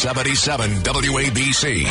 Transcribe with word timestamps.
77 0.00 0.70
WABC. 0.70 1.84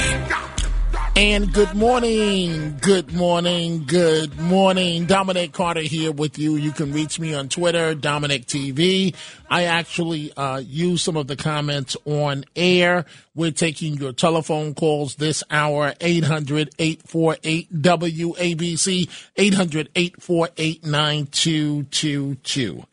And 1.16 1.54
good 1.54 1.76
morning, 1.76 2.80
good 2.82 3.14
morning, 3.14 3.86
good 3.86 4.36
morning. 4.40 5.06
Dominic 5.06 5.54
Carter 5.54 5.82
here 5.82 6.12
with 6.12 6.40
you. 6.40 6.56
You 6.56 6.72
can 6.72 6.92
reach 6.92 7.20
me 7.20 7.36
on 7.36 7.50
Twitter, 7.50 7.94
Dominic 7.94 8.48
TV. 8.48 9.14
I 9.48 9.66
actually 9.66 10.34
uh, 10.34 10.58
use 10.58 11.04
some 11.04 11.18
of 11.18 11.28
the 11.28 11.36
comments 11.36 11.96
on 12.06 12.46
air. 12.56 13.06
We're 13.36 13.52
taking 13.52 13.98
your 13.98 14.14
telephone 14.14 14.74
calls 14.74 15.14
this 15.14 15.44
hour, 15.52 15.94
800 16.02 16.72
848 16.80 17.72
WABC, 17.72 19.08
800 19.36 19.90
848 19.96 20.84
9222. 20.84 22.86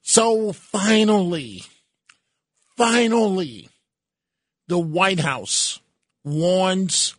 So 0.00 0.54
finally, 0.54 1.62
finally, 2.74 3.68
the 4.72 4.78
White 4.78 5.20
House 5.20 5.80
warns 6.24 7.14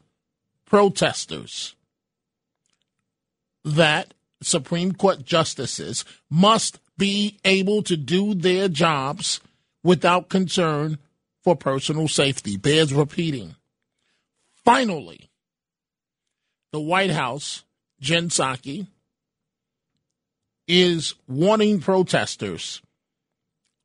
protesters 0.65 1.75
that 3.63 4.15
Supreme 4.41 4.93
Court 4.93 5.23
justices 5.23 6.03
must 6.31 6.79
be 6.97 7.37
able 7.45 7.83
to 7.83 7.95
do 7.95 8.33
their 8.33 8.69
jobs 8.69 9.39
without 9.83 10.29
concern 10.29 10.97
for 11.43 11.55
personal 11.55 12.07
safety. 12.07 12.57
Bears 12.57 12.91
repeating. 12.91 13.53
Finally, 14.65 15.29
the 16.71 16.79
White 16.79 17.11
House, 17.11 17.63
Jen 17.99 18.29
Psaki, 18.29 18.87
is 20.67 21.13
warning 21.27 21.81
protesters 21.81 22.81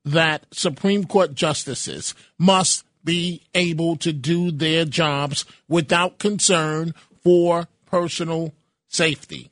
that 0.07 0.47
Supreme 0.53 1.05
Court 1.05 1.35
justices 1.35 2.15
must 2.39 2.87
be 3.05 3.43
able 3.55 3.97
to 3.97 4.13
do 4.13 4.51
their 4.51 4.85
jobs 4.85 5.45
without 5.69 6.19
concern 6.19 6.95
for 7.23 7.69
personal 7.87 8.55
safety. 8.89 9.51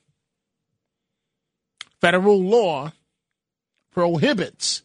Federal 2.00 2.42
law 2.42 2.92
prohibits 3.92 4.82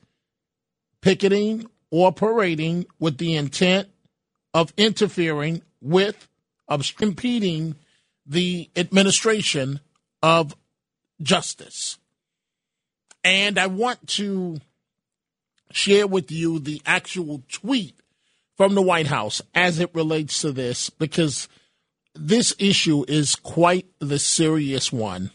picketing 1.02 1.68
or 1.90 2.12
parading 2.12 2.86
with 3.00 3.18
the 3.18 3.36
intent 3.36 3.90
of 4.54 4.74
interfering 4.78 5.62
with, 5.82 6.28
of 6.68 6.90
impeding 7.02 7.76
the 8.26 8.70
administration 8.76 9.80
of 10.24 10.56
justice. 11.22 11.98
And 13.24 13.60
I 13.60 13.68
want 13.68 14.08
to 14.10 14.60
share 15.72 16.08
with 16.08 16.32
you 16.32 16.60
the 16.60 16.82
actual 16.86 17.44
tweet 17.50 17.96
from 18.62 18.76
the 18.76 18.82
White 18.84 19.08
House 19.08 19.42
as 19.56 19.80
it 19.80 19.90
relates 19.96 20.42
to 20.42 20.52
this 20.52 20.92
because 20.92 21.50
this 22.14 22.54
issue 22.60 23.04
is 23.08 23.36
quite 23.36 23.88
the 23.98 24.20
serious 24.20 24.94
one 24.94 25.32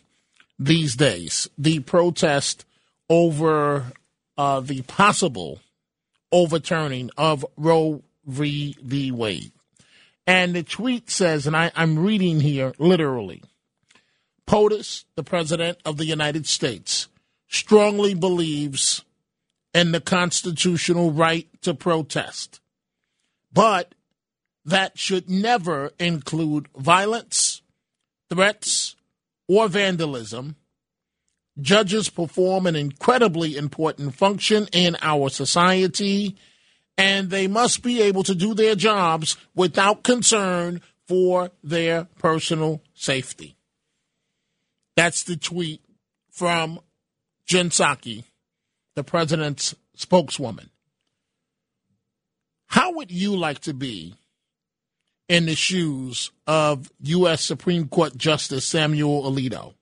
these 0.61 0.95
days. 0.95 1.51
The 1.59 1.81
protest 1.81 2.65
over 3.11 3.87
uh, 4.39 4.61
the 4.61 4.83
possible 4.83 5.59
overturning 6.31 7.11
of 7.17 7.45
Roe 7.57 8.05
v. 8.25 8.77
v. 8.81 9.11
Wade. 9.11 9.51
And 10.25 10.55
the 10.55 10.63
tweet 10.63 11.11
says, 11.11 11.49
and 11.49 11.57
I, 11.57 11.73
I'm 11.75 11.99
reading 11.99 12.39
here 12.39 12.75
literally 12.79 13.43
POTUS, 14.47 15.05
the 15.17 15.25
President 15.25 15.79
of 15.85 15.97
the 15.97 16.07
United 16.07 16.47
States, 16.47 17.09
strongly 17.49 18.15
believes 18.15 19.05
in 19.75 19.91
the 19.91 20.01
constitutional 20.01 21.11
right 21.11 21.49
to 21.63 21.75
protest 21.75 22.61
but 23.57 23.95
that 24.67 24.99
should 24.99 25.31
never 25.31 25.91
include 25.99 26.69
violence, 26.77 27.63
threats, 28.29 28.97
or 29.49 29.67
vandalism. 29.67 30.57
Judges 31.59 32.11
perform 32.11 32.67
an 32.67 32.77
incredibly 32.77 33.57
important 33.57 34.15
function 34.15 34.69
in 34.73 34.95
our 35.01 35.31
society, 35.31 36.37
and 36.99 37.31
they 37.31 37.47
must 37.47 37.83
be 37.83 38.03
able 38.03 38.23
to 38.25 38.35
do 38.35 38.53
their 38.53 38.75
jobs 38.75 39.39
without 39.55 40.03
concern 40.03 40.83
for 41.09 41.51
their 41.65 42.05
personal 42.19 42.83
safety. 42.93 43.57
That's 44.97 45.23
the 45.23 45.37
tweet 45.37 45.81
from 46.31 46.79
Jen 47.47 47.71
Psaki, 47.71 48.25
the 48.97 49.05
president's 49.05 49.75
spokeswoman. 49.95 50.69
How 52.87 52.93
would 52.93 53.11
you 53.11 53.35
like 53.35 53.59
to 53.63 53.75
be 53.75 54.15
in 55.29 55.47
the 55.47 55.57
shoes 55.57 56.31
of 56.47 56.89
U.S. 57.01 57.43
Supreme 57.43 57.89
Court 57.89 58.17
Justice 58.17 58.65
Samuel 58.65 59.25
Alito, 59.25 59.75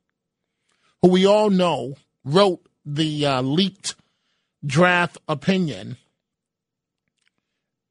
who 1.02 1.08
we 1.08 1.26
all 1.26 1.50
know 1.50 1.96
wrote 2.24 2.66
the 2.86 3.26
uh, 3.26 3.42
leaked 3.42 3.94
draft 4.64 5.18
opinion, 5.28 5.98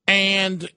and 0.07 0.67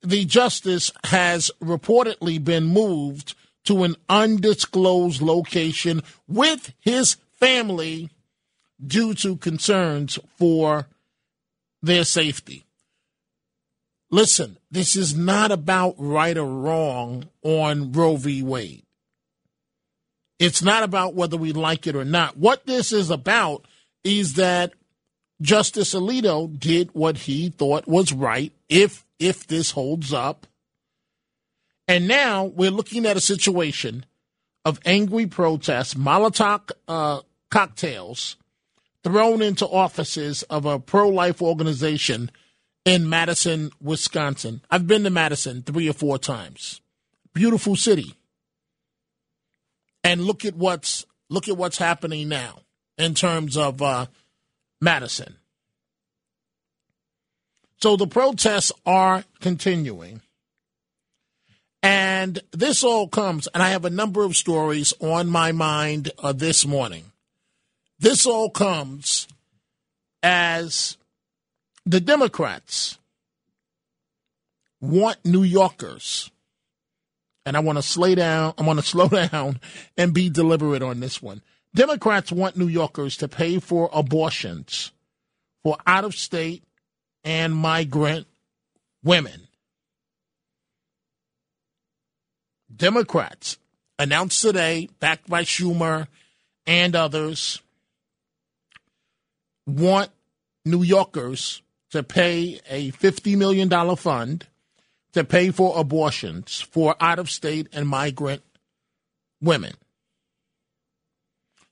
the 0.00 0.24
justice 0.24 0.90
has 1.04 1.50
reportedly 1.62 2.42
been 2.42 2.64
moved 2.64 3.34
to 3.64 3.84
an 3.84 3.96
undisclosed 4.08 5.20
location 5.20 6.02
with 6.26 6.72
his 6.80 7.18
family 7.38 8.08
due 8.82 9.12
to 9.12 9.36
concerns 9.36 10.18
for 10.38 10.88
their 11.82 12.04
safety. 12.04 12.65
Listen, 14.10 14.58
this 14.70 14.96
is 14.96 15.16
not 15.16 15.50
about 15.50 15.94
right 15.98 16.36
or 16.36 16.46
wrong 16.46 17.28
on 17.42 17.92
Roe 17.92 18.16
v. 18.16 18.42
Wade. 18.42 18.84
It's 20.38 20.62
not 20.62 20.82
about 20.82 21.14
whether 21.14 21.36
we 21.36 21.52
like 21.52 21.86
it 21.86 21.96
or 21.96 22.04
not. 22.04 22.36
What 22.36 22.66
this 22.66 22.92
is 22.92 23.10
about 23.10 23.66
is 24.04 24.34
that 24.34 24.72
Justice 25.40 25.94
Alito 25.94 26.58
did 26.58 26.90
what 26.92 27.18
he 27.18 27.48
thought 27.48 27.86
was 27.86 28.12
right 28.12 28.52
if 28.68 29.04
if 29.18 29.46
this 29.46 29.70
holds 29.70 30.12
up. 30.12 30.46
And 31.88 32.06
now 32.06 32.44
we're 32.44 32.70
looking 32.70 33.06
at 33.06 33.16
a 33.16 33.20
situation 33.20 34.04
of 34.64 34.80
angry 34.84 35.26
protests, 35.26 35.94
Molotov 35.94 36.72
uh, 36.88 37.20
cocktails 37.50 38.36
thrown 39.04 39.40
into 39.40 39.66
offices 39.66 40.42
of 40.44 40.66
a 40.66 40.80
pro 40.80 41.08
life 41.08 41.40
organization 41.40 42.30
in 42.86 43.08
Madison, 43.08 43.72
Wisconsin. 43.82 44.62
I've 44.70 44.86
been 44.86 45.02
to 45.04 45.10
Madison 45.10 45.62
three 45.62 45.90
or 45.90 45.92
four 45.92 46.18
times. 46.18 46.80
Beautiful 47.34 47.76
city. 47.76 48.14
And 50.02 50.22
look 50.22 50.44
at 50.46 50.54
what's 50.54 51.04
look 51.28 51.48
at 51.48 51.56
what's 51.56 51.78
happening 51.78 52.28
now 52.28 52.60
in 52.96 53.14
terms 53.14 53.56
of 53.56 53.82
uh, 53.82 54.06
Madison. 54.80 55.36
So 57.82 57.96
the 57.96 58.06
protests 58.06 58.72
are 58.86 59.24
continuing. 59.40 60.22
And 61.82 62.40
this 62.52 62.82
all 62.82 63.08
comes, 63.08 63.48
and 63.48 63.62
I 63.62 63.70
have 63.70 63.84
a 63.84 63.90
number 63.90 64.24
of 64.24 64.36
stories 64.36 64.94
on 65.00 65.28
my 65.28 65.52
mind 65.52 66.10
uh, 66.18 66.32
this 66.32 66.64
morning. 66.64 67.12
This 67.98 68.26
all 68.26 68.50
comes 68.50 69.28
as 70.22 70.96
the 71.86 72.00
Democrats 72.00 72.98
want 74.80 75.24
New 75.24 75.44
Yorkers, 75.44 76.30
and 77.46 77.56
I 77.56 77.60
want 77.60 77.78
to 77.78 77.82
slow 77.82 78.14
down, 78.14 78.54
I 78.58 78.62
want 78.62 78.80
to 78.80 78.84
slow 78.86 79.08
down 79.08 79.60
and 79.96 80.12
be 80.12 80.28
deliberate 80.28 80.82
on 80.82 81.00
this 81.00 81.22
one. 81.22 81.42
Democrats 81.74 82.32
want 82.32 82.56
New 82.56 82.68
Yorkers 82.68 83.16
to 83.18 83.28
pay 83.28 83.60
for 83.60 83.88
abortions 83.92 84.92
for 85.62 85.76
out 85.86 86.04
of 86.04 86.14
state 86.14 86.64
and 87.22 87.54
migrant 87.54 88.26
women. 89.04 89.48
Democrats 92.74 93.58
announced 93.98 94.42
today, 94.42 94.88
backed 95.00 95.28
by 95.28 95.42
Schumer 95.42 96.08
and 96.66 96.96
others, 96.96 97.62
want 99.66 100.10
New 100.64 100.82
Yorkers 100.82 101.62
to 101.90 102.02
pay 102.02 102.60
a 102.68 102.90
$50 102.92 103.36
million 103.36 103.96
fund 103.96 104.46
to 105.12 105.24
pay 105.24 105.50
for 105.50 105.78
abortions 105.78 106.60
for 106.60 106.94
out 107.00 107.18
of 107.18 107.30
state 107.30 107.68
and 107.72 107.88
migrant 107.88 108.42
women. 109.40 109.72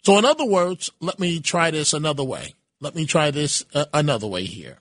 So, 0.02 0.18
in 0.18 0.24
other 0.24 0.46
words, 0.46 0.90
let 1.00 1.18
me 1.18 1.40
try 1.40 1.70
this 1.70 1.92
another 1.92 2.24
way. 2.24 2.54
Let 2.80 2.94
me 2.94 3.06
try 3.06 3.30
this 3.30 3.64
uh, 3.74 3.86
another 3.92 4.26
way 4.26 4.44
here. 4.44 4.78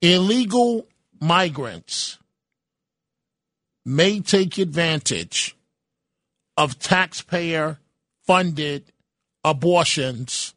Illegal 0.00 0.86
migrants 1.20 2.18
may 3.84 4.20
take 4.20 4.58
advantage 4.58 5.56
of 6.56 6.78
taxpayer 6.78 7.78
funded 8.26 8.92
abortions 9.42 10.54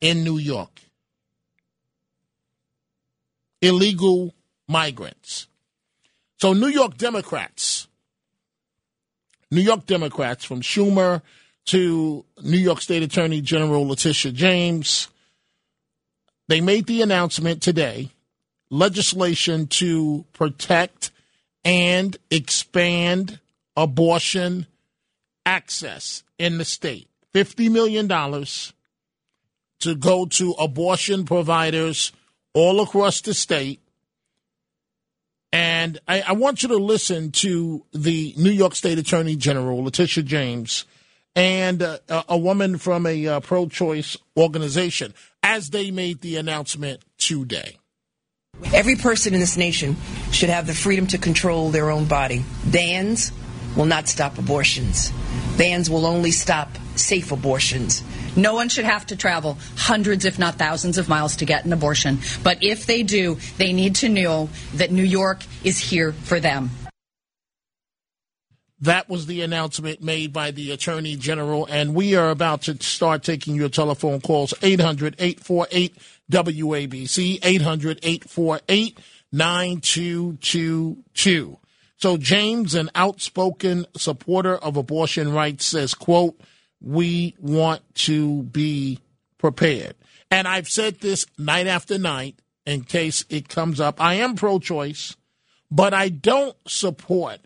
in 0.00 0.24
New 0.24 0.38
York. 0.38 0.83
Illegal 3.64 4.34
migrants. 4.68 5.46
So, 6.38 6.52
New 6.52 6.68
York 6.68 6.98
Democrats, 6.98 7.88
New 9.50 9.62
York 9.62 9.86
Democrats 9.86 10.44
from 10.44 10.60
Schumer 10.60 11.22
to 11.66 12.24
New 12.42 12.58
York 12.58 12.82
State 12.82 13.02
Attorney 13.02 13.40
General 13.40 13.88
Letitia 13.88 14.32
James, 14.32 15.08
they 16.48 16.60
made 16.60 16.86
the 16.86 17.00
announcement 17.00 17.62
today 17.62 18.10
legislation 18.68 19.66
to 19.68 20.26
protect 20.34 21.10
and 21.64 22.16
expand 22.30 23.40
abortion 23.76 24.66
access 25.46 26.22
in 26.38 26.58
the 26.58 26.64
state. 26.64 27.08
$50 27.34 27.70
million 27.70 28.08
to 29.80 29.94
go 29.94 30.26
to 30.26 30.50
abortion 30.52 31.24
providers 31.24 32.12
all 32.54 32.80
across 32.80 33.20
the 33.20 33.34
state. 33.34 33.80
And 35.52 35.98
I, 36.08 36.22
I, 36.22 36.32
want 36.32 36.62
you 36.62 36.70
to 36.70 36.76
listen 36.76 37.30
to 37.32 37.84
the 37.92 38.34
New 38.36 38.50
York 38.50 38.74
State 38.74 38.98
Attorney 38.98 39.36
General, 39.36 39.84
Letitia 39.84 40.24
James, 40.24 40.84
and 41.36 41.80
uh, 41.82 41.98
a 42.28 42.36
woman 42.36 42.78
from 42.78 43.06
a 43.06 43.26
uh, 43.26 43.40
pro 43.40 43.68
choice 43.68 44.16
organization 44.36 45.14
as 45.42 45.70
they 45.70 45.92
made 45.92 46.22
the 46.22 46.36
announcement 46.36 47.02
today. 47.18 47.76
Every 48.72 48.96
person 48.96 49.34
in 49.34 49.40
this 49.40 49.56
nation 49.56 49.96
should 50.32 50.48
have 50.48 50.66
the 50.66 50.74
freedom 50.74 51.06
to 51.08 51.18
control 51.18 51.70
their 51.70 51.90
own 51.90 52.06
body. 52.06 52.44
Bans 52.66 53.32
will 53.76 53.86
not 53.86 54.08
stop 54.08 54.38
abortions. 54.38 55.12
Bans 55.56 55.90
will 55.90 56.06
only 56.06 56.30
stop 56.30 56.68
safe 56.96 57.32
abortions. 57.32 58.02
No 58.36 58.54
one 58.54 58.68
should 58.68 58.84
have 58.84 59.06
to 59.06 59.16
travel 59.16 59.58
hundreds, 59.76 60.24
if 60.24 60.38
not 60.38 60.56
thousands, 60.56 60.98
of 60.98 61.08
miles 61.08 61.36
to 61.36 61.44
get 61.44 61.64
an 61.64 61.72
abortion. 61.72 62.18
But 62.42 62.62
if 62.62 62.86
they 62.86 63.02
do, 63.02 63.38
they 63.58 63.72
need 63.72 63.96
to 63.96 64.08
know 64.08 64.48
that 64.74 64.90
New 64.90 65.04
York 65.04 65.42
is 65.62 65.78
here 65.78 66.12
for 66.12 66.40
them. 66.40 66.70
That 68.80 69.08
was 69.08 69.26
the 69.26 69.42
announcement 69.42 70.02
made 70.02 70.32
by 70.32 70.50
the 70.50 70.72
Attorney 70.72 71.14
General, 71.16 71.66
and 71.70 71.94
we 71.94 72.16
are 72.16 72.30
about 72.30 72.62
to 72.62 72.74
start 72.82 73.22
taking 73.22 73.54
your 73.54 73.68
telephone 73.70 74.20
calls 74.20 74.52
800 74.62 75.14
848 75.18 75.96
WABC, 76.30 77.38
800 77.42 78.00
848 78.02 78.98
9222. 79.32 81.58
So 81.96 82.16
James, 82.18 82.74
an 82.74 82.90
outspoken 82.94 83.86
supporter 83.96 84.56
of 84.56 84.76
abortion 84.76 85.32
rights, 85.32 85.64
says, 85.64 85.94
quote, 85.94 86.38
we 86.80 87.34
want 87.38 87.82
to 87.94 88.42
be 88.44 88.98
prepared. 89.38 89.94
And 90.30 90.48
I've 90.48 90.68
said 90.68 91.00
this 91.00 91.26
night 91.38 91.66
after 91.66 91.98
night 91.98 92.36
in 92.66 92.82
case 92.84 93.24
it 93.28 93.48
comes 93.48 93.80
up. 93.80 94.00
I 94.00 94.14
am 94.14 94.34
pro 94.34 94.58
choice, 94.58 95.16
but 95.70 95.94
I 95.94 96.08
don't 96.08 96.56
support 96.66 97.40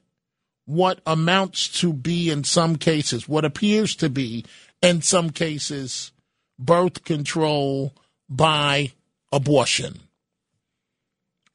what 0.65 1.01
amounts 1.07 1.69
to 1.81 1.93
be, 1.93 2.31
in 2.31 2.45
some 2.45 2.77
cases, 2.77 3.29
what 3.29 3.45
appears 3.45 3.97
to 3.97 4.11
be, 4.11 4.45
in 4.83 5.03
some 5.03 5.31
cases, 5.31 6.13
birth 6.59 7.05
control 7.05 7.95
by 8.29 8.93
abortion. 9.33 10.01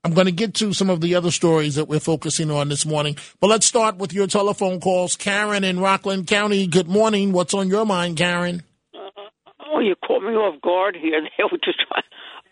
I'm 0.05 0.13
going 0.13 0.25
to 0.25 0.33
get 0.33 0.53
to 0.55 0.73
some 0.73 0.89
of 0.89 0.99
the 0.99 1.15
other 1.15 1.31
stories 1.31 1.75
that 1.75 1.87
we're 1.87 2.01
focusing 2.01 2.51
on 2.51 2.67
this 2.67 2.85
morning, 2.85 3.15
but 3.39 3.47
let's 3.47 3.65
start 3.65 3.95
with 3.95 4.11
your 4.11 4.27
telephone 4.27 4.81
calls. 4.81 5.15
Karen 5.15 5.63
in 5.63 5.79
Rockland 5.79 6.27
County, 6.27 6.67
good 6.67 6.89
morning. 6.89 7.31
What's 7.31 7.53
on 7.53 7.69
your 7.69 7.85
mind, 7.85 8.17
Karen? 8.17 8.63
Uh, 8.93 8.99
oh, 9.71 9.79
you 9.79 9.95
caught 10.05 10.21
me 10.21 10.33
off 10.33 10.61
guard 10.61 10.97
here. 10.97 11.21
They 11.37 11.43
were 11.49 11.57
just 11.63 11.79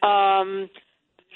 um, 0.02 0.70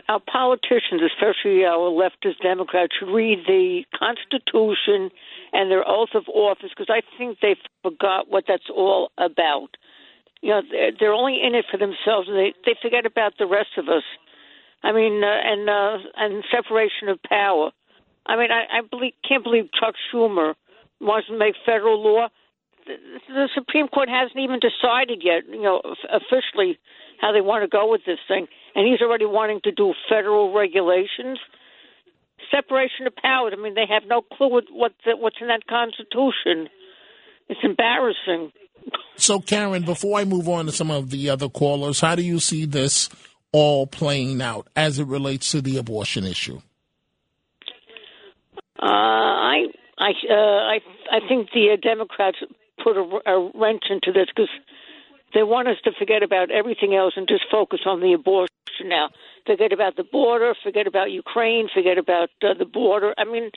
our 0.07 0.21
politicians, 0.21 1.01
especially 1.03 1.65
our 1.65 1.91
leftist 1.91 2.39
Democrats, 2.41 2.94
should 2.97 3.13
read 3.13 3.39
the 3.45 3.83
Constitution 3.91 5.12
and 5.51 5.69
their 5.69 5.83
oath 5.85 6.15
of 6.15 6.29
office 6.33 6.69
because 6.69 6.89
I 6.89 7.01
think 7.17 7.39
they 7.41 7.57
forgot 7.83 8.29
what 8.29 8.45
that's 8.47 8.69
all 8.73 9.12
about. 9.17 9.75
You 10.41 10.51
know, 10.51 10.62
they're, 10.71 10.91
they're 10.97 11.13
only 11.13 11.41
in 11.44 11.56
it 11.56 11.65
for 11.69 11.77
themselves, 11.77 12.29
and 12.29 12.38
they 12.38 12.53
they 12.65 12.75
forget 12.81 13.06
about 13.06 13.33
the 13.38 13.47
rest 13.47 13.75
of 13.77 13.89
us. 13.89 14.03
I 14.86 14.92
mean, 14.94 15.24
uh, 15.24 15.28
and 15.28 15.68
uh, 15.68 15.98
and 16.16 16.44
separation 16.54 17.10
of 17.10 17.18
power. 17.24 17.72
I 18.28 18.38
mean, 18.38 18.52
I, 18.52 18.80
I 18.80 18.82
believe, 18.88 19.14
can't 19.28 19.44
believe 19.44 19.66
Chuck 19.74 19.96
Schumer 20.14 20.54
wants 21.02 21.28
to 21.28 21.38
make 21.38 21.56
federal 21.66 22.02
law. 22.02 22.28
The, 22.86 22.94
the 23.28 23.50
Supreme 23.56 23.88
Court 23.88 24.10
hasn't 24.10 24.38
even 24.38 24.60
decided 24.62 25.24
yet, 25.24 25.44
you 25.50 25.62
know, 25.62 25.82
officially 26.10 26.78
how 27.20 27.32
they 27.32 27.42
want 27.42 27.64
to 27.64 27.68
go 27.68 27.90
with 27.90 28.02
this 28.06 28.20
thing, 28.28 28.46
and 28.76 28.86
he's 28.86 29.02
already 29.02 29.26
wanting 29.26 29.60
to 29.64 29.72
do 29.72 29.94
federal 30.08 30.54
regulations. 30.54 31.40
Separation 32.52 33.08
of 33.08 33.16
powers. 33.16 33.54
I 33.58 33.62
mean, 33.62 33.74
they 33.74 33.88
have 33.89 34.04
no 34.08 34.22
clue 34.22 34.50
what, 34.50 34.65
what 34.70 34.92
the, 35.04 35.18
what's 35.18 35.38
in 35.42 35.48
that 35.48 35.65
Constitution. 35.65 36.70
It's 37.50 37.60
embarrassing. 37.63 38.51
So, 39.15 39.39
Karen, 39.39 39.82
before 39.84 40.20
I 40.20 40.25
move 40.25 40.48
on 40.48 40.68
to 40.68 40.72
some 40.72 40.92
of 40.92 41.10
the 41.10 41.30
other 41.30 41.50
callers, 41.50 42.01
how 42.01 42.13
do 42.13 42.22
you 42.22 42.39
see 42.39 42.65
this 42.65 43.10
all 43.55 43.88
playing 43.88 44.41
out 44.41 44.67
as 44.75 45.00
it 45.00 45.07
relates 45.07 45.51
to 45.51 45.62
the 45.62 45.77
abortion 45.77 46.25
issue? 46.25 46.59
Uh, 48.77 48.83
I 48.83 49.67
I 49.97 50.12
uh, 50.29 50.33
I 50.35 50.79
I 51.09 51.19
think 51.29 51.51
the 51.53 51.71
uh, 51.71 51.77
Democrats 51.81 52.38
put 52.83 52.97
a, 52.97 53.05
a 53.25 53.51
wrench 53.55 53.83
into 53.89 54.12
this 54.12 54.27
because 54.27 54.50
they 55.33 55.43
want 55.43 55.69
us 55.69 55.77
to 55.85 55.91
forget 55.97 56.21
about 56.21 56.51
everything 56.51 56.95
else 56.95 57.13
and 57.15 57.29
just 57.29 57.45
focus 57.50 57.79
on 57.85 58.01
the 58.01 58.12
abortion 58.12 58.51
now. 58.83 59.07
Forget 59.47 59.71
about 59.71 59.95
the 59.95 60.03
border, 60.03 60.53
forget 60.62 60.85
about 60.85 61.12
Ukraine, 61.12 61.69
forget 61.74 61.97
about 61.97 62.31
uh, 62.43 62.55
the 62.59 62.65
border. 62.65 63.13
I 63.17 63.24
mean, 63.24 63.51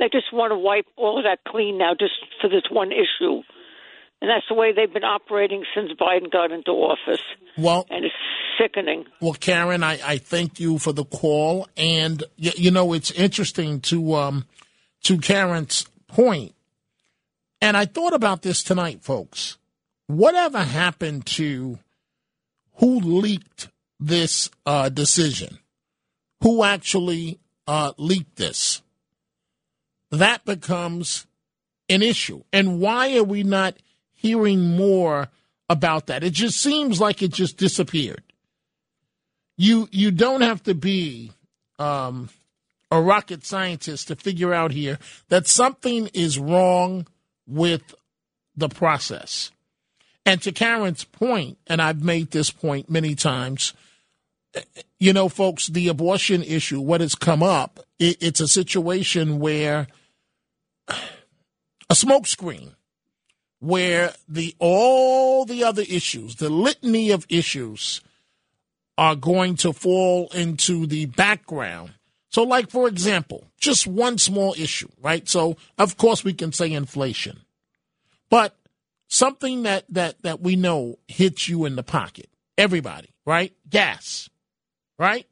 they 0.00 0.08
just 0.10 0.32
want 0.32 0.50
to 0.50 0.58
wipe 0.58 0.86
all 0.96 1.16
of 1.18 1.24
that 1.24 1.38
clean 1.46 1.78
now 1.78 1.92
just 1.94 2.14
for 2.40 2.48
this 2.48 2.64
one 2.70 2.90
issue. 2.90 3.42
And 4.24 4.30
that's 4.30 4.48
the 4.48 4.54
way 4.54 4.72
they've 4.72 4.90
been 4.90 5.04
operating 5.04 5.64
since 5.74 5.92
Biden 6.00 6.32
got 6.32 6.50
into 6.50 6.70
office. 6.70 7.20
Well, 7.58 7.86
and 7.90 8.06
it's 8.06 8.14
sickening. 8.58 9.04
Well, 9.20 9.34
Karen, 9.34 9.82
I, 9.82 10.00
I 10.02 10.16
thank 10.16 10.58
you 10.58 10.78
for 10.78 10.94
the 10.94 11.04
call, 11.04 11.68
and 11.76 12.24
you, 12.36 12.52
you 12.56 12.70
know 12.70 12.94
it's 12.94 13.10
interesting 13.10 13.80
to 13.82 14.14
um, 14.14 14.46
to 15.02 15.18
Karen's 15.18 15.82
point. 16.06 16.16
point, 16.16 16.54
and 17.60 17.76
I 17.76 17.84
thought 17.84 18.14
about 18.14 18.40
this 18.40 18.62
tonight, 18.62 19.02
folks. 19.02 19.58
Whatever 20.06 20.60
happened 20.62 21.26
to 21.26 21.78
who 22.76 23.00
leaked 23.00 23.68
this 24.00 24.48
uh, 24.64 24.88
decision? 24.88 25.58
Who 26.40 26.64
actually 26.64 27.40
uh, 27.66 27.92
leaked 27.98 28.36
this? 28.36 28.80
That 30.10 30.46
becomes 30.46 31.26
an 31.90 32.00
issue, 32.00 32.42
and 32.54 32.80
why 32.80 33.18
are 33.18 33.22
we 33.22 33.42
not? 33.42 33.74
Hearing 34.24 34.74
more 34.74 35.28
about 35.68 36.06
that. 36.06 36.24
It 36.24 36.32
just 36.32 36.58
seems 36.58 36.98
like 36.98 37.22
it 37.22 37.30
just 37.30 37.58
disappeared. 37.58 38.22
You 39.58 39.86
you 39.92 40.10
don't 40.10 40.40
have 40.40 40.62
to 40.62 40.74
be 40.74 41.32
um, 41.78 42.30
a 42.90 43.02
rocket 43.02 43.44
scientist 43.44 44.08
to 44.08 44.16
figure 44.16 44.54
out 44.54 44.72
here 44.72 44.98
that 45.28 45.46
something 45.46 46.08
is 46.14 46.38
wrong 46.38 47.06
with 47.46 47.94
the 48.56 48.70
process. 48.70 49.52
And 50.24 50.40
to 50.40 50.52
Karen's 50.52 51.04
point, 51.04 51.58
and 51.66 51.82
I've 51.82 52.02
made 52.02 52.30
this 52.30 52.50
point 52.50 52.88
many 52.88 53.14
times, 53.14 53.74
you 54.98 55.12
know, 55.12 55.28
folks, 55.28 55.66
the 55.66 55.88
abortion 55.88 56.42
issue, 56.42 56.80
what 56.80 57.02
has 57.02 57.14
come 57.14 57.42
up, 57.42 57.80
it, 57.98 58.16
it's 58.22 58.40
a 58.40 58.48
situation 58.48 59.38
where 59.38 59.86
a 60.88 61.94
smokescreen 61.94 62.70
where 63.64 64.12
the 64.28 64.54
all 64.58 65.46
the 65.46 65.64
other 65.64 65.82
issues, 65.88 66.36
the 66.36 66.50
litany 66.50 67.10
of 67.10 67.24
issues, 67.30 68.02
are 68.98 69.16
going 69.16 69.56
to 69.56 69.72
fall 69.72 70.28
into 70.34 70.86
the 70.86 71.06
background. 71.06 71.94
So, 72.28 72.42
like 72.42 72.70
for 72.70 72.88
example, 72.88 73.44
just 73.58 73.86
one 73.86 74.18
small 74.18 74.54
issue, 74.58 74.90
right? 75.00 75.26
So, 75.26 75.56
of 75.78 75.96
course, 75.96 76.22
we 76.22 76.34
can 76.34 76.52
say 76.52 76.72
inflation, 76.72 77.40
but 78.28 78.54
something 79.08 79.62
that 79.62 79.86
that 79.88 80.20
that 80.22 80.40
we 80.40 80.56
know 80.56 80.98
hits 81.08 81.48
you 81.48 81.64
in 81.64 81.74
the 81.74 81.82
pocket, 81.82 82.28
everybody, 82.58 83.14
right? 83.24 83.54
Gas, 83.70 84.28
right? 84.98 85.26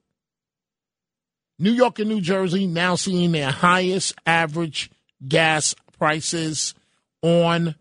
New 1.59 1.73
York 1.73 1.99
and 1.99 2.09
New 2.09 2.23
Jersey 2.23 2.67
now 2.67 2.95
seeing 2.95 3.33
their 3.33 3.51
highest 3.51 4.15
average 4.25 4.91
gas 5.29 5.75
prices 5.99 6.75
on 7.21 7.75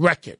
record. 0.00 0.38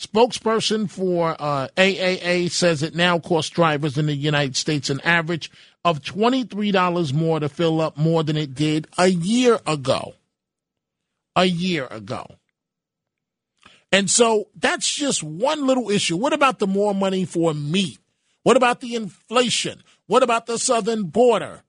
Spokesperson 0.00 0.90
for 0.90 1.36
uh, 1.38 1.68
AAA 1.76 2.50
says 2.50 2.82
it 2.82 2.94
now 2.94 3.18
costs 3.18 3.50
drivers 3.50 3.96
in 3.96 4.06
the 4.06 4.14
United 4.14 4.56
States 4.56 4.90
an 4.90 5.00
average 5.02 5.50
of 5.84 6.02
$23 6.02 7.12
more 7.12 7.40
to 7.40 7.48
fill 7.48 7.80
up 7.80 7.96
more 7.96 8.24
than 8.24 8.36
it 8.36 8.54
did 8.54 8.88
a 8.98 9.08
year 9.08 9.60
ago. 9.66 10.14
A 11.36 11.44
year 11.44 11.86
ago. 11.90 12.26
And 13.92 14.10
so 14.10 14.48
that's 14.56 14.92
just 14.92 15.22
one 15.22 15.66
little 15.66 15.90
issue. 15.90 16.16
What 16.16 16.32
about 16.32 16.58
the 16.58 16.66
more 16.66 16.94
money 16.94 17.24
for 17.24 17.54
meat? 17.54 17.98
What 18.42 18.56
about 18.56 18.80
the 18.80 18.96
inflation? 18.96 19.82
What 20.06 20.22
about 20.22 20.46
the 20.46 20.58
southern 20.58 21.04
border? 21.04 21.62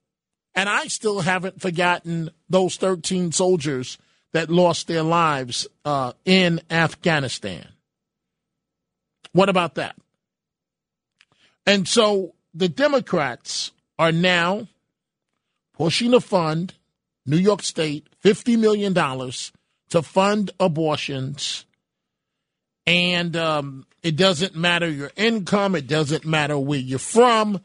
And 0.54 0.68
I 0.68 0.86
still 0.88 1.20
haven't 1.20 1.60
forgotten 1.60 2.30
those 2.48 2.76
13 2.76 3.30
soldiers 3.30 3.98
that 4.36 4.50
lost 4.50 4.86
their 4.86 5.02
lives 5.02 5.66
uh, 5.86 6.12
in 6.26 6.60
Afghanistan. 6.70 7.66
What 9.32 9.48
about 9.48 9.76
that? 9.76 9.96
And 11.64 11.88
so 11.88 12.34
the 12.52 12.68
Democrats 12.68 13.72
are 13.98 14.12
now 14.12 14.68
pushing 15.72 16.12
a 16.12 16.20
fund, 16.20 16.74
New 17.24 17.38
York 17.38 17.62
State, 17.62 18.08
$50 18.22 18.58
million 18.58 18.92
to 18.92 20.02
fund 20.02 20.50
abortions. 20.60 21.64
And 22.86 23.34
um, 23.38 23.86
it 24.02 24.16
doesn't 24.16 24.54
matter 24.54 24.88
your 24.88 25.12
income, 25.16 25.74
it 25.74 25.86
doesn't 25.86 26.26
matter 26.26 26.58
where 26.58 26.78
you're 26.78 26.98
from. 26.98 27.62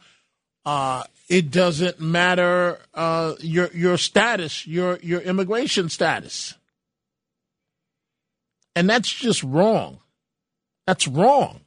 Uh, 0.66 1.04
it 1.28 1.50
doesn't 1.50 2.00
matter 2.02 2.78
uh, 2.94 3.36
your 3.40 3.70
your 3.74 3.98
status, 3.98 4.68
your 4.68 5.00
your 5.02 5.22
immigration 5.22 5.88
status, 5.88 6.56
and 8.76 8.90
that's 8.90 9.12
just 9.12 9.44
wrong. 9.44 10.00
That's 10.88 11.08
wrong. 11.08 11.62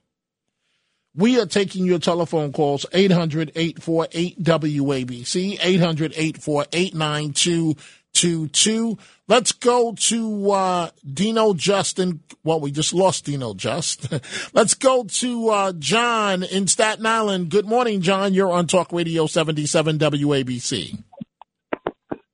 We 1.16 1.40
are 1.40 1.46
taking 1.46 1.86
your 1.86 2.00
telephone 2.00 2.52
calls 2.52 2.84
800 2.92 3.52
848 3.54 4.42
WABC, 4.42 5.58
800 5.62 6.12
848 6.12 6.94
9222. 6.94 8.98
Let's 9.28 9.52
go 9.52 9.94
to 9.94 10.50
uh, 10.50 10.90
Dino 11.10 11.54
Justin. 11.54 12.20
Well, 12.42 12.60
we 12.60 12.72
just 12.72 12.92
lost 12.92 13.26
Dino 13.26 13.54
Just. 13.54 14.12
Let's 14.54 14.74
go 14.74 15.04
to 15.04 15.48
uh, 15.50 15.72
John 15.78 16.42
in 16.42 16.66
Staten 16.66 17.06
Island. 17.06 17.48
Good 17.48 17.66
morning, 17.66 18.00
John. 18.00 18.34
You're 18.34 18.50
on 18.50 18.66
Talk 18.66 18.92
Radio 18.92 19.26
77 19.26 19.98
WABC. 19.98 20.98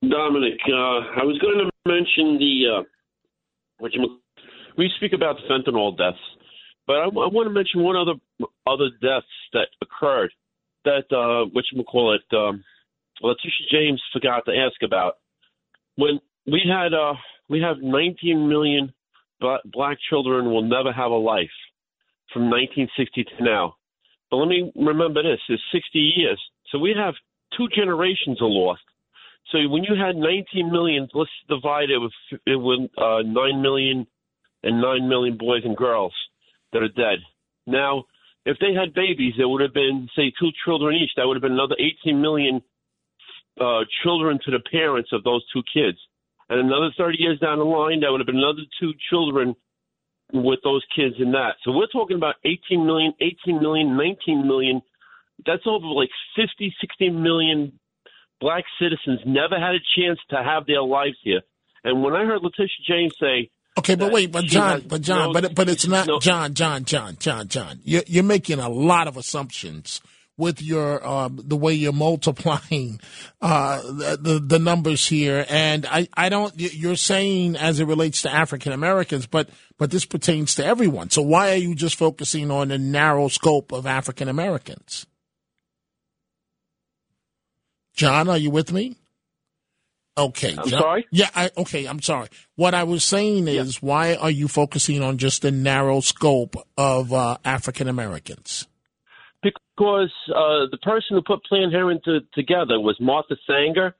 Dominic, 0.01 0.59
uh, 0.67 1.05
I 1.15 1.23
was 1.23 1.37
going 1.37 1.59
to 1.59 1.69
mention 1.85 2.39
the, 2.39 2.79
uh, 2.79 2.83
what 3.77 3.93
you, 3.93 4.20
we 4.77 4.89
speak 4.97 5.13
about 5.13 5.37
fentanyl 5.49 5.97
deaths 5.97 6.19
but 6.87 6.97
I, 6.97 7.03
I 7.05 7.29
want 7.31 7.47
to 7.47 7.53
mention 7.53 7.83
one 7.83 7.95
other 7.95 8.13
other 8.67 8.89
deaths 9.01 9.27
that 9.53 9.67
occurred 9.81 10.31
that 10.85 11.05
uh, 11.11 11.49
what 11.53 11.65
you 11.71 11.83
call 11.83 12.15
it, 12.15 12.35
um, 12.35 12.63
Letitia 13.21 13.67
James 13.71 14.01
forgot 14.11 14.43
to 14.45 14.51
ask 14.51 14.81
about. 14.83 15.17
When 15.95 16.19
we 16.45 16.61
had 16.67 16.93
uh, 16.93 17.13
we 17.49 17.61
have 17.61 17.77
19 17.81 18.49
million 18.49 18.93
black 19.39 19.97
children 20.09 20.45
will 20.45 20.63
never 20.63 20.91
have 20.91 21.11
a 21.11 21.15
life 21.15 21.55
from 22.33 22.49
1960 22.49 23.23
to 23.23 23.43
now. 23.43 23.75
But 24.29 24.37
let 24.37 24.47
me 24.47 24.71
remember 24.75 25.21
this: 25.21 25.39
is 25.49 25.59
60 25.71 25.99
years, 25.99 26.41
so 26.71 26.79
we 26.79 26.95
have 26.97 27.13
two 27.57 27.67
generations 27.75 28.41
are 28.41 28.49
lost. 28.49 28.81
So 29.51 29.57
when 29.69 29.83
you 29.83 29.95
had 29.95 30.15
19 30.15 30.71
million, 30.71 31.07
let's 31.13 31.31
divide 31.47 31.89
it 31.89 31.99
with 31.99 32.11
it 32.45 32.55
with 32.55 32.89
uh, 32.97 33.21
9 33.23 33.61
million 33.61 34.07
and 34.63 34.81
9 34.81 35.09
million 35.09 35.37
boys 35.37 35.63
and 35.65 35.75
girls 35.75 36.13
that 36.73 36.83
are 36.83 36.89
dead. 36.89 37.19
Now, 37.67 38.05
if 38.45 38.57
they 38.59 38.73
had 38.73 38.93
babies, 38.93 39.33
there 39.37 39.47
would 39.47 39.61
have 39.61 39.73
been, 39.73 40.09
say, 40.15 40.31
two 40.39 40.49
children 40.65 40.95
each. 40.95 41.11
That 41.15 41.27
would 41.27 41.35
have 41.35 41.41
been 41.41 41.53
another 41.53 41.75
18 41.79 42.21
million 42.21 42.61
uh, 43.59 43.81
children 44.03 44.39
to 44.45 44.51
the 44.51 44.59
parents 44.71 45.09
of 45.11 45.23
those 45.23 45.45
two 45.53 45.61
kids. 45.73 45.97
And 46.49 46.59
another 46.59 46.91
30 46.97 47.17
years 47.19 47.39
down 47.39 47.59
the 47.59 47.65
line, 47.65 48.01
that 48.01 48.11
would 48.11 48.19
have 48.19 48.27
been 48.27 48.37
another 48.37 48.63
two 48.79 48.93
children 49.09 49.55
with 50.33 50.59
those 50.63 50.83
kids 50.95 51.15
in 51.19 51.31
that. 51.33 51.55
So 51.63 51.71
we're 51.71 51.87
talking 51.87 52.17
about 52.17 52.35
18 52.43 52.85
million, 52.85 53.13
18 53.19 53.61
million, 53.61 53.97
19 53.97 54.47
million. 54.47 54.81
That's 55.45 55.63
over 55.65 55.85
like 55.85 56.09
50, 56.35 56.73
60 56.79 57.09
million 57.09 57.79
black 58.39 58.63
citizens 58.81 59.19
never 59.25 59.59
had 59.59 59.75
a 59.75 59.85
chance 59.95 60.19
to 60.29 60.43
have 60.43 60.65
their 60.65 60.81
lives 60.81 61.17
here. 61.23 61.41
And 61.83 62.03
when 62.03 62.13
I 62.13 62.25
heard 62.25 62.41
Letitia 62.41 62.85
James 62.87 63.13
say, 63.19 63.49
Okay, 63.79 63.95
but 63.95 64.11
wait, 64.11 64.31
but 64.31 64.43
John, 64.45 64.83
but 64.85 65.01
John, 65.01 65.31
but 65.31 65.55
but 65.55 65.69
it's 65.69 65.87
not 65.87 66.07
John, 66.21 66.53
John, 66.53 66.83
John, 66.83 67.15
John, 67.19 67.47
John. 67.47 67.79
You're, 67.83 68.03
you're 68.05 68.23
making 68.23 68.59
a 68.59 68.67
lot 68.67 69.07
of 69.07 69.15
assumptions 69.15 70.01
with 70.35 70.61
your 70.61 71.05
um, 71.07 71.39
the 71.41 71.55
way 71.55 71.73
you're 71.73 71.93
multiplying 71.93 72.99
uh, 73.41 73.81
the 73.81 74.41
the 74.45 74.59
numbers 74.59 75.07
here, 75.07 75.45
and 75.47 75.85
I 75.85 76.09
I 76.13 76.27
don't. 76.27 76.53
You're 76.57 76.97
saying 76.97 77.55
as 77.55 77.79
it 77.79 77.85
relates 77.85 78.23
to 78.23 78.31
African 78.31 78.73
Americans, 78.73 79.25
but 79.25 79.49
but 79.77 79.89
this 79.89 80.03
pertains 80.03 80.55
to 80.55 80.65
everyone. 80.65 81.09
So 81.09 81.21
why 81.21 81.51
are 81.51 81.57
you 81.57 81.73
just 81.73 81.95
focusing 81.95 82.51
on 82.51 82.69
the 82.69 82.77
narrow 82.77 83.29
scope 83.29 83.71
of 83.71 83.85
African 83.85 84.27
Americans? 84.27 85.05
John, 87.93 88.27
are 88.27 88.37
you 88.37 88.49
with 88.49 88.73
me? 88.73 88.97
Okay. 90.21 90.55
I'm 90.57 90.69
sorry? 90.69 91.07
Yeah, 91.11 91.29
I, 91.35 91.49
okay, 91.57 91.85
I'm 91.85 92.01
sorry. 92.01 92.29
What 92.55 92.73
I 92.73 92.83
was 92.83 93.03
saying 93.03 93.47
is, 93.47 93.75
yeah. 93.75 93.87
why 93.87 94.15
are 94.15 94.29
you 94.29 94.47
focusing 94.47 95.01
on 95.01 95.17
just 95.17 95.41
the 95.41 95.51
narrow 95.51 95.99
scope 96.01 96.55
of 96.77 97.11
uh, 97.11 97.37
African 97.43 97.87
Americans? 97.87 98.67
Because 99.41 100.11
uh, 100.29 100.69
the 100.69 100.77
person 100.83 101.15
who 101.15 101.21
put 101.21 101.43
Planned 101.45 101.71
Parenthood 101.71 102.27
together 102.33 102.79
was 102.79 102.97
Martha 102.99 103.35
Sanger. 103.47 103.95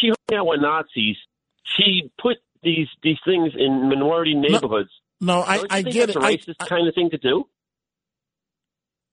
She 0.00 0.08
hung 0.08 0.38
out 0.38 0.46
with 0.46 0.60
Nazis. 0.60 1.16
She 1.64 2.10
put 2.20 2.36
these 2.62 2.88
these 3.02 3.18
things 3.24 3.52
in 3.56 3.88
minority 3.88 4.34
neighborhoods. 4.34 4.90
No, 5.20 5.40
no 5.40 5.42
I, 5.42 5.62
I 5.70 5.82
get 5.82 6.10
it. 6.10 6.16
It's 6.16 6.16
a 6.16 6.20
racist 6.20 6.56
I, 6.60 6.66
kind 6.66 6.88
of 6.88 6.94
thing 6.94 7.10
to 7.10 7.18
do. 7.18 7.46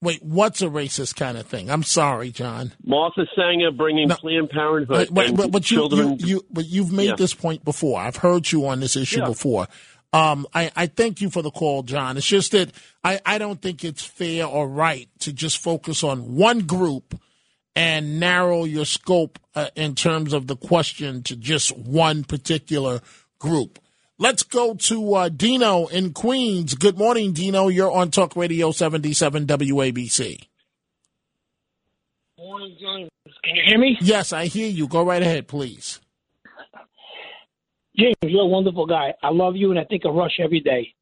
Wait, 0.02 0.24
what's 0.24 0.64
a 0.64 0.68
racist 0.68 1.16
kind 1.16 1.38
of 1.38 1.46
thing? 1.46 1.70
I'm 1.70 1.84
sorry, 1.84 2.32
John. 2.32 2.72
Martha 2.84 3.26
Sanger 3.36 3.72
bringing 3.72 4.08
no, 4.08 4.16
Planned 4.16 4.50
Parenthood 4.50 5.10
but, 5.12 5.36
but, 5.36 5.52
but 5.52 5.70
you, 5.70 5.78
children. 5.78 6.18
You, 6.20 6.28
you, 6.28 6.46
but 6.50 6.66
you've 6.66 6.92
made 6.92 7.10
yeah. 7.10 7.16
this 7.16 7.36
point 7.36 7.64
before. 7.64 8.00
I've 8.00 8.16
heard 8.16 8.52
you 8.52 8.66
on 8.66 8.80
this 8.80 8.96
issue 8.96 9.20
yeah. 9.20 9.28
before. 9.28 9.68
Um, 10.12 10.48
I, 10.54 10.72
I 10.76 10.88
thank 10.88 11.22
you 11.22 11.30
for 11.30 11.42
the 11.42 11.52
call, 11.52 11.84
John. 11.84 12.18
It's 12.18 12.26
just 12.26 12.52
that 12.52 12.72
I, 13.04 13.22
I 13.26 13.38
don't 13.38 13.62
think 13.62 13.84
it's 13.84 14.04
fair 14.04 14.46
or 14.46 14.68
right 14.68 15.08
to 15.20 15.32
just 15.32 15.60
focus 15.60 16.04
on 16.04 16.36
one 16.36 16.62
group 16.62 17.20
and 17.76 18.20
narrow 18.20 18.66
your 18.66 18.86
scope 18.86 19.40
uh, 19.56 19.70
in 19.76 19.96
terms 19.96 20.34
of 20.34 20.48
the 20.48 20.58
question 20.58 21.24
to 21.24 21.36
just 21.36 21.78
one 21.78 22.24
particular 22.24 23.02
group. 23.40 23.80
Let's 24.22 24.44
go 24.44 24.76
to 24.76 25.16
uh, 25.16 25.30
Dino 25.30 25.88
in 25.88 26.14
Queens. 26.14 26.76
Good 26.76 26.96
morning, 26.96 27.34
Dino. 27.34 27.70
You're 27.70 27.92
on 27.92 28.12
Talk 28.12 28.36
Radio 28.36 28.70
77 28.70 29.48
WABC. 29.48 30.46
Morning, 32.38 32.78
James. 32.80 33.10
Can 33.44 33.56
you 33.56 33.64
hear 33.66 33.80
me? 33.80 33.98
Yes, 34.00 34.32
I 34.32 34.46
hear 34.46 34.68
you. 34.68 34.88
Go 34.88 35.04
right 35.04 35.24
ahead, 35.24 35.48
please. 35.48 36.00
James, 37.98 38.14
you're 38.22 38.44
a 38.44 38.46
wonderful 38.46 38.86
guy. 38.86 39.16
I 39.24 39.32
love 39.32 39.56
you, 39.56 39.72
and 39.72 39.80
I 39.80 39.86
think 39.86 40.06
of 40.06 40.14
Rush 40.14 40.40
every 40.40 40.60
day. 40.60 40.94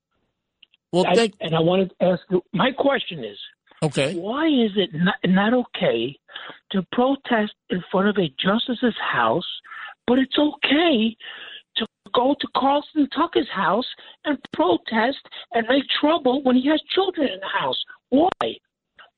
Well, 0.94 1.06
I, 1.06 1.14
thank- 1.14 1.36
and 1.42 1.54
I 1.54 1.60
wanted 1.60 1.92
to 2.00 2.06
ask 2.06 2.22
you. 2.30 2.42
My 2.54 2.72
question 2.72 3.26
is, 3.26 3.38
okay, 3.84 4.16
why 4.16 4.46
is 4.48 4.72
it 4.78 4.92
not, 4.94 5.16
not 5.26 5.54
okay 5.54 6.18
to 6.72 6.84
protest 6.94 7.52
in 7.70 7.84
front 7.92 8.08
of 8.08 8.16
a 8.18 8.30
justice's 8.42 8.96
house, 9.12 9.44
but 10.08 10.20
it's 10.20 10.38
okay 10.40 11.18
go 12.14 12.36
to 12.40 12.48
Carlton 12.56 13.10
Tucker's 13.16 13.50
house 13.54 13.88
and 14.26 14.38
protest 14.54 15.20
and 15.54 15.68
make 15.68 15.84
trouble 16.00 16.42
when 16.44 16.56
he 16.56 16.68
has 16.70 16.82
children 16.94 17.28
in 17.28 17.40
the 17.40 17.60
house. 17.60 17.78
Why? 18.10 18.56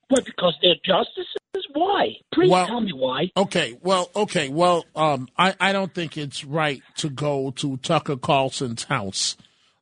But 0.10 0.26
because 0.26 0.56
they're 0.62 0.76
justices, 0.86 1.36
why? 1.74 2.16
Please 2.34 2.50
Well- 2.52 2.68
tell 2.68 2.82
me 2.82 2.92
why. 2.94 3.32
Okay, 3.38 3.78
well, 3.82 4.10
okay, 4.16 4.50
well, 4.50 4.86
um, 4.96 5.28
I, 5.38 5.56
I 5.60 5.72
don't 5.72 5.94
think 5.94 6.18
it's 6.18 6.44
right 6.44 6.82
to 6.98 7.10
go 7.10 7.52
to 7.52 7.78
Tucker 7.78 8.18
Carlson's 8.18 8.84
house 8.84 9.38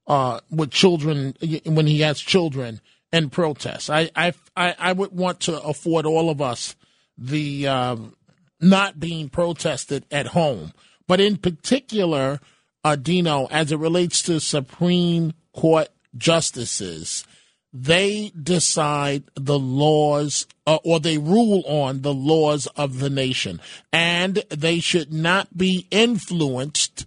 uh, 0.07 0.39
with 0.51 0.71
children 0.71 1.35
when 1.65 1.87
he 1.87 2.01
has 2.01 2.19
children 2.19 2.81
and 3.11 3.31
protest. 3.31 3.89
I, 3.89 4.11
I, 4.15 4.33
I, 4.55 4.75
I 4.77 4.93
would 4.93 5.11
want 5.11 5.39
to 5.41 5.59
afford 5.61 6.05
all 6.05 6.29
of 6.29 6.41
us 6.41 6.75
the 7.17 7.67
um, 7.67 8.15
not 8.61 8.99
being 8.99 9.29
protested 9.29 10.05
at 10.11 10.27
home, 10.27 10.73
but 11.07 11.19
in 11.19 11.37
particular, 11.37 12.39
uh, 12.83 12.95
Dino, 12.95 13.48
as 13.51 13.71
it 13.71 13.77
relates 13.79 14.21
to 14.24 14.39
Supreme 14.39 15.33
Court 15.53 15.89
justices, 16.17 17.25
they 17.71 18.31
decide 18.41 19.24
the 19.36 19.59
laws 19.59 20.48
uh, 20.65 20.79
or 20.83 21.00
they 21.00 21.17
rule 21.17 21.63
on 21.67 22.01
the 22.01 22.13
laws 22.13 22.67
of 22.75 23.00
the 23.00 23.09
nation. 23.09 23.62
And 23.93 24.43
they 24.50 24.79
should 24.79 25.13
not 25.13 25.55
be 25.57 25.88
influenced 25.91 27.05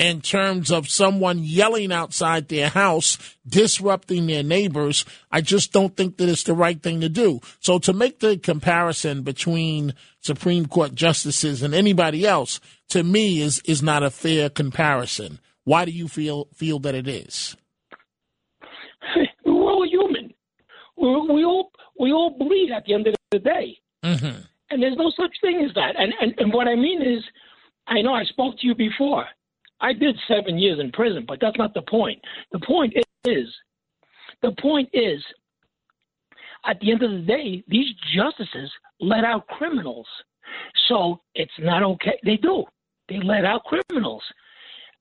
in 0.00 0.20
terms 0.20 0.72
of 0.72 0.88
someone 0.88 1.38
yelling 1.40 1.92
outside 1.92 2.48
their 2.48 2.68
house 2.68 3.18
disrupting 3.46 4.26
their 4.26 4.42
neighbors 4.42 5.04
i 5.30 5.40
just 5.40 5.72
don't 5.72 5.96
think 5.96 6.16
that 6.16 6.28
it's 6.28 6.44
the 6.44 6.54
right 6.54 6.82
thing 6.82 7.00
to 7.00 7.08
do 7.08 7.40
so 7.60 7.78
to 7.78 7.92
make 7.92 8.18
the 8.20 8.36
comparison 8.36 9.22
between 9.22 9.94
supreme 10.20 10.66
court 10.66 10.94
justices 10.94 11.62
and 11.62 11.74
anybody 11.74 12.26
else 12.26 12.58
to 12.88 13.02
me 13.04 13.40
is 13.40 13.60
is 13.66 13.82
not 13.82 14.02
a 14.02 14.10
fair 14.10 14.48
comparison 14.48 15.38
why 15.64 15.84
do 15.84 15.92
you 15.92 16.08
feel 16.08 16.48
feel 16.54 16.78
that 16.78 16.94
it 16.94 17.06
is 17.06 17.56
We're 19.44 19.52
all 19.52 19.86
human. 19.88 20.32
We're, 20.96 21.32
we 21.32 21.44
all 21.44 21.70
we 21.98 22.12
all 22.12 22.36
bleed 22.38 22.70
at 22.74 22.84
the 22.84 22.94
end 22.94 23.06
of 23.06 23.14
the 23.30 23.38
day, 23.38 23.78
mm-hmm. 24.04 24.42
and 24.70 24.82
there's 24.82 24.96
no 24.96 25.12
such 25.16 25.32
thing 25.40 25.64
as 25.66 25.74
that. 25.74 25.94
And, 25.98 26.12
and 26.20 26.34
and 26.38 26.52
what 26.52 26.68
I 26.68 26.74
mean 26.74 27.02
is, 27.02 27.22
I 27.86 28.02
know 28.02 28.14
I 28.14 28.24
spoke 28.24 28.58
to 28.58 28.66
you 28.66 28.74
before. 28.74 29.26
I 29.80 29.92
did 29.92 30.16
seven 30.28 30.58
years 30.58 30.78
in 30.78 30.92
prison, 30.92 31.24
but 31.26 31.38
that's 31.40 31.58
not 31.58 31.74
the 31.74 31.82
point. 31.82 32.20
The 32.52 32.60
point 32.60 32.94
is, 33.24 33.48
the 34.42 34.52
point 34.60 34.88
is, 34.92 35.22
at 36.66 36.78
the 36.80 36.92
end 36.92 37.02
of 37.02 37.10
the 37.10 37.18
day, 37.18 37.64
these 37.68 37.94
justices 38.14 38.70
let 39.00 39.24
out 39.24 39.46
criminals. 39.46 40.06
So 40.88 41.20
it's 41.34 41.52
not 41.58 41.82
okay. 41.82 42.18
They 42.24 42.36
do. 42.36 42.64
They 43.08 43.18
let 43.22 43.44
out 43.44 43.62
criminals. 43.64 44.22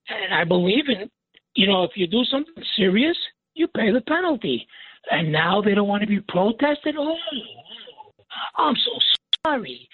And 0.10 0.34
I 0.34 0.44
believe 0.44 0.90
in, 0.90 1.10
you 1.56 1.68
know, 1.68 1.84
if 1.84 1.92
you 1.96 2.08
do 2.08 2.24
something 2.26 2.64
serious, 2.76 3.18
you 3.54 3.68
pay 3.68 3.92
the 3.92 4.02
penalty. 4.02 4.66
And 5.12 5.32
now 5.32 5.62
they 5.62 5.76
don't 5.76 5.88
want 5.88 6.02
to 6.02 6.08
be 6.08 6.22
protested. 6.22 6.96
Oh, 6.98 7.16
I'm 8.58 8.76
so 8.76 8.92
sorry. 9.46 9.88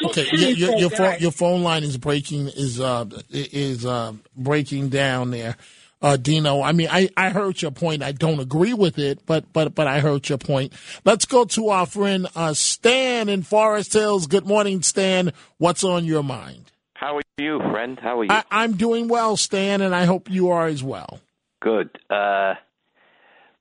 So 0.00 0.08
it's 0.08 0.18
Okay, 0.18 0.26
okay 0.28 0.52
your, 0.52 0.70
your, 0.70 0.78
your 0.78 0.90
phone 0.90 1.16
your 1.20 1.30
phone 1.32 1.62
line 1.62 1.84
is 1.84 1.96
breaking 1.96 2.48
is 2.48 2.80
uh 2.80 3.06
is 3.30 3.84
uh 3.86 4.12
breaking 4.36 4.88
down 4.88 5.30
there, 5.30 5.56
uh 6.02 6.16
Dino. 6.16 6.62
I 6.62 6.72
mean, 6.72 6.88
I 6.90 7.08
I 7.16 7.30
heard 7.30 7.62
your 7.62 7.70
point. 7.70 8.02
I 8.02 8.12
don't 8.12 8.40
agree 8.40 8.74
with 8.74 8.98
it, 8.98 9.24
but 9.26 9.52
but 9.52 9.74
but 9.74 9.86
I 9.86 10.00
heard 10.00 10.28
your 10.28 10.38
point. 10.38 10.72
Let's 11.04 11.24
go 11.26 11.44
to 11.44 11.68
our 11.68 11.86
friend 11.86 12.26
uh 12.34 12.54
Stan 12.54 13.28
in 13.28 13.42
Forest 13.42 13.92
Hills. 13.92 14.26
Good 14.26 14.46
morning, 14.46 14.82
Stan. 14.82 15.32
What's 15.58 15.84
on 15.84 16.04
your 16.04 16.22
mind? 16.22 16.70
How 16.94 17.16
are 17.18 17.22
you, 17.38 17.58
friend? 17.70 17.98
How 18.00 18.20
are 18.20 18.24
you? 18.24 18.30
I, 18.30 18.44
I'm 18.50 18.76
doing 18.76 19.08
well, 19.08 19.36
Stan, 19.36 19.80
and 19.80 19.94
I 19.94 20.04
hope 20.04 20.30
you 20.30 20.50
are 20.50 20.66
as 20.66 20.82
well. 20.82 21.20
Good. 21.60 21.90
Uh, 22.08 22.54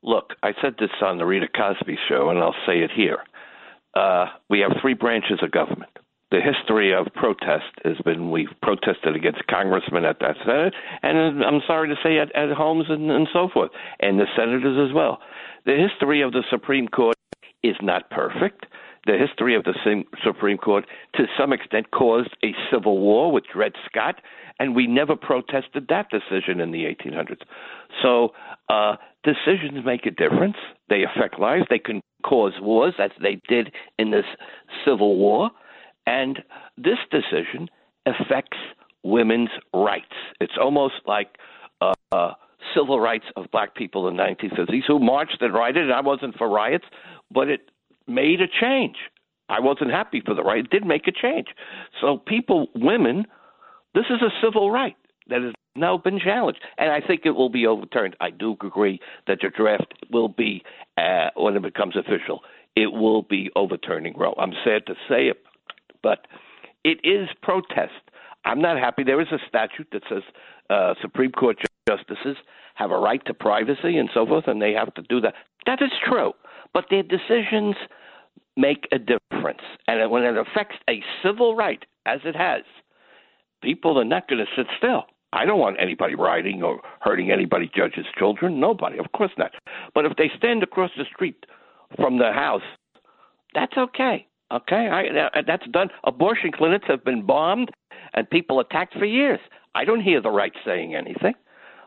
look, 0.02 0.34
I 0.42 0.52
said 0.62 0.76
this 0.80 0.92
on 1.02 1.18
the 1.18 1.26
Rita 1.26 1.48
Cosby 1.48 1.98
show, 2.08 2.30
and 2.30 2.40
I'll 2.40 2.56
say 2.66 2.80
it 2.80 2.92
here. 2.96 3.20
Uh, 3.94 4.28
we 4.50 4.60
have 4.60 4.72
three 4.82 4.94
branches 4.94 5.40
of 5.42 5.52
government. 5.52 5.92
The 6.34 6.42
history 6.42 6.92
of 6.92 7.06
protest 7.14 7.78
has 7.86 7.98
been 8.04 8.32
we've 8.32 8.48
protested 8.64 9.16
against 9.16 9.46
congressmen 9.46 10.04
at 10.04 10.20
that 10.22 10.36
Senate, 10.44 10.74
and 11.04 11.46
I'm 11.46 11.62
sorry 11.68 11.90
to 11.90 11.96
say 12.02 12.18
at, 12.18 12.36
at 12.36 12.52
homes 12.58 12.86
and, 12.90 13.12
and 13.12 13.28
so 13.32 13.50
forth, 13.54 13.70
and 14.00 14.20
the 14.20 14.26
senators 14.36 14.90
as 14.90 14.96
well. 14.96 15.20
The 15.68 15.78
history 15.78 16.24
of 16.24 16.32
the 16.32 16.44
Supreme 16.50 16.88
Court 16.88 17.16
is 17.62 17.76
not 17.84 18.10
perfect. 18.10 18.66
The 19.06 19.16
history 19.16 19.56
of 19.56 19.64
the 19.64 19.76
Supreme 20.26 20.58
Court, 20.58 20.86
to 21.18 21.26
some 21.38 21.54
extent, 21.54 21.92
caused 21.92 22.36
a 22.44 22.56
civil 22.72 22.98
war 22.98 23.32
with 23.32 23.44
Dred 23.54 23.74
Scott, 23.86 24.16
and 24.58 24.76
we 24.76 24.88
never 24.88 25.16
protested 25.16 25.86
that 25.90 26.08
decision 26.10 26.60
in 26.60 26.72
the 26.72 26.86
1800s. 26.86 27.44
So 28.02 28.30
uh, 28.70 28.96
decisions 29.24 29.86
make 29.86 30.08
a 30.08 30.12
difference. 30.12 30.58
They 30.90 31.04
affect 31.04 31.38
lives. 31.38 31.66
They 31.70 31.78
can 31.78 32.02
cause 32.24 32.54
wars, 32.60 32.96
as 32.98 33.12
they 33.22 33.40
did 33.48 33.72
in 34.00 34.10
this 34.10 34.26
Civil 34.84 35.16
War. 35.18 35.52
And 36.06 36.44
this 36.78 36.98
decision 37.12 37.70
affects 38.06 38.58
women's 39.04 39.50
rights. 39.74 40.16
It's 40.40 40.58
almost 40.60 40.96
like 41.06 41.38
uh, 41.82 41.94
uh, 42.12 42.34
civil 42.76 43.00
rights 43.00 43.26
of 43.36 43.46
black 43.52 43.76
people 43.76 44.08
in 44.08 44.18
the 44.18 44.24
1950s 44.24 44.84
who 44.88 45.00
marched 45.00 45.42
and 45.42 45.54
rioted. 45.54 45.84
And 45.84 45.94
I 45.94 46.02
wasn't 46.02 46.38
for 46.38 46.50
riots, 46.50 46.86
but 47.32 47.50
it 47.50 47.70
made 48.08 48.42
a 48.42 48.48
change. 48.48 48.98
I 49.50 49.60
wasn't 49.60 49.92
happy 49.92 50.22
for 50.26 50.34
the 50.34 50.44
riot. 50.44 50.66
It 50.66 50.72
did 50.72 50.86
make 50.86 51.08
a 51.08 51.12
change. 51.12 51.48
So 52.02 52.18
people, 52.18 52.68
women, 52.76 53.26
this 53.94 54.06
is 54.10 54.22
a 54.22 54.30
civil 54.44 54.72
right 54.72 54.96
that 55.30 55.42
has 55.42 55.54
now 55.76 55.98
been 55.98 56.20
challenged, 56.20 56.60
and 56.78 56.92
I 56.92 57.06
think 57.06 57.22
it 57.26 57.32
will 57.32 57.50
be 57.50 57.66
overturned. 57.66 58.16
I 58.20 58.30
do 58.30 58.56
agree 58.64 59.00
that 59.28 59.40
the 59.42 59.50
draft 59.50 59.94
will 60.12 60.30
be, 60.30 60.64
uh, 60.98 61.30
when 61.36 61.56
it 61.56 61.62
becomes 61.62 61.96
official, 61.96 62.42
it 62.76 62.92
will 62.92 63.22
be 63.22 63.50
overturning 63.56 64.16
Roe. 64.18 64.34
I'm 64.38 64.54
sad 64.64 64.86
to 64.88 64.96
say 65.10 65.28
it, 65.28 65.44
but 66.04 66.28
it 66.84 67.00
is 67.04 67.30
protest. 67.42 67.94
I'm 68.46 68.62
not 68.62 68.78
happy. 68.78 69.04
There 69.04 69.22
is 69.22 69.32
a 69.32 69.40
statute 69.48 69.88
that 69.94 70.04
says 70.10 70.24
uh, 70.70 70.94
Supreme 71.02 71.32
Court 71.32 71.58
justices 71.88 72.38
have 72.76 72.92
a 72.92 72.98
right 72.98 73.26
to 73.26 73.34
privacy 73.34 73.98
and 73.98 74.10
so 74.14 74.26
forth, 74.26 74.48
and 74.48 74.62
they 74.62 74.74
have 74.74 74.94
to 74.96 75.02
do 75.04 75.22
that. 75.22 75.34
That 75.66 75.82
is 75.82 75.92
true, 76.06 76.34
but 76.74 76.86
their 76.90 77.04
decisions 77.04 77.76
make 78.58 78.88
a 78.92 79.00
difference, 79.00 79.62
and 79.88 80.12
when 80.12 80.24
it 80.24 80.38
affects 80.38 80.76
a 80.90 81.02
civil 81.24 81.56
right, 81.56 81.84
as 82.06 82.20
it 82.26 82.36
has, 82.36 82.62
people 83.64 83.98
are 83.98 84.06
not 84.06 84.28
going 84.28 84.46
to 84.46 84.52
sit 84.56 84.68
still. 84.78 85.06
I 85.32 85.46
don't 85.46 85.60
want 85.60 85.78
anybody 85.80 86.14
rioting 86.14 86.62
or 86.62 86.80
hurting 87.02 87.32
anybody, 87.32 87.72
judges' 87.76 88.06
children. 88.18 88.60
Nobody, 88.60 89.00
of 89.00 89.12
course 89.14 89.32
not. 89.38 89.52
But 89.96 90.06
if 90.06 90.16
they 90.16 90.30
stand 90.38 90.62
across 90.62 90.92
the 90.96 91.06
street 91.12 91.46
from 91.96 92.20
the 92.20 92.32
house, 92.32 92.62
that's 93.56 93.76
okay. 93.76 94.28
Okay, 94.54 94.88
I, 94.88 95.42
that's 95.48 95.66
done. 95.72 95.90
Abortion 96.04 96.52
clinics 96.52 96.86
have 96.88 97.04
been 97.04 97.26
bombed 97.26 97.72
and 98.14 98.30
people 98.30 98.60
attacked 98.60 98.94
for 98.94 99.06
years. 99.06 99.40
I 99.74 99.86
don't 99.86 100.02
hear 100.02 100.22
the 100.22 100.30
right 100.30 100.54
saying 100.64 100.94
anything. 100.96 101.34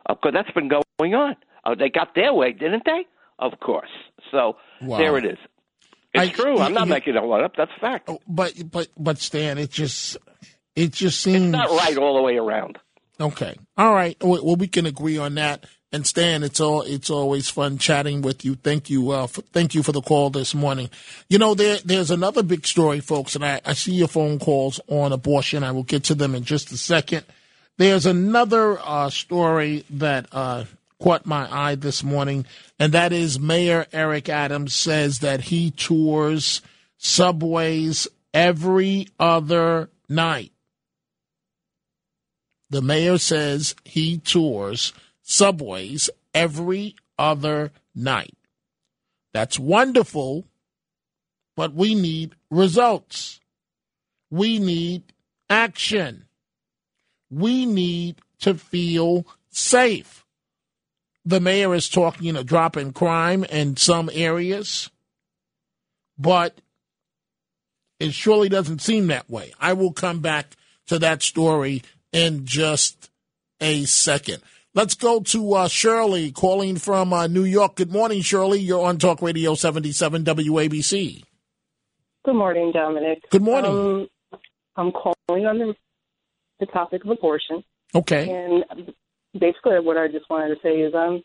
Because 0.09 0.33
that's 0.33 0.51
been 0.53 0.69
going 0.69 1.15
on. 1.15 1.37
Uh, 1.65 1.75
they 1.75 1.89
got 1.89 2.15
their 2.15 2.33
way, 2.35 2.53
didn't 2.53 2.85
they? 2.85 3.07
Of 3.39 3.59
course. 3.61 3.91
So 4.31 4.57
Wow. 4.81 4.99
there 4.99 5.19
it 5.19 5.25
is. 5.25 5.39
It's 6.15 6.39
I- 6.39 6.43
true. 6.43 6.59
I'm 6.59 6.73
not 6.73 6.87
you- 6.87 6.93
making 6.95 7.15
that 7.15 7.25
one 7.25 7.43
up. 7.45 7.55
That's 7.57 7.73
fact. 7.81 8.09
But 8.27 8.55
but 8.71 8.89
but 8.99 9.19
Stan, 9.19 9.59
it 9.59 9.71
just 9.71 10.17
it 10.75 10.93
just 10.93 11.21
seems 11.21 11.43
It's 11.45 11.53
not 11.53 11.71
right 11.71 11.97
all 11.99 12.17
the 12.17 12.23
way 12.23 12.37
around. 12.37 12.79
Okay. 13.21 13.57
All 13.77 13.93
right. 13.95 14.17
Well, 14.23 14.57
we 14.57 14.69
can 14.69 14.87
agree 14.87 15.19
on 15.19 15.35
that. 15.37 15.67
And 15.97 16.07
Stan, 16.07 16.43
it's 16.43 16.61
all 16.61 16.83
it's 16.83 17.09
always 17.09 17.49
fun 17.49 17.79
chatting 17.79 18.21
with 18.21 18.45
you. 18.45 18.55
Thank 18.57 18.91
you. 18.91 19.13
Uh, 19.13 19.27
for, 19.27 19.41
thank 19.41 19.75
you 19.75 19.83
for 19.83 19.93
the 19.93 20.03
call 20.03 20.29
this 20.29 20.55
morning. 20.55 20.91
You 21.31 21.39
know, 21.39 21.55
there 21.55 21.79
there's 21.83 22.11
another 22.11 22.43
big 22.43 22.67
story, 22.67 23.01
folks, 23.01 23.35
and 23.35 23.43
I, 23.43 23.63
I 23.65 23.73
see 23.73 23.95
your 23.95 24.07
phone 24.07 24.39
calls 24.39 24.79
on 24.89 25.15
abortion. 25.15 25.65
I 25.65 25.73
will 25.73 25.85
get 25.85 26.05
to 26.05 26.15
them 26.15 26.35
in 26.35 26.45
just 26.45 26.71
a 26.71 26.77
second. 26.77 27.25
There's 27.79 28.05
another 28.05 28.79
uh, 28.79 29.09
story 29.09 29.87
that 29.89 30.27
uh, 30.33 30.65
caught 31.03 31.25
my 31.25 31.49
eye 31.51 31.77
this 31.77 32.05
morning, 32.05 32.45
and 32.79 32.93
that 32.93 33.15
is 33.15 33.41
Mayor 33.41 33.87
Eric 33.91 34.29
Adams 34.29 34.75
says 34.75 35.21
that 35.21 35.41
he 35.41 35.71
tours 35.71 36.61
subways 36.99 38.07
every 38.35 39.09
other 39.19 39.89
night. 40.11 40.53
The 42.69 42.83
mayor 42.83 43.17
says 43.17 43.75
he 43.87 44.19
tours 44.19 44.93
subways 45.27 46.09
every 46.33 46.95
other 47.19 47.73
night. 47.95 48.37
That's 49.35 49.59
wonderful, 49.59 50.47
but 51.57 51.75
we 51.75 51.95
need 51.95 52.37
results. 52.49 53.41
We 54.31 54.59
need 54.59 55.03
action. 55.51 56.27
We 57.29 57.67
need 57.67 58.17
to 58.41 58.55
feel 58.55 59.27
safe. 59.51 60.25
The 61.25 61.41
mayor 61.41 61.75
is 61.75 61.89
talking 61.89 62.37
a 62.37 62.45
drop 62.45 62.77
in 62.77 62.93
crime 62.93 63.43
in 63.45 63.77
some 63.77 64.09
areas, 64.13 64.91
but 66.17 66.61
it 67.99 68.15
surely 68.15 68.49
doesn't 68.49 68.81
seem 68.81 69.09
that 69.09 69.29
way. 69.29 69.53
I 69.59 69.73
will 69.73 69.93
come 69.93 70.21
back 70.21 70.57
to 70.87 71.01
that 71.01 71.23
story 71.23 71.83
in 72.13 72.47
just 72.47 73.11
a 73.61 73.85
second. 73.87 74.41
Let's 74.77 74.95
go 74.95 75.21
to 75.21 75.55
uh, 75.55 75.69
Shirley 75.69 76.33
calling 76.33 76.77
from 76.77 77.11
uh, 77.11 77.29
New 77.29 77.45
York. 77.45 77.77
Good 77.77 77.91
morning, 77.91 78.21
Shirley. 78.21 78.61
You're 78.61 78.85
on 78.85 78.99
Talk 78.99 79.23
Radio 79.23 79.55
77 79.55 80.23
WABC. 80.23 81.25
Good 82.27 82.35
morning, 82.35 82.73
Dominic. 82.73 83.23
Good 83.31 83.41
morning. 83.41 83.71
Um, 84.35 84.41
I'm 84.77 84.93
calling 84.93 85.47
on 85.47 85.57
the, 85.57 85.75
the 86.61 86.67
topic 86.67 87.07
of 87.07 87.11
abortion. 87.11 87.65
Okay. 87.95 88.29
And 88.29 88.93
basically, 89.41 89.81
what 89.81 89.97
I 89.97 90.09
just 90.09 90.29
wanted 90.29 90.55
to 90.55 90.61
say 90.63 90.75
is 90.83 90.93
I'm 90.95 91.23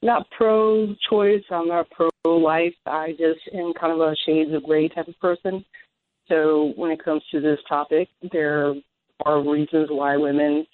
not 0.00 0.30
pro 0.38 0.94
choice, 1.10 1.42
I'm 1.50 1.66
not 1.66 1.90
pro 1.90 2.08
life. 2.24 2.74
I 2.86 3.16
just 3.18 3.40
am 3.52 3.72
kind 3.80 3.92
of 3.92 3.98
a 3.98 4.14
shades 4.24 4.54
of 4.54 4.62
gray 4.62 4.88
type 4.88 5.08
of 5.08 5.18
person. 5.18 5.64
So 6.28 6.72
when 6.76 6.92
it 6.92 7.04
comes 7.04 7.24
to 7.32 7.40
this 7.40 7.58
topic, 7.68 8.08
there 8.30 8.74
are 9.26 9.42
reasons 9.42 9.88
why 9.90 10.16
women 10.16 10.64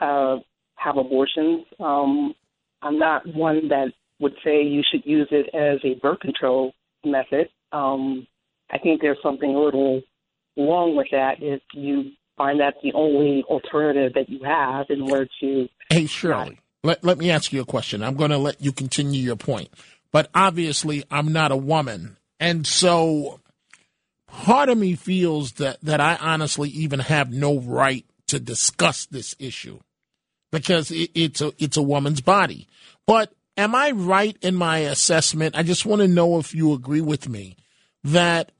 uh, 0.00 0.38
have 0.82 0.96
abortions. 0.96 1.64
Um, 1.80 2.34
I'm 2.82 2.98
not 2.98 3.26
one 3.34 3.68
that 3.68 3.92
would 4.18 4.34
say 4.44 4.62
you 4.62 4.82
should 4.90 5.04
use 5.04 5.28
it 5.30 5.46
as 5.54 5.80
a 5.84 5.98
birth 6.00 6.20
control 6.20 6.72
method. 7.04 7.48
Um, 7.72 8.26
I 8.70 8.78
think 8.78 9.00
there's 9.00 9.18
something 9.22 9.54
a 9.54 9.58
little 9.58 10.02
wrong 10.56 10.96
with 10.96 11.08
that 11.12 11.36
if 11.40 11.60
you 11.74 12.12
find 12.36 12.60
that 12.60 12.74
the 12.82 12.92
only 12.94 13.44
alternative 13.48 14.12
that 14.14 14.28
you 14.28 14.42
have 14.44 14.86
in 14.88 15.02
order 15.02 15.28
to. 15.40 15.68
Hey, 15.90 16.06
Shirley, 16.06 16.58
let, 16.82 17.04
let 17.04 17.18
me 17.18 17.30
ask 17.30 17.52
you 17.52 17.60
a 17.60 17.66
question. 17.66 18.02
I'm 18.02 18.16
going 18.16 18.30
to 18.30 18.38
let 18.38 18.60
you 18.60 18.72
continue 18.72 19.20
your 19.20 19.36
point. 19.36 19.68
But 20.12 20.30
obviously, 20.34 21.04
I'm 21.10 21.32
not 21.32 21.52
a 21.52 21.56
woman. 21.56 22.16
And 22.38 22.66
so 22.66 23.40
part 24.26 24.68
of 24.68 24.78
me 24.78 24.94
feels 24.94 25.52
that, 25.52 25.80
that 25.82 26.00
I 26.00 26.16
honestly 26.16 26.68
even 26.70 27.00
have 27.00 27.30
no 27.30 27.58
right 27.58 28.04
to 28.28 28.40
discuss 28.40 29.06
this 29.06 29.34
issue 29.38 29.80
because 30.52 30.92
it, 30.92 31.10
it's 31.14 31.40
a 31.40 31.52
it's 31.58 31.76
a 31.76 31.82
woman's 31.82 32.20
body. 32.20 32.68
But 33.06 33.32
am 33.56 33.74
I 33.74 33.90
right 33.90 34.36
in 34.40 34.54
my 34.54 34.78
assessment? 34.78 35.56
I 35.56 35.64
just 35.64 35.84
want 35.84 36.02
to 36.02 36.08
know 36.08 36.38
if 36.38 36.54
you 36.54 36.72
agree 36.72 37.00
with 37.00 37.28
me 37.28 37.56
that 38.04 38.52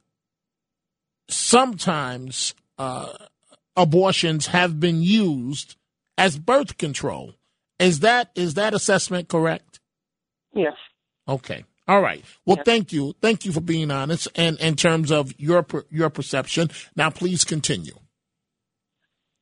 sometimes 1.29 2.53
uh, 2.77 3.13
abortions 3.77 4.47
have 4.47 4.79
been 4.79 5.01
used 5.01 5.77
as 6.17 6.37
birth 6.37 6.77
control. 6.77 7.35
Is 7.79 8.01
that 8.01 8.31
is 8.35 8.55
that 8.55 8.73
assessment 8.73 9.29
correct? 9.29 9.79
Yes. 10.53 10.73
Okay. 11.27 11.63
All 11.87 12.01
right. 12.01 12.23
Well, 12.45 12.59
thank 12.63 12.93
you. 12.93 13.13
Thank 13.21 13.45
you 13.45 13.51
for 13.51 13.59
being 13.59 13.91
honest 13.91 14.27
and 14.35 14.57
in 14.59 14.75
terms 14.75 15.11
of 15.11 15.33
your 15.37 15.65
your 15.89 16.09
perception. 16.09 16.69
Now, 16.95 17.09
please 17.09 17.43
continue. 17.43 17.95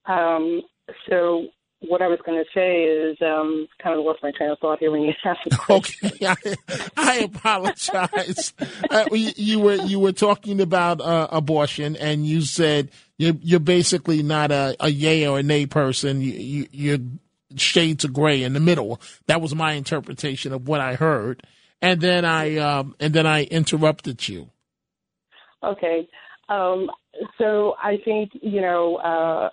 Um, 0.05 0.61
so 1.07 1.47
what 1.81 2.01
I 2.01 2.07
was 2.07 2.19
going 2.23 2.37
to 2.37 2.49
say 2.53 2.83
is 2.83 3.17
um, 3.21 3.67
kind 3.81 3.97
of 3.97 4.05
lost 4.05 4.21
my 4.21 4.31
train 4.31 4.51
of 4.51 4.59
thought 4.59 4.79
here 4.79 4.91
when 4.91 5.01
you 5.01 5.13
asked 5.25 5.39
the 5.49 5.55
question. 5.55 6.11
Okay, 6.13 6.25
I, 6.27 6.87
I 6.95 7.15
apologize. 7.19 8.53
uh, 8.89 9.05
you, 9.11 9.31
you, 9.35 9.59
were 9.59 9.75
you 9.75 9.99
were 9.99 10.11
talking 10.11 10.61
about 10.61 11.01
uh, 11.01 11.27
abortion, 11.31 11.95
and 11.95 12.25
you 12.25 12.41
said 12.41 12.91
you're, 13.17 13.35
you're 13.41 13.59
basically 13.59 14.21
not 14.21 14.51
a, 14.51 14.75
a 14.79 14.89
yay 14.89 15.27
or 15.27 15.39
a 15.39 15.43
nay 15.43 15.65
person. 15.65 16.21
You, 16.21 16.33
you, 16.33 16.67
you're 16.71 16.99
shades 17.55 18.05
of 18.05 18.13
gray 18.13 18.43
in 18.43 18.53
the 18.53 18.59
middle. 18.59 19.01
That 19.25 19.41
was 19.41 19.55
my 19.55 19.73
interpretation 19.73 20.53
of 20.53 20.67
what 20.67 20.81
I 20.81 20.95
heard, 20.95 21.43
and 21.81 21.99
then 21.99 22.25
I 22.25 22.57
um, 22.57 22.95
and 22.99 23.13
then 23.13 23.25
I 23.25 23.43
interrupted 23.45 24.27
you. 24.27 24.51
Okay. 25.63 26.07
Um, 26.47 26.91
so 27.39 27.75
I 27.81 27.97
think 28.05 28.31
you 28.33 28.61
know. 28.61 28.97
Uh, 28.97 29.49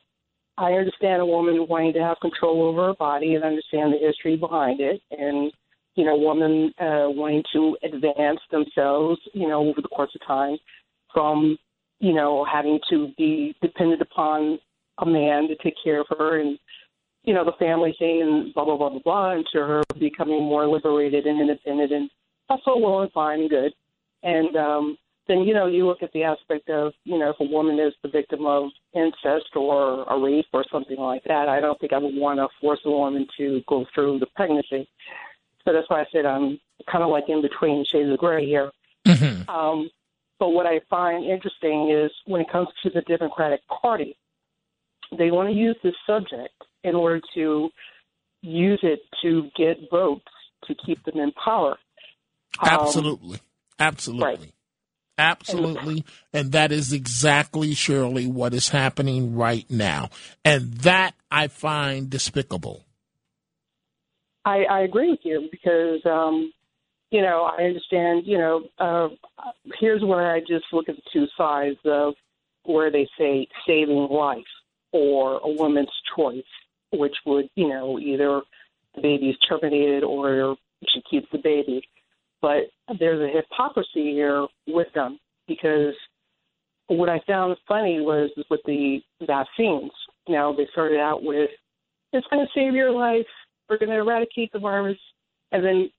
I 0.59 0.73
understand 0.73 1.23
a 1.23 1.27
woman 1.27 1.67
wanting 1.69 1.93
to 1.95 2.01
have 2.01 2.17
control 2.21 2.63
over 2.65 2.89
her 2.89 2.95
body 2.95 3.35
and 3.37 3.45
understand 3.45 3.93
the 3.93 4.05
history 4.05 4.37
behind 4.37 4.81
it, 4.81 5.01
and 5.13 5.53
you 5.95 6.05
know, 6.05 6.17
women 6.17 6.73
uh, 6.81 7.11
wanting 7.11 7.43
to 7.53 7.77
advance 7.83 8.41
themselves, 8.51 9.21
you 9.33 9.49
know, 9.49 9.61
over 9.69 9.81
the 9.81 9.89
course 9.89 10.11
of 10.15 10.27
time, 10.27 10.57
from 11.13 11.57
you 12.01 12.13
know 12.13 12.45
having 12.51 12.79
to 12.91 13.13
be 13.17 13.55
dependent 13.63 14.03
upon 14.03 14.59
a 14.99 15.07
man 15.07 15.49
to 15.49 15.57
take 15.63 15.75
care 15.83 16.01
of 16.01 16.07
her 16.11 16.41
and 16.41 16.59
you 17.25 17.35
know 17.35 17.45
the 17.45 17.53
family 17.59 17.95
thing 17.99 18.23
and 18.23 18.55
blah 18.55 18.65
blah 18.65 18.77
blah 18.77 18.91
blah 18.91 19.01
blah, 19.05 19.31
and 19.33 19.47
to 19.53 19.59
her 19.59 19.83
becoming 19.99 20.43
more 20.43 20.67
liberated 20.67 21.27
and 21.27 21.41
independent, 21.41 21.93
and 21.93 22.11
that's 22.49 22.63
all 22.67 22.83
well 22.83 23.03
and 23.03 23.13
fine 23.13 23.41
and 23.41 23.51
good, 23.51 23.73
and 24.25 24.57
um, 24.57 24.99
then 25.29 25.41
you 25.41 25.55
know 25.55 25.67
you 25.67 25.87
look 25.87 26.03
at 26.03 26.13
the 26.13 26.25
aspect 26.25 26.71
of 26.71 26.93
you 27.05 27.19
know 27.19 27.31
if 27.31 27.37
a 27.41 27.45
woman 27.45 27.79
is 27.79 27.93
the 28.03 28.09
victim 28.09 28.47
of 28.47 28.71
incest 28.95 29.55
or 29.55 30.05
a 30.05 30.19
rape 30.19 30.47
or 30.53 30.65
something 30.73 30.97
like 30.99 31.23
that, 31.25 31.49
I 31.49 31.61
don't 31.61 31.79
think 31.79 31.93
I 31.93 31.99
would 31.99 32.17
want 32.17 32.39
to 32.39 32.49
force 32.61 32.81
a 32.85 32.91
woman 32.91 33.27
to 33.37 33.63
go 33.69 33.87
through 33.95 34.19
the 34.19 34.27
pregnancy. 34.35 34.89
So 35.65 35.73
that's 35.73 35.89
why 35.89 36.01
I 36.01 36.07
said 36.11 36.25
I'm 36.25 36.59
kind 36.91 37.05
of 37.05 37.11
like 37.11 37.29
in 37.29 37.43
between 37.43 37.85
shades 37.85 38.11
of 38.11 38.19
gray 38.19 38.47
here. 38.47 38.71
Mm-hmm. 39.07 39.49
Um, 39.49 39.91
but 40.39 40.51
what 40.51 40.67
I 40.67 40.81
find 40.89 41.25
interesting 41.25 41.91
is 41.91 42.11
when 42.27 42.41
it 42.41 42.51
comes 42.51 42.69
to 42.83 42.91
the 42.91 43.03
Democratic 43.03 43.61
Party, 43.69 44.17
they 45.17 45.31
want 45.31 45.49
to 45.49 45.55
use 45.55 45.77
this 45.83 45.95
subject 46.07 46.55
in 46.85 46.95
order 46.95 47.21
to 47.35 47.71
use 48.43 48.81
it 48.83 49.01
to 49.23 49.51
get 49.57 49.79
votes 49.91 50.25
to 50.65 50.75
keep 50.87 51.03
them 51.05 51.19
in 51.19 51.33
power. 51.33 51.77
Um, 52.61 52.69
Absolutely. 52.71 53.41
Absolutely. 53.79 54.25
Right. 54.25 54.53
Absolutely. 55.19 56.05
And 56.33 56.53
that 56.53 56.71
is 56.71 56.93
exactly, 56.93 57.75
Shirley, 57.75 58.27
what 58.27 58.55
is 58.55 58.69
happening 58.69 59.35
right 59.35 59.69
now. 59.69 60.11
And 60.45 60.75
that 60.79 61.15
I 61.31 61.49
find 61.49 62.09
despicable. 62.09 62.85
I, 64.45 64.65
I 64.65 64.81
agree 64.83 65.11
with 65.11 65.21
you 65.25 65.49
because, 65.51 66.01
um, 66.07 66.53
you 67.11 67.21
know, 67.21 67.43
I 67.43 67.65
understand, 67.65 68.23
you 68.27 68.39
know, 68.39 68.63
uh, 68.79 69.09
here's 69.81 70.03
where 70.03 70.33
I 70.33 70.41
just 70.41 70.67
look 70.73 70.89
at 70.89 70.97
the 70.97 71.03
two 71.13 71.27
sides 71.37 71.79
of 71.85 72.15
where 72.65 72.91
they 72.91 73.09
say 73.19 73.49
saving 73.67 74.09
life 74.11 74.45
or 74.93 75.41
a 75.43 75.49
woman's 75.49 75.91
choice, 76.17 76.45
which 76.93 77.17
would, 77.27 77.51
you 77.57 77.69
know, 77.69 77.99
either 77.99 78.43
the 78.95 79.03
baby 79.03 79.31
is 79.31 79.37
terminated 79.49 80.05
or 80.05 80.57
she 80.87 81.03
keeps 81.11 81.27
the 81.33 81.39
baby. 81.39 81.83
But 82.41 82.65
there's 82.99 83.21
a 83.21 83.37
hypocrisy 83.37 84.13
here 84.13 84.47
with 84.67 84.89
them 84.95 85.19
because 85.47 85.95
what 86.87 87.09
I 87.09 87.21
found 87.27 87.57
funny 87.67 88.01
was 88.01 88.31
with 88.51 88.61
the 88.65 89.01
vaccines. 89.27 89.91
Now 90.29 90.53
they 90.53 90.67
started 90.73 91.01
out 91.01 91.23
with 91.23 91.51
it's 92.13 92.27
going 92.31 92.45
to 92.45 92.53
save 92.55 92.75
your 92.75 92.91
life. 92.91 93.27
We're 93.69 93.79
going 93.79 93.91
to 93.91 93.97
eradicate 93.97 94.53
the 94.53 94.59
virus, 94.59 94.99
and 95.53 95.63
then 95.63 95.91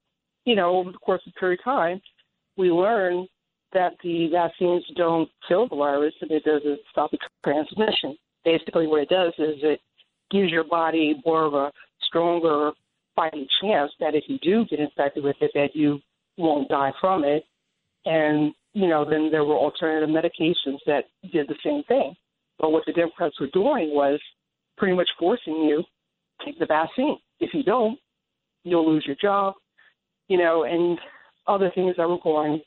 you 0.45 0.55
know 0.55 0.77
over 0.77 0.91
the 0.91 0.97
course 0.97 1.21
of 1.27 1.33
a 1.35 1.39
period 1.39 1.59
of 1.59 1.63
time, 1.65 2.01
we 2.57 2.71
learn 2.71 3.27
that 3.73 3.93
the 4.03 4.29
vaccines 4.31 4.83
don't 4.95 5.29
kill 5.47 5.67
the 5.67 5.75
virus 5.75 6.13
and 6.21 6.31
it 6.31 6.43
doesn't 6.43 6.79
stop 6.91 7.11
the 7.11 7.19
transmission. 7.43 8.17
Basically, 8.43 8.87
what 8.87 9.01
it 9.01 9.09
does 9.09 9.33
is 9.37 9.57
it 9.61 9.79
gives 10.31 10.51
your 10.51 10.63
body 10.63 11.21
more 11.25 11.45
of 11.45 11.53
a 11.53 11.71
stronger 12.01 12.71
fighting 13.15 13.45
chance 13.61 13.91
that 13.99 14.15
if 14.15 14.23
you 14.27 14.39
do 14.39 14.65
get 14.65 14.79
infected 14.79 15.23
with 15.23 15.35
it, 15.41 15.51
that 15.53 15.75
you 15.75 15.99
won't 16.39 16.69
die 16.69 16.91
from 16.99 17.23
it. 17.23 17.43
And, 18.05 18.53
you 18.73 18.87
know, 18.87 19.07
then 19.07 19.29
there 19.29 19.43
were 19.43 19.55
alternative 19.55 20.09
medications 20.09 20.79
that 20.87 21.03
did 21.31 21.47
the 21.47 21.55
same 21.63 21.83
thing. 21.83 22.15
But 22.57 22.71
what 22.71 22.83
the 22.87 22.93
Democrats 22.93 23.39
were 23.39 23.49
doing 23.53 23.93
was 23.93 24.19
pretty 24.77 24.95
much 24.95 25.09
forcing 25.19 25.63
you 25.63 25.83
to 26.39 26.45
take 26.45 26.57
the 26.57 26.65
vaccine. 26.65 27.17
If 27.39 27.53
you 27.53 27.63
don't, 27.63 27.99
you'll 28.63 28.89
lose 28.89 29.03
your 29.05 29.17
job, 29.21 29.55
you 30.27 30.37
know, 30.37 30.63
and 30.63 30.97
other 31.47 31.71
things 31.75 31.95
that 31.97 32.07
were 32.07 32.19
going 32.23 32.61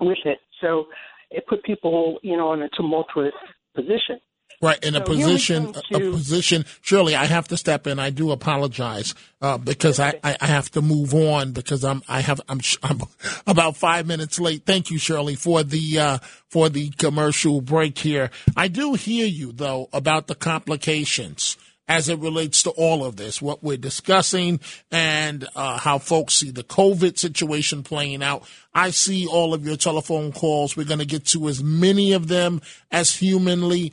with 0.00 0.18
it. 0.24 0.38
So 0.60 0.86
it 1.30 1.46
put 1.46 1.62
people, 1.64 2.18
you 2.22 2.36
know, 2.36 2.52
in 2.52 2.62
a 2.62 2.68
tumultuous 2.70 3.32
position. 3.74 4.20
Right, 4.62 4.82
in 4.82 4.94
a 4.96 5.04
So 5.04 5.12
we 5.12 5.16
position, 5.18 5.74
a 5.90 5.98
to- 5.98 6.10
position. 6.12 6.64
Shirley, 6.80 7.14
I 7.14 7.26
have 7.26 7.48
to 7.48 7.56
step 7.56 7.86
in. 7.86 7.98
I 7.98 8.10
do 8.10 8.30
apologize 8.30 9.14
uh, 9.42 9.58
because 9.58 10.00
I, 10.00 10.18
I, 10.24 10.36
I 10.40 10.46
have 10.46 10.70
to 10.72 10.82
move 10.82 11.14
on 11.14 11.52
because 11.52 11.84
I'm 11.84 12.02
I 12.08 12.20
have 12.20 12.40
I'm, 12.48 12.60
I'm 12.82 13.00
about 13.46 13.76
five 13.76 14.06
minutes 14.06 14.40
late. 14.40 14.64
Thank 14.64 14.90
you, 14.90 14.98
Shirley, 14.98 15.34
for 15.34 15.62
the 15.62 15.98
uh, 15.98 16.18
for 16.48 16.68
the 16.68 16.90
commercial 16.90 17.60
break 17.60 17.98
here. 17.98 18.30
I 18.56 18.68
do 18.68 18.94
hear 18.94 19.26
you 19.26 19.52
though 19.52 19.88
about 19.92 20.26
the 20.28 20.34
complications 20.34 21.56
as 21.86 22.08
it 22.08 22.18
relates 22.18 22.62
to 22.62 22.70
all 22.70 23.04
of 23.04 23.16
this, 23.16 23.42
what 23.42 23.62
we're 23.62 23.76
discussing, 23.76 24.58
and 24.90 25.46
uh, 25.54 25.78
how 25.78 25.98
folks 25.98 26.34
see 26.34 26.50
the 26.50 26.62
COVID 26.64 27.18
situation 27.18 27.82
playing 27.82 28.22
out. 28.22 28.42
I 28.74 28.88
see 28.90 29.26
all 29.26 29.52
of 29.52 29.66
your 29.66 29.76
telephone 29.76 30.32
calls. 30.32 30.76
We're 30.76 30.86
going 30.86 31.00
to 31.00 31.04
get 31.04 31.26
to 31.26 31.46
as 31.48 31.62
many 31.62 32.12
of 32.12 32.28
them 32.28 32.62
as 32.90 33.14
humanly 33.16 33.92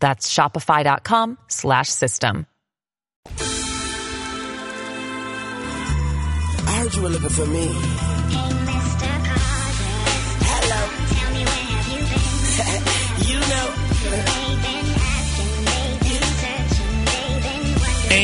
That's 0.00 0.32
shopify.com 0.32 1.38
slash 1.48 1.88
system. 1.88 2.46
I 6.66 6.72
heard 6.82 6.94
you 6.94 7.02
were 7.02 7.10
looking 7.10 7.28
for 7.28 7.46
me. 7.46 8.69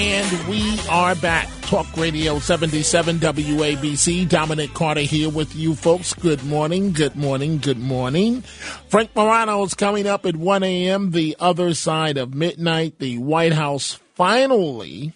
And 0.09 0.49
we 0.49 0.79
are 0.88 1.16
back. 1.16 1.49
Talk 1.62 1.97
Radio 1.97 2.38
77 2.38 3.19
WABC. 3.19 4.29
Dominic 4.29 4.73
Carter 4.73 5.01
here 5.01 5.29
with 5.29 5.57
you 5.57 5.75
folks. 5.75 6.14
Good 6.14 6.45
morning, 6.45 6.92
good 6.92 7.16
morning, 7.16 7.59
good 7.59 7.81
morning. 7.81 8.42
Frank 8.42 9.16
Morano 9.16 9.64
is 9.64 9.75
coming 9.75 10.07
up 10.07 10.25
at 10.25 10.37
1 10.37 10.62
a.m. 10.62 11.11
The 11.11 11.37
other 11.40 11.75
side 11.75 12.19
of 12.19 12.35
midnight. 12.35 13.01
The 13.01 13.19
White 13.19 13.53
House 13.55 13.99
finally, 14.14 15.12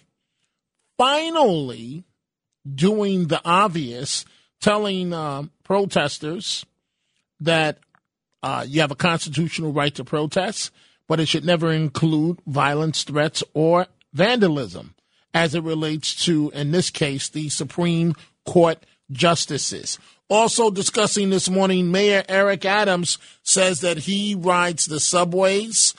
finally 0.97 2.03
doing 2.75 3.27
the 3.27 3.39
obvious, 3.45 4.25
telling 4.59 5.13
uh, 5.13 5.43
protesters 5.63 6.65
that 7.39 7.77
uh, 8.43 8.65
you 8.67 8.81
have 8.81 8.91
a 8.91 8.95
constitutional 8.95 9.71
right 9.71 9.95
to 9.95 10.03
protest, 10.03 10.69
but 11.07 11.21
it 11.21 11.29
should 11.29 11.45
never 11.45 11.71
include 11.71 12.41
violence, 12.45 13.05
threats, 13.05 13.41
or 13.53 13.87
vandalism 14.13 14.95
as 15.33 15.55
it 15.55 15.63
relates 15.63 16.25
to, 16.25 16.51
in 16.51 16.71
this 16.71 16.89
case, 16.89 17.29
the 17.29 17.49
Supreme 17.49 18.13
Court 18.45 18.85
justices. 19.11 19.97
Also 20.29 20.69
discussing 20.71 21.29
this 21.29 21.49
morning, 21.49 21.91
Mayor 21.91 22.23
Eric 22.29 22.65
Adams 22.65 23.17
says 23.43 23.81
that 23.81 23.99
he 23.99 24.33
rides 24.35 24.85
the 24.85 24.99
subways 24.99 25.93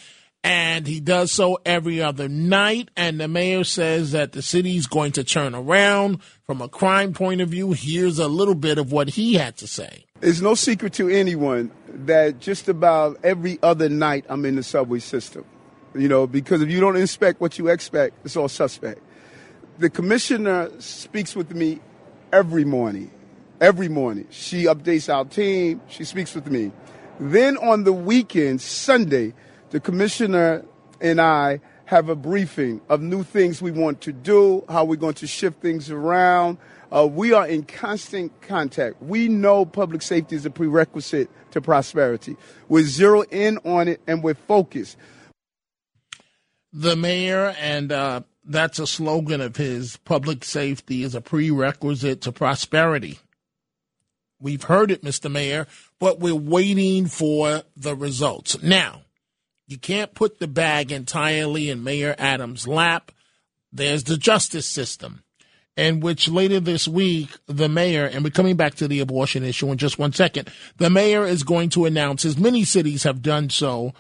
and 0.44 0.87
he 0.87 1.01
does 1.01 1.31
so 1.31 1.59
every 1.64 2.01
other 2.01 2.29
night. 2.29 2.90
And 2.96 3.20
the 3.20 3.29
mayor 3.29 3.64
says 3.64 4.12
that 4.12 4.33
the 4.33 4.42
city's 4.42 4.87
going 4.87 5.12
to 5.12 5.25
turn 5.25 5.55
around 5.55 6.22
from 6.46 6.61
a 6.62 6.68
crime 6.68 7.12
point 7.12 7.40
of 7.40 7.51
view. 7.51 7.72
Here's 7.72 8.18
a 8.18 8.29
little 8.29 8.55
bit 8.55 8.79
of 8.79 8.90
what 8.90 9.11
he 9.11 9.35
had 9.35 9.57
to 9.59 9.66
say. 9.66 10.07
It's 10.20 10.40
no 10.40 10.55
secret 10.55 10.94
to 10.94 11.09
anyone 11.09 11.70
that 11.88 12.38
just 12.38 12.68
about 12.68 13.18
every 13.22 13.59
other 13.62 13.88
night 13.88 14.25
I'm 14.29 14.44
in 14.44 14.57
the 14.57 14.62
subway 14.62 15.01
system. 15.01 15.44
You 15.95 16.09
know, 16.09 16.27
because 16.27 16.63
if 16.63 16.71
you 16.71 16.81
don't 16.81 16.97
inspect 16.97 17.41
what 17.41 17.59
you 17.59 17.69
expect, 17.69 18.25
it's 18.25 18.37
all 18.37 18.49
suspect. 18.49 19.01
The 19.79 19.91
commissioner 19.91 20.71
speaks 20.79 21.37
with 21.37 21.55
me 21.55 21.81
every 22.33 22.65
morning. 22.65 23.11
Every 23.61 23.89
morning. 23.89 24.27
She 24.31 24.65
updates 24.65 25.13
our 25.13 25.25
team. 25.25 25.81
She 25.89 26.05
speaks 26.05 26.35
with 26.35 26.47
me. 26.47 26.73
Then 27.21 27.57
on 27.59 27.85
the 27.85 27.93
weekend, 27.93 28.61
Sunday, 28.61 29.35
the 29.71 29.81
commissioner 29.81 30.65
and 31.01 31.21
I 31.21 31.61
have 31.85 32.09
a 32.09 32.17
briefing 32.17 32.81
of 32.89 33.03
new 33.03 33.23
things 33.23 33.61
we 33.61 33.71
want 33.71 34.01
to 34.03 34.13
do, 34.13 34.65
how 34.69 34.85
we're 34.85 34.97
going 34.97 35.15
to 35.15 35.27
shift 35.27 35.61
things 35.61 35.91
around. 35.91 36.57
Uh, 36.91 37.07
we 37.07 37.33
are 37.33 37.47
in 37.47 37.63
constant 37.65 38.41
contact. 38.41 39.03
We 39.03 39.29
know 39.29 39.65
public 39.67 40.03
safety 40.03 40.37
is 40.37 40.47
a 40.47 40.51
prerequisite 40.51 41.29
to 41.51 41.61
prosperity. 41.61 42.37
We're 42.69 42.85
zero 42.85 43.23
in 43.23 43.59
on 43.65 43.89
it 43.89 44.01
and 44.07 44.23
we're 44.23 44.35
focused. 44.35 44.97
The 46.73 46.97
mayor, 46.97 47.55
and 47.59 47.93
uh, 47.93 48.21
that's 48.45 48.79
a 48.79 48.87
slogan 48.87 49.41
of 49.41 49.57
his 49.57 49.99
public 49.99 50.45
safety 50.45 51.03
is 51.03 51.15
a 51.15 51.21
prerequisite 51.21 52.23
to 52.23 52.33
prosperity. 52.33 53.19
We've 54.41 54.65
heard 54.65 54.91
it, 54.91 55.05
Mr. 55.05 55.31
Mayor, 55.31 55.67
but 56.01 56.19
we're 56.19 56.35
waiting 56.35 57.07
for 57.07 57.63
the 57.77 57.95
results. 57.95 58.61
Now, 58.63 59.03
you 59.69 59.79
can't 59.79 60.15
put 60.15 60.39
the 60.39 60.49
bag 60.49 60.91
entirely 60.91 61.71
in 61.71 61.85
Mayor 61.85 62.17
Adams' 62.19 62.67
lap. 62.67 63.13
There's 63.73 64.05
the 64.05 64.17
justice 64.17 64.67
system, 64.67 65.23
in 65.77 66.01
which 66.01 66.29
later 66.29 66.59
this 66.59 66.89
week, 66.89 67.31
the 67.47 67.69
mayor, 67.69 68.05
and 68.05 68.25
we're 68.25 68.31
coming 68.31 68.57
back 68.57 68.75
to 68.77 68.89
the 68.89 69.01
abortion 69.01 69.45
issue 69.45 69.71
in 69.71 69.79
just 69.79 69.99
one 69.99 70.13
second, 70.13 70.51
the 70.79 70.91
mayor 70.91 71.25
is 71.25 71.45
going 71.45 71.71
to 71.71 71.85
announce, 71.85 72.25
as 72.25 72.37
many 72.37 72.65
cities 72.65 73.05
have 73.05 73.23
done 73.23 73.49
so, 73.49 73.95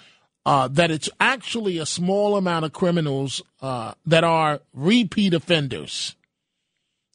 uh, 0.44 0.68
that 0.68 0.90
it's 0.90 1.10
actually 1.20 1.78
a 1.78 1.86
small 1.86 2.36
amount 2.36 2.64
of 2.64 2.72
criminals 2.72 3.42
uh, 3.60 3.94
that 4.06 4.24
are 4.24 4.60
repeat 4.74 5.34
offenders. 5.34 6.16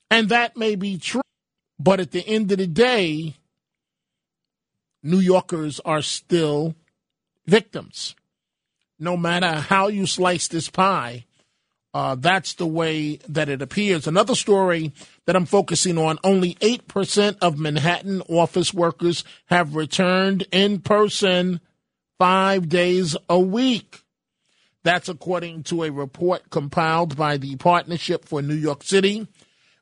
And 0.10 0.30
that 0.30 0.56
may 0.56 0.76
be 0.76 0.98
true. 0.98 1.22
But 1.80 2.00
at 2.00 2.12
the 2.12 2.28
end 2.28 2.52
of 2.52 2.58
the 2.58 2.68
day, 2.68 3.36
New 5.04 5.20
Yorkers 5.20 5.80
are 5.82 6.02
still 6.02 6.76
victims 7.46 8.16
no 9.00 9.18
matter 9.18 9.56
how 9.56 9.88
you 9.88 10.06
slice 10.06 10.48
this 10.48 10.70
pie, 10.70 11.26
uh, 11.94 12.16
that's 12.16 12.54
the 12.54 12.68
way 12.68 13.18
that 13.28 13.50
it 13.50 13.62
appears. 13.62 14.08
Another 14.08 14.36
story 14.36 14.92
that 15.26 15.36
I'm 15.36 15.46
focusing 15.46 15.98
on 15.98 16.20
only 16.24 16.56
8% 16.56 17.38
of 17.42 17.58
Manhattan 17.58 18.22
office 18.28 18.74
workers 18.74 19.24
have 19.48 19.76
returned 19.76 20.46
in 20.52 20.80
person 20.80 21.60
five 22.20 22.70
days 22.70 23.16
a 23.30 23.40
week. 23.40 24.02
That's 24.84 25.10
according 25.10 25.64
to 25.64 25.84
a 25.84 25.92
report 25.92 26.50
compiled 26.50 27.18
by 27.18 27.38
the 27.38 27.56
Partnership 27.58 28.26
for 28.26 28.42
New 28.42 28.56
York 28.56 28.84
City, 28.84 29.28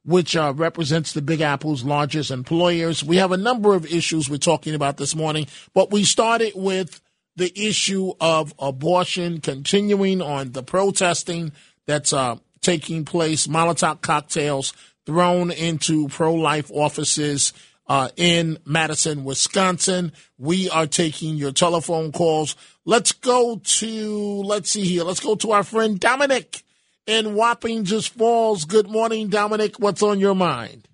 which 0.03 0.35
uh, 0.35 0.53
represents 0.55 1.13
the 1.13 1.21
Big 1.21 1.41
Apple's 1.41 1.83
largest 1.83 2.31
employers. 2.31 3.03
We 3.03 3.17
have 3.17 3.31
a 3.31 3.37
number 3.37 3.75
of 3.75 3.85
issues 3.85 4.29
we're 4.29 4.37
talking 4.37 4.73
about 4.73 4.97
this 4.97 5.15
morning, 5.15 5.47
but 5.73 5.91
we 5.91 6.03
started 6.03 6.53
with 6.55 7.01
the 7.35 7.51
issue 7.55 8.13
of 8.19 8.53
abortion, 8.59 9.41
continuing 9.41 10.21
on 10.21 10.53
the 10.53 10.63
protesting 10.63 11.51
that's 11.85 12.13
uh, 12.13 12.37
taking 12.61 13.05
place, 13.05 13.47
Molotov 13.47 14.01
cocktails 14.01 14.73
thrown 15.05 15.51
into 15.51 16.07
pro 16.07 16.33
life 16.33 16.71
offices 16.73 17.53
uh, 17.87 18.09
in 18.15 18.57
Madison, 18.65 19.23
Wisconsin. 19.23 20.11
We 20.37 20.69
are 20.69 20.87
taking 20.87 21.35
your 21.35 21.51
telephone 21.51 22.11
calls. 22.11 22.55
Let's 22.85 23.11
go 23.11 23.61
to, 23.63 24.41
let's 24.43 24.71
see 24.71 24.85
here, 24.85 25.03
let's 25.03 25.19
go 25.19 25.35
to 25.35 25.51
our 25.51 25.63
friend 25.63 25.99
Dominic 25.99 26.63
in 27.05 27.27
Wappingers 27.27 28.09
Falls. 28.09 28.65
Good 28.65 28.89
morning, 28.89 29.29
Dominic. 29.29 29.79
What's 29.79 30.03
on 30.03 30.19
your 30.19 30.35
mind? 30.35 30.87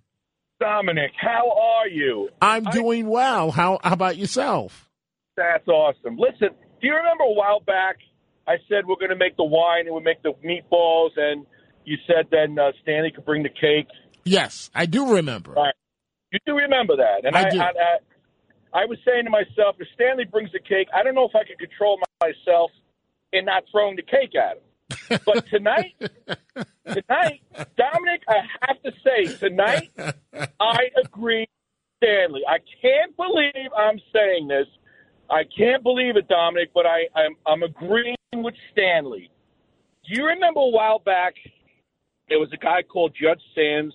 Dominic, 0.60 1.12
how 1.19 1.49
are 1.49 1.88
you? 1.88 2.30
I'm 2.41 2.63
doing 2.65 3.08
well. 3.08 3.51
How, 3.51 3.80
how 3.84 3.93
about 3.93 4.17
yourself? 4.17 4.89
That's 5.36 5.67
awesome. 5.67 6.17
Listen, 6.17 6.49
do 6.82 6.88
you 6.88 6.93
remember 6.93 7.23
a 7.23 7.34
while 7.34 7.62
back 7.62 7.97
I 8.47 8.56
said 8.67 8.86
we're 8.86 8.95
going 8.95 9.10
to 9.10 9.15
make 9.15 9.38
the 9.38 9.43
wine 9.43 9.86
and 9.86 9.95
we 9.95 10.01
make 10.01 10.21
the 10.23 10.34
meatballs, 10.43 11.12
and 11.15 11.45
you 11.86 11.97
said 12.08 12.27
then 12.32 12.58
uh, 12.58 12.71
Stanley 12.82 13.12
could 13.13 13.25
bring 13.25 13.43
the 13.43 13.49
cake? 13.49 13.88
Yes, 14.23 14.69
I 14.73 14.86
do 14.86 15.15
remember. 15.15 15.51
Right. 15.54 15.73
You 16.32 16.39
do 16.46 16.56
remember 16.56 16.96
that, 16.98 17.26
and 17.26 17.36
I, 17.36 17.41
I, 17.41 17.67
I, 17.67 17.98
I 18.74 18.86
was 18.86 18.98
saying 19.06 19.26
to 19.26 19.30
myself, 19.30 19.76
if 19.80 19.88
Stanley 19.96 20.26
brings 20.26 20.52
the 20.54 20.60
cake, 20.60 20.88
I 20.96 21.04
don't 21.04 21.15
know 21.15 21.26
if 21.26 21.36
I 21.36 21.44
can 21.44 21.58
control 21.58 22.00
myself 22.22 22.72
in 23.34 23.46
not 23.46 23.63
throwing 23.72 23.98
the 23.98 24.02
cake 24.02 24.34
at 24.36 24.58
him. 24.58 25.20
But 25.26 25.46
tonight, 25.50 25.94
tonight, 26.86 27.41
Dominic, 27.78 28.22
I 28.28 28.39
have 28.62 28.82
to 28.84 28.91
say, 29.04 29.26
tonight, 29.38 29.91
I 30.60 30.78
agree, 31.04 31.48
Stanley. 31.98 32.41
I 32.48 32.60
can't 32.82 33.15
believe 33.17 33.72
I'm 33.78 34.00
saying 34.13 34.48
this. 34.48 34.67
I 35.30 35.44
can't 35.58 35.84
believe 35.84 36.17
it, 36.17 36.28
Dominic, 36.28 36.72
but 36.74 36.86
I, 36.86 37.08
I'm, 37.15 37.36
I'm 37.46 37.63
agreeing 37.63 38.15
with 38.34 38.56
Stanley. 38.72 39.30
Do 40.08 40.15
you 40.15 40.26
remember 40.26 40.62
a 40.62 40.70
while 40.70 41.00
back 41.00 41.36
there 42.28 42.39
was 42.39 42.50
a 42.54 42.58
guy 42.58 42.82
called 42.84 43.15
Judge 43.20 43.41
Sands? 43.56 43.94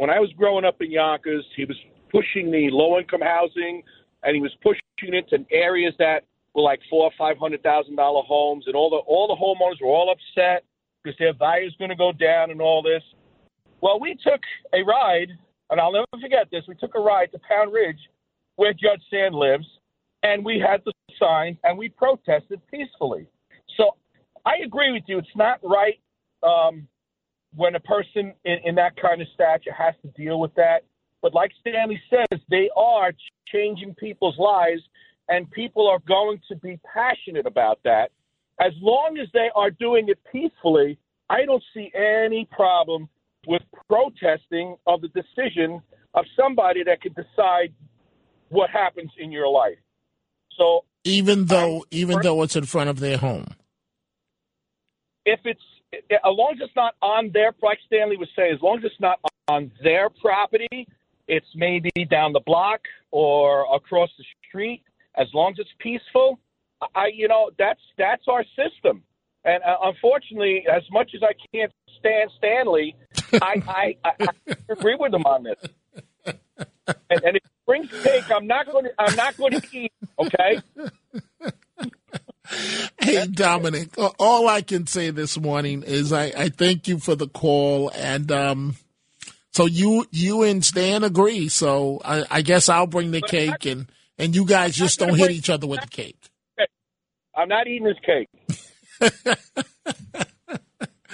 When 0.00 0.08
I 0.08 0.18
was 0.18 0.32
growing 0.32 0.64
up 0.64 0.80
in 0.80 0.90
Yonkers, 0.90 1.44
he 1.54 1.66
was 1.66 1.76
pushing 2.10 2.50
the 2.50 2.70
low 2.72 2.98
income 2.98 3.20
housing 3.20 3.82
and 4.22 4.34
he 4.34 4.40
was 4.40 4.50
pushing 4.62 5.12
it 5.12 5.28
to 5.28 5.44
areas 5.52 5.92
that 5.98 6.24
were 6.54 6.62
like 6.62 6.80
four 6.88 7.04
or 7.04 7.10
five 7.18 7.36
hundred 7.36 7.62
thousand 7.62 7.96
dollar 7.96 8.22
homes 8.22 8.64
and 8.66 8.74
all 8.74 8.88
the 8.88 8.96
all 8.96 9.28
the 9.28 9.36
homeowners 9.36 9.78
were 9.78 9.92
all 9.92 10.10
upset 10.10 10.64
because 11.04 11.18
their 11.18 11.34
value 11.34 11.68
is 11.68 11.74
going 11.78 11.90
to 11.90 11.96
go 11.96 12.12
down 12.12 12.50
and 12.50 12.62
all 12.62 12.82
this. 12.82 13.02
Well, 13.82 14.00
we 14.00 14.14
took 14.14 14.40
a 14.72 14.82
ride, 14.82 15.28
and 15.68 15.78
I'll 15.78 15.92
never 15.92 16.06
forget 16.18 16.48
this. 16.50 16.64
We 16.66 16.76
took 16.76 16.94
a 16.94 17.00
ride 17.00 17.30
to 17.32 17.38
Pound 17.46 17.70
Ridge, 17.70 18.00
where 18.56 18.72
Judge 18.72 19.02
Sand 19.10 19.34
lives, 19.34 19.66
and 20.22 20.42
we 20.42 20.58
had 20.58 20.80
the 20.86 20.94
sign 21.18 21.58
and 21.62 21.76
we 21.76 21.90
protested 21.90 22.62
peacefully. 22.70 23.26
So 23.76 23.96
I 24.46 24.64
agree 24.64 24.92
with 24.92 25.02
you. 25.08 25.18
It's 25.18 25.36
not 25.36 25.60
right 25.62 26.00
um, 26.42 26.88
when 27.54 27.74
a 27.74 27.80
person 27.80 28.34
in, 28.44 28.58
in 28.64 28.74
that 28.76 28.96
kind 29.00 29.20
of 29.20 29.28
stature 29.34 29.72
has 29.72 29.94
to 30.02 30.08
deal 30.20 30.38
with 30.40 30.54
that. 30.54 30.84
But 31.22 31.34
like 31.34 31.50
Stanley 31.60 32.00
says, 32.08 32.40
they 32.48 32.70
are 32.76 33.12
changing 33.52 33.94
people's 33.96 34.38
lives, 34.38 34.82
and 35.28 35.50
people 35.50 35.88
are 35.88 36.00
going 36.06 36.40
to 36.48 36.56
be 36.56 36.78
passionate 36.94 37.46
about 37.46 37.80
that. 37.84 38.10
As 38.60 38.72
long 38.80 39.18
as 39.20 39.28
they 39.32 39.48
are 39.54 39.70
doing 39.70 40.08
it 40.08 40.18
peacefully, 40.30 40.98
I 41.28 41.44
don't 41.44 41.62
see 41.74 41.90
any 41.94 42.48
problem 42.50 43.08
with 43.46 43.62
protesting 43.88 44.76
of 44.86 45.00
the 45.00 45.08
decision 45.08 45.80
of 46.14 46.24
somebody 46.36 46.82
that 46.84 47.00
can 47.00 47.12
decide 47.12 47.72
what 48.48 48.70
happens 48.70 49.10
in 49.18 49.30
your 49.32 49.48
life. 49.48 49.78
So 50.56 50.84
even 51.04 51.46
though 51.46 51.84
even 51.90 52.20
though 52.22 52.42
it's 52.42 52.56
in 52.56 52.64
front 52.64 52.90
of 52.90 53.00
their 53.00 53.16
home. 53.16 53.46
If 55.24 55.40
it's 55.44 55.60
as 55.92 56.00
long 56.24 56.52
as 56.54 56.60
it's 56.60 56.76
not 56.76 56.94
on 57.02 57.30
their, 57.32 57.52
like 57.62 57.78
Stanley 57.86 58.16
was 58.16 58.28
saying, 58.36 58.54
as 58.54 58.62
long 58.62 58.78
as 58.78 58.84
it's 58.84 59.00
not 59.00 59.18
on 59.48 59.70
their 59.82 60.08
property, 60.10 60.86
it's 61.28 61.46
maybe 61.54 61.90
down 62.10 62.32
the 62.32 62.40
block 62.40 62.80
or 63.10 63.66
across 63.74 64.10
the 64.18 64.24
street. 64.48 64.82
As 65.16 65.28
long 65.34 65.52
as 65.52 65.58
it's 65.58 65.70
peaceful, 65.78 66.38
I, 66.94 67.08
you 67.12 67.28
know, 67.28 67.50
that's 67.58 67.80
that's 67.98 68.24
our 68.28 68.44
system. 68.56 69.02
And 69.44 69.62
uh, 69.62 69.76
unfortunately, 69.82 70.64
as 70.70 70.82
much 70.90 71.12
as 71.14 71.22
I 71.22 71.32
can't 71.54 71.72
stand 71.98 72.30
Stanley, 72.38 72.96
I, 73.34 73.62
I, 73.66 73.96
I, 74.04 74.12
I 74.20 74.54
agree 74.68 74.96
with 74.98 75.14
him 75.14 75.24
on 75.24 75.44
this. 75.44 76.36
And, 77.10 77.22
and 77.24 77.36
if 77.36 77.42
he 77.42 77.50
brings 77.66 77.90
cake, 78.02 78.30
I'm 78.30 78.46
not 78.46 78.66
going 78.70 78.84
to. 78.84 78.90
I'm 78.98 79.16
not 79.16 79.36
going 79.36 79.60
to 79.60 79.62
eat. 79.72 79.92
Okay. 80.18 80.60
Hey, 83.00 83.26
Dominic, 83.26 83.94
all 84.18 84.48
I 84.48 84.60
can 84.60 84.86
say 84.86 85.10
this 85.10 85.38
morning 85.38 85.82
is 85.82 86.12
I, 86.12 86.32
I 86.36 86.48
thank 86.50 86.86
you 86.86 86.98
for 86.98 87.14
the 87.14 87.28
call. 87.28 87.90
And 87.94 88.30
um, 88.30 88.76
so 89.52 89.66
you 89.66 90.06
you 90.10 90.42
and 90.42 90.64
Stan 90.64 91.02
agree. 91.02 91.48
So 91.48 92.00
I, 92.04 92.24
I 92.30 92.42
guess 92.42 92.68
I'll 92.68 92.86
bring 92.86 93.10
the 93.10 93.22
cake 93.22 93.64
and, 93.64 93.86
and 94.18 94.34
you 94.34 94.44
guys 94.44 94.76
just 94.76 94.98
don't 94.98 95.16
hit 95.16 95.30
each 95.30 95.48
other 95.48 95.66
with 95.66 95.80
the 95.80 95.86
cake. 95.86 96.16
I'm 97.34 97.48
not 97.48 97.66
eating 97.66 97.84
this 97.84 97.96
cake. 98.04 98.28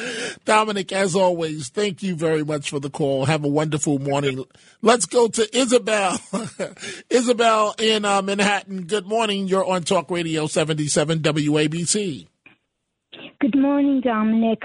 Dominic, 0.45 0.93
as 0.93 1.15
always, 1.15 1.69
thank 1.69 2.03
you 2.03 2.15
very 2.15 2.45
much 2.45 2.71
for 2.71 2.81
the 2.81 2.91
call. 2.91 3.25
Have 3.25 3.45
a 3.45 3.49
wonderful 3.49 3.99
morning. 3.99 4.45
Let's 4.83 5.07
go 5.07 5.29
to 5.29 5.57
Isabel. 5.57 6.19
Isabel 7.11 7.75
in 7.79 8.05
uh, 8.05 8.23
Manhattan. 8.23 8.87
Good 8.87 9.07
morning. 9.07 9.49
You're 9.49 9.65
on 9.65 9.83
Talk 9.83 10.11
Radio 10.11 10.47
77 10.47 11.21
WABC. 11.21 12.27
Good 13.41 13.57
morning, 13.57 14.01
Dominic. 14.03 14.63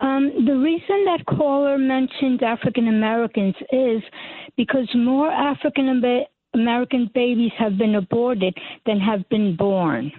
Um, 0.00 0.30
the 0.46 0.56
reason 0.56 1.04
that 1.06 1.24
caller 1.26 1.78
mentioned 1.78 2.42
African 2.42 2.88
Americans 2.88 3.54
is 3.72 4.02
because 4.56 4.88
more 4.94 5.30
African 5.30 6.02
American 6.54 7.10
babies 7.14 7.52
have 7.58 7.78
been 7.78 7.94
aborted 7.94 8.56
than 8.86 8.98
have 8.98 9.28
been 9.28 9.56
born. 9.56 10.12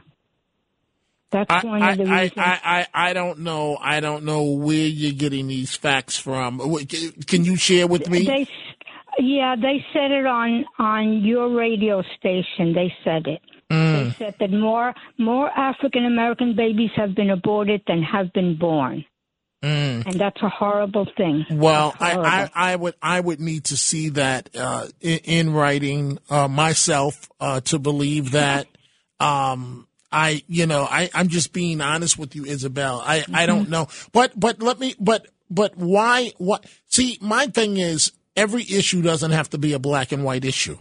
That's 1.32 1.50
I, 1.50 1.66
one 1.66 1.82
I, 1.82 1.92
of 1.92 1.98
the 1.98 2.04
I, 2.06 2.22
reasons. 2.24 2.38
I, 2.38 2.88
I, 2.94 3.10
I 3.10 3.14
don't 3.14 3.40
know. 3.40 3.78
I 3.80 4.00
don't 4.02 4.26
know 4.26 4.44
where 4.44 4.76
you're 4.88 5.14
getting 5.14 5.48
these 5.48 5.76
facts 5.76 6.18
from. 6.18 6.60
Can 7.28 7.46
you 7.46 7.56
share 7.56 7.88
with 7.88 8.10
me? 8.10 8.26
They, 8.26 8.48
yeah, 9.18 9.56
they 9.56 9.86
said 9.94 10.12
it 10.12 10.26
on 10.26 10.66
on 10.78 11.22
your 11.24 11.50
radio 11.50 12.04
station. 12.18 12.74
They 12.74 12.94
said 13.04 13.28
it. 13.28 13.42
Mm. 13.72 14.04
They 14.04 14.26
said 14.26 14.36
that 14.40 14.52
more 14.52 14.94
more 15.18 15.50
African 15.50 16.06
American 16.06 16.56
babies 16.56 16.92
have 16.96 17.16
been 17.16 17.30
aborted 17.30 17.82
than 17.88 18.04
have 18.04 18.34
been 18.34 18.58
born, 18.58 19.06
Mm. 19.64 20.06
and 20.08 20.20
that's 20.20 20.42
a 20.42 20.50
horrible 20.50 21.08
thing. 21.16 21.46
Well, 21.52 21.96
That's 22.00 22.18
I. 22.18 22.50
I, 22.56 22.74
I 22.74 22.76
would 22.76 22.96
I 23.02 23.20
would 23.20 23.40
need 23.40 23.66
to 23.66 23.78
see 23.78 24.10
that 24.10 24.50
uh, 24.56 24.88
in, 25.00 25.20
in 25.20 25.54
writing 25.54 26.18
uh, 26.30 26.48
myself 26.48 27.30
uh, 27.40 27.62
to 27.62 27.80
believe 27.80 28.32
that. 28.32 28.68
Um, 29.20 29.88
I 30.12 30.44
you 30.48 30.66
know 30.66 30.84
I 30.84 31.10
I'm 31.14 31.28
just 31.28 31.54
being 31.54 31.82
honest 31.82 32.18
with 32.18 32.36
you, 32.36 32.46
Isabel. 32.46 33.02
I 33.06 33.18
I 33.18 33.22
mm-hmm. 33.22 33.46
don't 33.46 33.70
know, 33.70 33.88
but 34.12 34.38
but 34.40 34.62
let 34.62 34.80
me 34.80 34.96
but 35.00 35.28
but 35.50 35.76
why 35.78 36.32
what? 36.38 36.66
See, 36.88 37.18
my 37.22 37.48
thing 37.48 37.78
is 37.78 38.12
every 38.36 38.64
issue 38.64 39.02
doesn't 39.02 39.32
have 39.32 39.50
to 39.52 39.58
be 39.58 39.74
a 39.74 39.80
black 39.80 40.12
and 40.12 40.24
white 40.24 40.46
issue. 40.46 40.78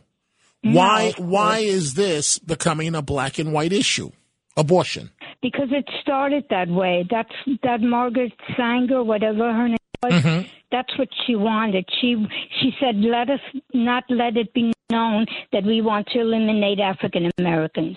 Why 0.62 1.14
why 1.16 1.58
is 1.60 1.94
this 1.94 2.38
becoming 2.38 2.94
a 2.94 3.02
black 3.02 3.38
and 3.38 3.52
white 3.52 3.72
issue? 3.72 4.10
Abortion. 4.56 5.10
because 5.42 5.68
it 5.70 5.88
started 6.02 6.44
that 6.50 6.68
way. 6.68 7.06
That's 7.10 7.32
that 7.62 7.80
Margaret 7.80 8.32
Sanger, 8.56 9.02
whatever 9.02 9.52
her 9.52 9.68
name 9.68 9.76
was. 10.02 10.12
Mm-hmm. 10.12 10.48
That's 10.70 10.98
what 10.98 11.08
she 11.26 11.34
wanted. 11.34 11.88
She 12.00 12.16
she 12.60 12.72
said, 12.80 12.96
"Let 12.96 13.30
us 13.30 13.40
not 13.72 14.04
let 14.08 14.36
it 14.36 14.52
be 14.54 14.72
known 14.90 15.26
that 15.52 15.64
we 15.64 15.80
want 15.80 16.08
to 16.08 16.20
eliminate 16.20 16.78
African 16.78 17.30
Americans." 17.38 17.96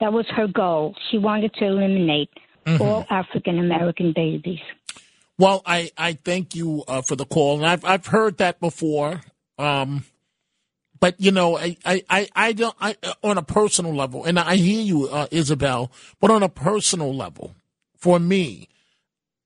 That 0.00 0.12
was 0.12 0.26
her 0.28 0.46
goal. 0.46 0.94
She 1.10 1.18
wanted 1.18 1.52
to 1.54 1.64
eliminate 1.64 2.30
Mhm. 2.66 2.80
all 2.80 3.06
African 3.10 3.58
American 3.58 4.12
babies. 4.12 4.60
Well, 5.38 5.62
I, 5.64 5.90
I 5.96 6.14
thank 6.14 6.54
you 6.54 6.84
uh, 6.88 7.02
for 7.02 7.14
the 7.16 7.24
call, 7.24 7.56
and 7.58 7.66
I've 7.66 7.84
I've 7.84 8.06
heard 8.06 8.38
that 8.38 8.60
before. 8.60 9.20
Um, 9.58 10.04
but 11.00 11.20
you 11.20 11.30
know, 11.30 11.56
I 11.56 11.76
I, 11.84 12.04
I, 12.10 12.28
I 12.34 12.52
don't 12.52 12.74
I, 12.80 12.96
on 13.22 13.38
a 13.38 13.42
personal 13.42 13.94
level, 13.94 14.24
and 14.24 14.38
I 14.38 14.56
hear 14.56 14.82
you, 14.82 15.08
uh, 15.08 15.26
Isabel. 15.30 15.90
But 16.20 16.30
on 16.30 16.42
a 16.42 16.48
personal 16.48 17.14
level, 17.14 17.54
for 17.96 18.18
me, 18.18 18.68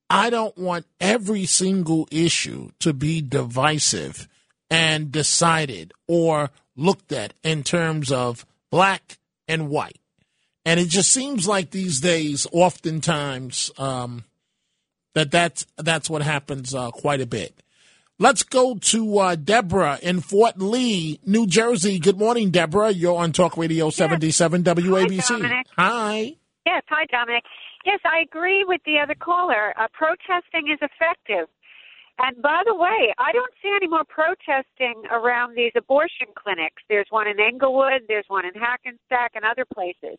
I 0.09 0.31
don't 0.31 0.57
want 0.59 0.87
every 1.01 1.45
single 1.47 2.09
issue 2.11 2.71
to 2.81 2.93
be 2.93 3.21
divisive 3.21 4.29
and 4.71 5.13
decided 5.13 5.93
or 6.09 6.51
looked 6.75 7.13
at 7.13 7.35
in 7.43 7.63
terms 7.63 8.11
of 8.11 8.47
black 8.71 9.19
and 9.47 9.69
white. 9.69 9.99
And 10.65 10.79
it 10.79 10.89
just 10.89 11.11
seems 11.11 11.49
like 11.49 11.71
these 11.71 12.01
days, 12.01 12.47
oftentimes, 12.53 13.71
um, 13.79 14.25
that 15.15 15.31
that's 15.31 15.67
that's 15.77 16.09
what 16.09 16.23
happens 16.23 16.75
uh, 16.75 16.91
quite 16.91 17.21
a 17.21 17.27
bit. 17.27 17.55
Let's 18.19 18.45
go 18.45 18.77
to 18.77 19.19
uh, 19.19 19.35
Deborah 19.35 19.99
in 20.01 20.21
Fort 20.21 20.59
Lee, 20.59 21.19
New 21.27 21.47
Jersey. 21.47 21.99
Good 21.99 22.19
morning, 22.19 22.51
Deborah. 22.51 22.91
You're 22.91 23.17
on 23.17 23.33
Talk 23.33 23.57
Radio 23.57 23.91
77 23.91 24.63
WABC. 24.63 25.29
Dominic. 25.29 25.67
Hi. 25.77 26.37
Yes, 26.65 26.85
hi, 26.89 27.07
Dominic. 27.11 27.43
Yes, 27.85 27.99
I 28.05 28.23
agree 28.23 28.65
with 28.65 28.81
the 28.87 29.01
other 29.03 29.17
caller. 29.17 29.75
Uh, 29.77 29.89
protesting 29.93 30.71
is 30.73 30.79
effective. 30.81 31.49
And 32.19 32.41
by 32.43 32.63
the 32.67 32.75
way, 32.75 33.13
I 33.19 33.33
don't 33.33 33.53
see 33.63 33.73
any 33.75 33.89
more 33.89 34.05
protesting 34.09 35.03
around 35.11 35.57
these 35.57 35.73
abortion 35.77 36.29
clinics. 36.37 36.83
There's 36.89 37.07
one 37.11 37.27
in 37.27 37.41
Englewood, 37.41 38.03
there's 38.07 38.27
one 38.29 38.45
in 38.45 38.55
Hackensack, 38.55 39.33
and 39.35 39.45
other 39.45 39.65
places. 39.73 40.19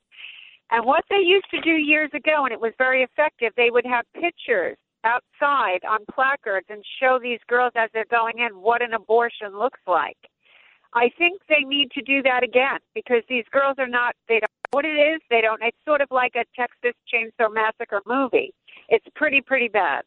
And 0.71 0.85
what 0.85 1.03
they 1.09 1.21
used 1.23 1.49
to 1.51 1.61
do 1.61 1.71
years 1.71 2.09
ago, 2.13 2.45
and 2.45 2.51
it 2.51 2.59
was 2.59 2.73
very 2.77 3.03
effective, 3.03 3.53
they 3.55 3.69
would 3.69 3.85
have 3.85 4.05
pictures 4.19 4.77
outside 5.03 5.79
on 5.87 5.99
placards 6.11 6.65
and 6.69 6.83
show 6.99 7.19
these 7.21 7.39
girls 7.47 7.73
as 7.75 7.89
they're 7.93 8.05
going 8.09 8.39
in 8.39 8.59
what 8.59 8.81
an 8.81 8.93
abortion 8.93 9.57
looks 9.57 9.79
like. 9.85 10.17
I 10.95 11.09
think 11.17 11.41
they 11.49 11.65
need 11.65 11.91
to 11.91 12.01
do 12.01 12.21
that 12.23 12.43
again 12.43 12.79
because 12.93 13.23
these 13.27 13.45
girls 13.51 13.75
are 13.79 13.87
not, 13.87 14.15
they 14.27 14.39
don't 14.39 14.51
know 14.51 14.77
what 14.77 14.85
it 14.85 14.97
is. 14.97 15.21
They 15.29 15.41
don't, 15.41 15.61
it's 15.61 15.77
sort 15.85 16.01
of 16.01 16.07
like 16.11 16.33
a 16.35 16.45
Texas 16.55 16.93
Chainsaw 17.11 17.53
Massacre 17.53 18.01
movie. 18.05 18.53
It's 18.89 19.05
pretty, 19.15 19.41
pretty 19.41 19.69
bad. 19.69 20.03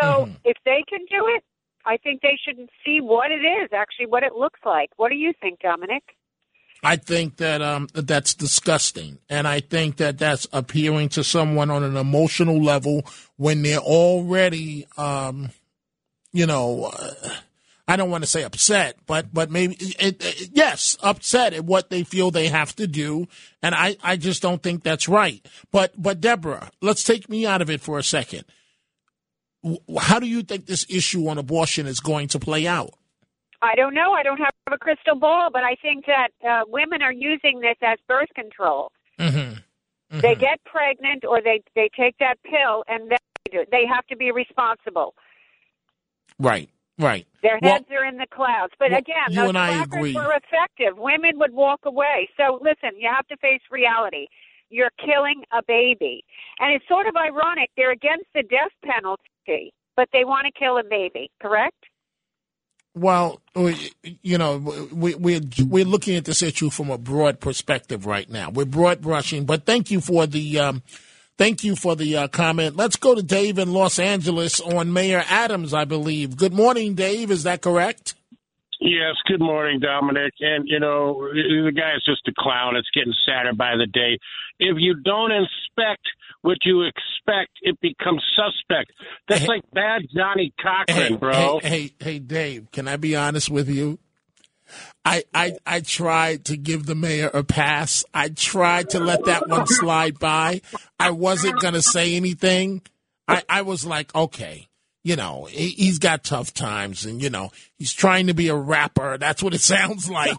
So 0.00 0.28
if 0.44 0.56
they 0.64 0.84
can 0.88 1.00
do 1.10 1.26
it, 1.36 1.42
I 1.84 1.96
think 1.98 2.20
they 2.20 2.38
should 2.44 2.68
see 2.84 3.00
what 3.00 3.30
it 3.30 3.44
is, 3.44 3.70
actually, 3.72 4.06
what 4.06 4.22
it 4.22 4.34
looks 4.34 4.60
like. 4.64 4.90
What 4.96 5.10
do 5.10 5.16
you 5.16 5.32
think, 5.40 5.60
Dominic? 5.60 6.02
I 6.82 6.96
think 6.96 7.36
that 7.38 7.62
um, 7.62 7.88
that's 7.94 8.34
disgusting, 8.34 9.18
and 9.30 9.48
I 9.48 9.60
think 9.60 9.96
that 9.96 10.18
that's 10.18 10.46
appealing 10.52 11.08
to 11.10 11.24
someone 11.24 11.70
on 11.70 11.82
an 11.82 11.96
emotional 11.96 12.62
level 12.62 13.06
when 13.36 13.62
they're 13.62 13.78
already, 13.78 14.86
um, 14.98 15.50
you 16.32 16.46
know, 16.46 16.92
uh, 16.92 17.30
I 17.88 17.96
don't 17.96 18.10
want 18.10 18.24
to 18.24 18.30
say 18.30 18.42
upset, 18.42 18.96
but 19.06 19.32
but 19.32 19.50
maybe 19.50 19.76
it, 19.80 20.22
it, 20.22 20.50
yes, 20.52 20.96
upset 21.02 21.54
at 21.54 21.64
what 21.64 21.88
they 21.88 22.02
feel 22.02 22.30
they 22.30 22.48
have 22.48 22.76
to 22.76 22.86
do, 22.86 23.26
and 23.62 23.74
I 23.74 23.96
I 24.02 24.16
just 24.16 24.42
don't 24.42 24.62
think 24.62 24.82
that's 24.82 25.08
right. 25.08 25.44
But 25.70 26.00
but 26.00 26.20
Deborah, 26.20 26.70
let's 26.82 27.04
take 27.04 27.28
me 27.28 27.46
out 27.46 27.62
of 27.62 27.70
it 27.70 27.80
for 27.80 27.98
a 27.98 28.04
second. 28.04 28.44
How 29.98 30.18
do 30.20 30.26
you 30.26 30.42
think 30.42 30.66
this 30.66 30.86
issue 30.88 31.28
on 31.28 31.38
abortion 31.38 31.86
is 31.86 32.00
going 32.00 32.28
to 32.28 32.38
play 32.38 32.66
out? 32.66 32.90
I 33.62 33.74
don't 33.74 33.94
know. 33.94 34.12
I 34.12 34.22
don't 34.22 34.38
have 34.38 34.52
a 34.70 34.78
crystal 34.78 35.16
ball, 35.16 35.48
but 35.52 35.64
I 35.64 35.74
think 35.80 36.04
that 36.06 36.28
uh, 36.46 36.62
women 36.68 37.02
are 37.02 37.12
using 37.12 37.60
this 37.60 37.76
as 37.82 37.98
birth 38.06 38.28
control. 38.34 38.92
Mm-hmm. 39.18 40.20
They 40.20 40.34
get 40.36 40.62
pregnant 40.64 41.24
or 41.24 41.40
they 41.42 41.62
they 41.74 41.88
take 41.98 42.16
that 42.18 42.36
pill 42.44 42.84
and 42.86 43.10
they, 43.10 43.16
do 43.50 43.64
they 43.72 43.84
have 43.92 44.06
to 44.06 44.16
be 44.16 44.30
responsible. 44.30 45.14
Right, 46.38 46.68
right. 46.98 47.26
Their 47.42 47.58
Well- 47.62 47.72
heads 47.72 47.86
are 47.90 48.04
in 48.04 48.18
the 48.18 48.26
clouds. 48.30 48.72
But 48.78 48.90
Well, 48.90 49.00
again, 49.00 49.34
those 49.34 49.82
agree. 49.86 50.14
were 50.14 50.32
effective. 50.34 50.96
Women 50.98 51.38
would 51.38 51.52
walk 51.52 51.80
away. 51.84 52.28
So 52.36 52.60
listen, 52.62 52.98
you 52.98 53.08
have 53.12 53.26
to 53.28 53.36
face 53.38 53.62
reality. 53.70 54.26
You're 54.68 54.90
killing 55.04 55.42
a 55.52 55.62
baby. 55.66 56.24
And 56.60 56.72
it's 56.74 56.86
sort 56.88 57.06
of 57.06 57.16
ironic. 57.16 57.70
They're 57.76 57.92
against 57.92 58.26
the 58.34 58.42
death 58.42 58.72
penalty, 58.84 59.22
but 59.96 60.08
they 60.12 60.24
want 60.24 60.46
to 60.46 60.52
kill 60.58 60.78
a 60.78 60.84
baby, 60.84 61.30
correct? 61.40 61.76
Well, 62.94 63.40
we- 63.54 63.92
you 64.22 64.38
know, 64.38 64.56
we, 64.92 65.14
we're 65.14 65.40
we're 65.66 65.84
looking 65.84 66.16
at 66.16 66.24
this 66.24 66.42
issue 66.42 66.70
from 66.70 66.90
a 66.90 66.98
broad 66.98 67.40
perspective 67.40 68.06
right 68.06 68.28
now. 68.28 68.50
We're 68.50 68.64
broad 68.64 69.00
brushing, 69.02 69.44
but 69.44 69.66
thank 69.66 69.90
you 69.90 70.00
for 70.00 70.26
the 70.26 70.58
um, 70.58 70.82
thank 71.36 71.62
you 71.62 71.76
for 71.76 71.94
the 71.94 72.16
uh, 72.16 72.28
comment. 72.28 72.76
Let's 72.76 72.96
go 72.96 73.14
to 73.14 73.22
Dave 73.22 73.58
in 73.58 73.72
Los 73.72 73.98
Angeles 73.98 74.60
on 74.60 74.92
Mayor 74.94 75.24
Adams, 75.28 75.74
I 75.74 75.84
believe. 75.84 76.36
Good 76.36 76.54
morning, 76.54 76.94
Dave. 76.94 77.30
Is 77.30 77.42
that 77.42 77.60
correct? 77.60 78.14
Yes, 78.80 79.14
good 79.26 79.40
morning, 79.40 79.80
Dominic. 79.80 80.34
And, 80.40 80.68
you 80.68 80.78
know, 80.78 81.18
the 81.32 81.72
guy 81.74 81.96
is 81.96 82.04
just 82.04 82.28
a 82.28 82.32
clown. 82.38 82.76
It's 82.76 82.88
getting 82.94 83.14
sadder 83.26 83.54
by 83.54 83.74
the 83.76 83.86
day. 83.86 84.18
If 84.58 84.76
you 84.78 84.94
don't 85.02 85.32
inspect 85.32 86.02
what 86.46 86.58
you 86.64 86.82
expect, 86.82 87.58
it 87.62 87.76
becomes 87.80 88.22
suspect. 88.36 88.92
That's 89.26 89.46
like 89.48 89.62
bad 89.72 90.02
Johnnie 90.14 90.54
Cochran, 90.62 91.12
Hey, 91.12 91.16
bro. 91.16 91.58
Hey, 91.60 91.68
hey, 91.68 91.94
hey, 91.98 92.18
Dave, 92.20 92.70
can 92.70 92.86
I 92.86 92.96
be 92.96 93.16
honest 93.16 93.50
with 93.50 93.68
you? 93.68 93.98
I, 95.04 95.24
I 95.34 95.56
I 95.66 95.80
tried 95.80 96.46
to 96.46 96.56
give 96.56 96.86
the 96.86 96.94
mayor 96.94 97.30
a 97.32 97.42
pass. 97.42 98.04
I 98.14 98.28
tried 98.28 98.90
to 98.90 99.00
let 99.00 99.24
that 99.24 99.48
one 99.48 99.66
slide 99.66 100.18
by. 100.18 100.60
I 100.98 101.10
wasn't 101.10 101.60
gonna 101.60 101.82
say 101.82 102.14
anything. 102.14 102.82
I, 103.28 103.42
I 103.48 103.62
was 103.62 103.84
like, 103.84 104.14
okay, 104.14 104.68
you 105.04 105.14
know, 105.14 105.44
he, 105.44 105.68
he's 105.68 105.98
got 106.00 106.24
tough 106.24 106.52
times, 106.52 107.04
and 107.06 107.22
you 107.22 107.30
know, 107.30 107.52
he's 107.76 107.92
trying 107.92 108.26
to 108.26 108.34
be 108.34 108.48
a 108.48 108.56
rapper. 108.56 109.18
That's 109.18 109.40
what 109.42 109.54
it 109.54 109.60
sounds 109.62 110.10
like. 110.10 110.36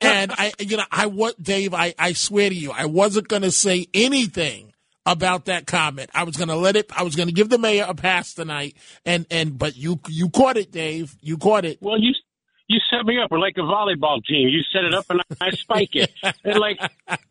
and 0.00 0.32
I, 0.32 0.52
you 0.60 0.76
know, 0.76 0.84
I 0.90 1.06
what 1.06 1.40
Dave, 1.40 1.74
I 1.74 1.94
I 1.98 2.12
swear 2.12 2.48
to 2.48 2.54
you, 2.54 2.70
I 2.72 2.86
wasn't 2.86 3.26
gonna 3.26 3.50
say 3.52 3.86
anything 3.94 4.72
about 5.06 5.46
that 5.46 5.66
comment. 5.66 6.10
I 6.12 6.24
was 6.24 6.36
going 6.36 6.48
to 6.48 6.56
let 6.56 6.76
it. 6.76 6.90
I 6.94 7.04
was 7.04 7.16
going 7.16 7.28
to 7.28 7.34
give 7.34 7.48
the 7.48 7.58
mayor 7.58 7.86
a 7.88 7.94
pass 7.94 8.34
tonight, 8.34 8.76
and 9.06 9.24
and 9.30 9.58
but 9.58 9.76
you 9.76 10.00
you 10.08 10.28
caught 10.28 10.56
it, 10.56 10.72
Dave. 10.72 11.16
You 11.22 11.38
caught 11.38 11.64
it. 11.64 11.78
Well, 11.80 11.98
you 11.98 12.12
you 12.68 12.80
set 12.90 13.06
me 13.06 13.18
up. 13.22 13.30
We're 13.30 13.38
like 13.38 13.54
a 13.56 13.60
volleyball 13.60 14.24
team. 14.24 14.48
You 14.48 14.60
set 14.72 14.84
it 14.84 14.92
up 14.92 15.06
and 15.08 15.22
I 15.40 15.50
spike 15.50 15.94
it. 15.94 16.10
And 16.44 16.58
like, 16.58 16.78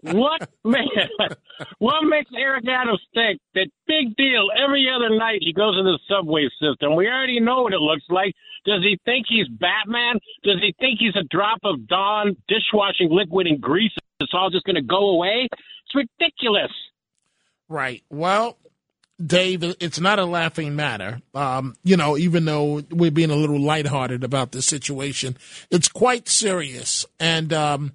what 0.01 0.49
man? 0.63 1.09
What 1.79 2.03
makes 2.03 2.31
Eric 2.37 2.65
Adams 2.69 3.01
think 3.13 3.41
that 3.53 3.67
big 3.85 4.15
deal? 4.15 4.47
Every 4.55 4.87
other 4.89 5.15
night 5.15 5.39
he 5.41 5.51
goes 5.51 5.75
in 5.77 5.83
the 5.83 5.99
subway 6.09 6.47
system. 6.61 6.95
We 6.95 7.07
already 7.07 7.41
know 7.41 7.63
what 7.63 7.73
it 7.73 7.79
looks 7.79 8.05
like. 8.09 8.33
Does 8.65 8.81
he 8.81 8.97
think 9.05 9.25
he's 9.27 9.47
Batman? 9.47 10.15
Does 10.43 10.57
he 10.61 10.73
think 10.79 10.99
he's 10.99 11.15
a 11.15 11.27
drop 11.29 11.59
of 11.63 11.85
Dawn 11.87 12.35
dishwashing 12.47 13.09
liquid 13.11 13.47
and 13.47 13.59
grease? 13.61 13.91
It's 14.21 14.33
all 14.33 14.49
just 14.49 14.65
going 14.65 14.77
to 14.77 14.81
go 14.81 15.09
away. 15.09 15.47
It's 15.51 15.95
ridiculous. 15.95 16.71
Right. 17.67 18.03
Well, 18.09 18.57
Dave, 19.23 19.63
it's 19.79 19.99
not 19.99 20.19
a 20.19 20.25
laughing 20.25 20.75
matter. 20.75 21.21
Um, 21.33 21.75
you 21.83 21.95
know, 21.95 22.17
even 22.17 22.45
though 22.45 22.83
we're 22.91 23.11
being 23.11 23.31
a 23.31 23.35
little 23.35 23.59
lighthearted 23.59 24.23
about 24.23 24.51
this 24.51 24.65
situation, 24.65 25.37
it's 25.71 25.87
quite 25.87 26.27
serious. 26.27 27.05
And 27.19 27.53
um, 27.53 27.93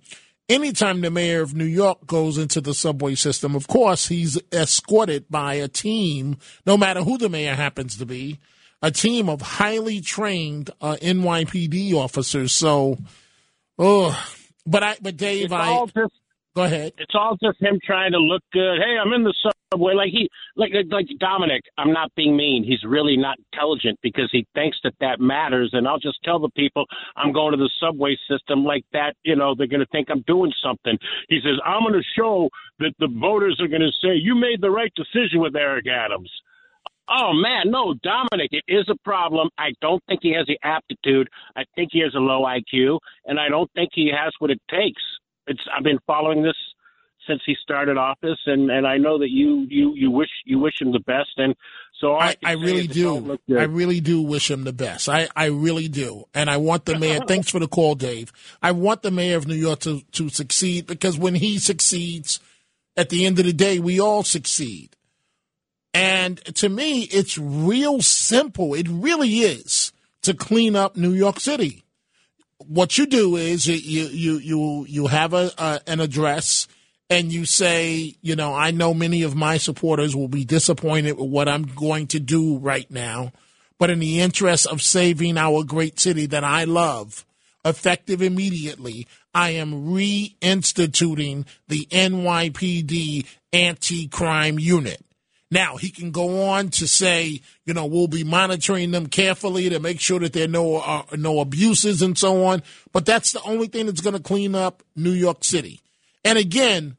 anytime 0.49 1.03
the 1.03 1.11
mayor 1.11 1.43
of 1.43 1.55
New 1.55 1.67
York 1.67 2.07
goes 2.07 2.39
into 2.39 2.61
the 2.61 2.73
subway 2.73 3.15
system, 3.15 3.55
of 3.55 3.69
course, 3.69 4.09
he's 4.09 4.39
escorted 4.51 5.27
by 5.29 5.55
a 5.55 5.69
team, 5.69 6.39
no 6.65 6.79
matter 6.79 7.03
who 7.03 7.19
the 7.19 7.29
mayor 7.29 7.55
happens 7.55 7.99
to 7.99 8.07
be, 8.07 8.39
a 8.83 8.91
team 8.91 9.29
of 9.29 9.43
highly 9.43 10.01
trained 10.01 10.71
uh, 10.81 10.97
NYPD 11.03 11.93
officers. 11.93 12.53
So, 12.53 12.97
oh, 13.79 14.27
but 14.67 14.83
I, 14.83 14.97
but 15.03 15.19
Dave, 15.19 15.45
It's 15.45 15.53
I 15.53 15.69
all 15.69 15.87
just 15.87 16.15
go 16.55 16.65
ahead. 16.65 16.93
It's 16.99 17.15
all 17.15 17.37
just 17.43 17.61
him 17.61 17.79
trying 17.85 18.13
to 18.13 18.19
look 18.19 18.43
good. 18.53 18.79
Hey, 18.79 18.97
I'm 18.99 19.13
in 19.13 19.23
the 19.23 19.35
subway. 19.73 19.95
Like 19.95 20.11
he, 20.11 20.29
like 20.57 20.73
like 20.91 21.07
Dominic. 21.19 21.63
I'm 21.79 21.93
not 21.93 22.13
being 22.17 22.37
mean. 22.37 22.65
He's 22.65 22.83
really 22.85 23.17
not 23.17 23.39
intelligent 23.53 23.99
because 24.03 24.29
he 24.33 24.47
thinks 24.55 24.79
that 24.85 24.95
that 25.01 25.21
matters. 25.21 25.71
And 25.73 25.87
I'll 25.87 25.99
just 25.99 26.19
tell 26.25 26.39
the 26.39 26.51
people 26.51 26.85
I'm 27.17 27.33
going 27.33 27.53
to 27.53 27.59
the 27.59 27.71
subway 27.81 28.17
system 28.29 28.65
like 28.65 28.85
that. 28.93 29.15
You 29.25 29.37
know, 29.37 29.55
they're 29.57 29.67
going 29.67 29.81
to 29.81 29.87
think 29.93 30.09
I'm 30.11 30.25
doing 30.27 30.53
something. 30.63 30.99
He 31.29 31.41
says 31.43 31.59
I'm 31.65 31.83
going 31.83 31.95
to 31.95 32.09
show 32.17 32.49
that 32.79 32.93
the 32.99 33.09
voters 33.21 33.61
are 33.61 33.69
going 33.69 33.83
to 33.83 33.93
say 34.03 34.15
you 34.15 34.35
made 34.35 34.61
the 34.61 34.71
right 34.71 34.93
decision 34.95 35.41
with 35.41 35.57
Eric 35.57 35.87
Adams. 35.87 36.31
Oh 37.13 37.33
man, 37.33 37.73
no, 37.73 37.95
Dominic, 38.05 38.51
it 38.53 38.63
is 38.69 38.89
a 38.89 38.95
problem. 39.05 39.49
I 39.59 39.73
don't 39.81 40.03
think 40.07 40.21
he 40.23 40.33
has 40.35 40.47
the 40.47 40.59
aptitude. 40.63 41.29
I 41.57 41.65
think 41.75 41.89
he 41.91 42.01
has 42.03 42.15
a 42.15 42.21
low 42.21 42.43
IQ, 42.43 43.01
and 43.25 43.41
I 43.41 43.49
don't 43.49 43.71
think 43.73 43.91
he 43.93 44.13
has 44.17 44.33
what 44.39 44.53
it 44.53 44.61
takes. 44.71 45.03
It's 45.47 45.61
I've 45.77 45.85
been 45.85 45.99
following 46.07 46.43
this 46.43 46.57
since 47.27 47.41
he 47.45 47.55
started 47.63 47.97
office, 47.97 48.39
and 48.47 48.71
and 48.71 48.87
I 48.87 48.99
know 48.99 49.19
that 49.19 49.31
you 49.31 49.67
you 49.69 49.95
you 49.95 50.11
wish 50.11 50.31
you 50.45 50.59
wish 50.59 50.81
him 50.81 50.93
the 50.93 51.01
best, 51.01 51.31
and 51.37 51.55
so 52.01 52.15
I, 52.15 52.29
I, 52.29 52.37
I 52.45 52.53
really 52.53 52.87
do. 52.87 53.39
I 53.51 53.65
really 53.65 54.01
do 54.01 54.23
wish 54.23 54.51
him 54.51 54.65
the 54.65 54.73
best. 54.73 55.09
I, 55.09 55.29
I 55.37 55.47
really 55.47 55.89
do. 55.89 56.25
And 56.33 56.49
I 56.49 56.57
want 56.57 56.87
the 56.87 56.99
mayor, 56.99 57.21
thanks 57.27 57.51
for 57.51 57.59
the 57.59 57.69
call, 57.69 57.95
Dave. 57.95 58.33
I 58.63 58.73
want 58.73 59.03
the 59.03 59.11
mayor 59.11 59.37
of 59.37 59.47
New 59.47 59.55
York 59.55 59.81
to, 59.81 60.01
to 60.13 60.31
succeed 60.31 60.87
because 60.87 61.19
when 61.19 61.35
he 61.35 61.59
succeeds, 61.59 62.41
at 62.97 63.11
the 63.11 63.27
end 63.27 63.39
of 63.39 63.45
the 63.45 63.53
day, 63.53 63.79
we 63.79 64.01
all 64.01 64.23
succeed. 64.23 64.97
And 65.93 66.39
to 66.57 66.71
me, 66.71 67.03
it's 67.03 67.37
real 67.37 68.01
simple. 68.01 68.73
It 68.73 68.89
really 68.89 69.41
is 69.41 69.93
to 70.23 70.33
clean 70.33 70.77
up 70.77 70.97
New 70.97 71.13
York 71.13 71.39
City. 71.39 71.85
What 72.67 72.99
you 72.99 73.07
do 73.07 73.37
is 73.37 73.67
you 73.67 73.75
you 73.75 74.39
you 74.39 74.87
you, 74.89 75.07
have 75.07 75.35
a, 75.35 75.81
an 75.87 76.01
address 76.01 76.69
and 77.09 77.33
you 77.33 77.45
say, 77.45 78.15
you 78.23 78.37
know, 78.37 78.55
I 78.55 78.71
know 78.71 78.95
many 78.95 79.23
of 79.23 79.35
my 79.35 79.57
supporters 79.57 80.15
will 80.15 80.29
be 80.29 80.45
disappointed 80.45 81.19
with 81.19 81.29
what 81.29 81.49
I'm 81.49 81.65
going 81.65 82.07
to 82.09 82.21
do 82.21 82.59
right 82.59 82.89
now, 82.91 83.33
but 83.79 83.91
in 83.91 83.99
the 83.99 84.21
interest 84.21 84.67
of 84.67 84.83
saving 84.83 85.37
our 85.37 85.65
great 85.65 85.99
city 85.99 86.27
that 86.27 86.45
I 86.45 86.65
love, 86.65 87.27
effective 87.65 88.23
immediately, 88.23 89.09
I 89.35 89.51
am 89.51 89.87
reinstituting 89.87 91.47
the 91.69 91.87
NYPD 91.91 93.27
anti-crime 93.53 94.59
unit. 94.59 95.05
Now, 95.51 95.77
he 95.77 95.91
can 95.91 96.13
go 96.13 96.49
on 96.49 96.69
to 96.71 96.87
say, 96.87 97.41
you 97.65 97.75
know, 97.75 97.87
we'll 97.87 98.07
be 98.07 98.23
monitoring 98.23 98.93
them 98.93 99.09
carefully 99.09 99.69
to 99.69 99.81
make 99.81 99.99
sure 99.99 100.21
that 100.21 100.33
there 100.33 100.45
are 100.45 100.49
no, 100.49 100.77
uh, 100.77 101.03
no 101.17 101.41
abuses 101.41 102.03
and 102.03 102.17
so 102.17 102.45
on. 102.45 102.63
But 102.93 103.05
that's 103.05 103.33
the 103.33 103.43
only 103.43 103.67
thing 103.67 103.87
that's 103.87 104.01
going 104.01 104.17
to 104.17 104.23
clean 104.23 104.55
up 104.55 104.85
New 104.95 105.11
York 105.11 105.43
City. 105.43 105.81
And 106.25 106.39
again, 106.39 106.97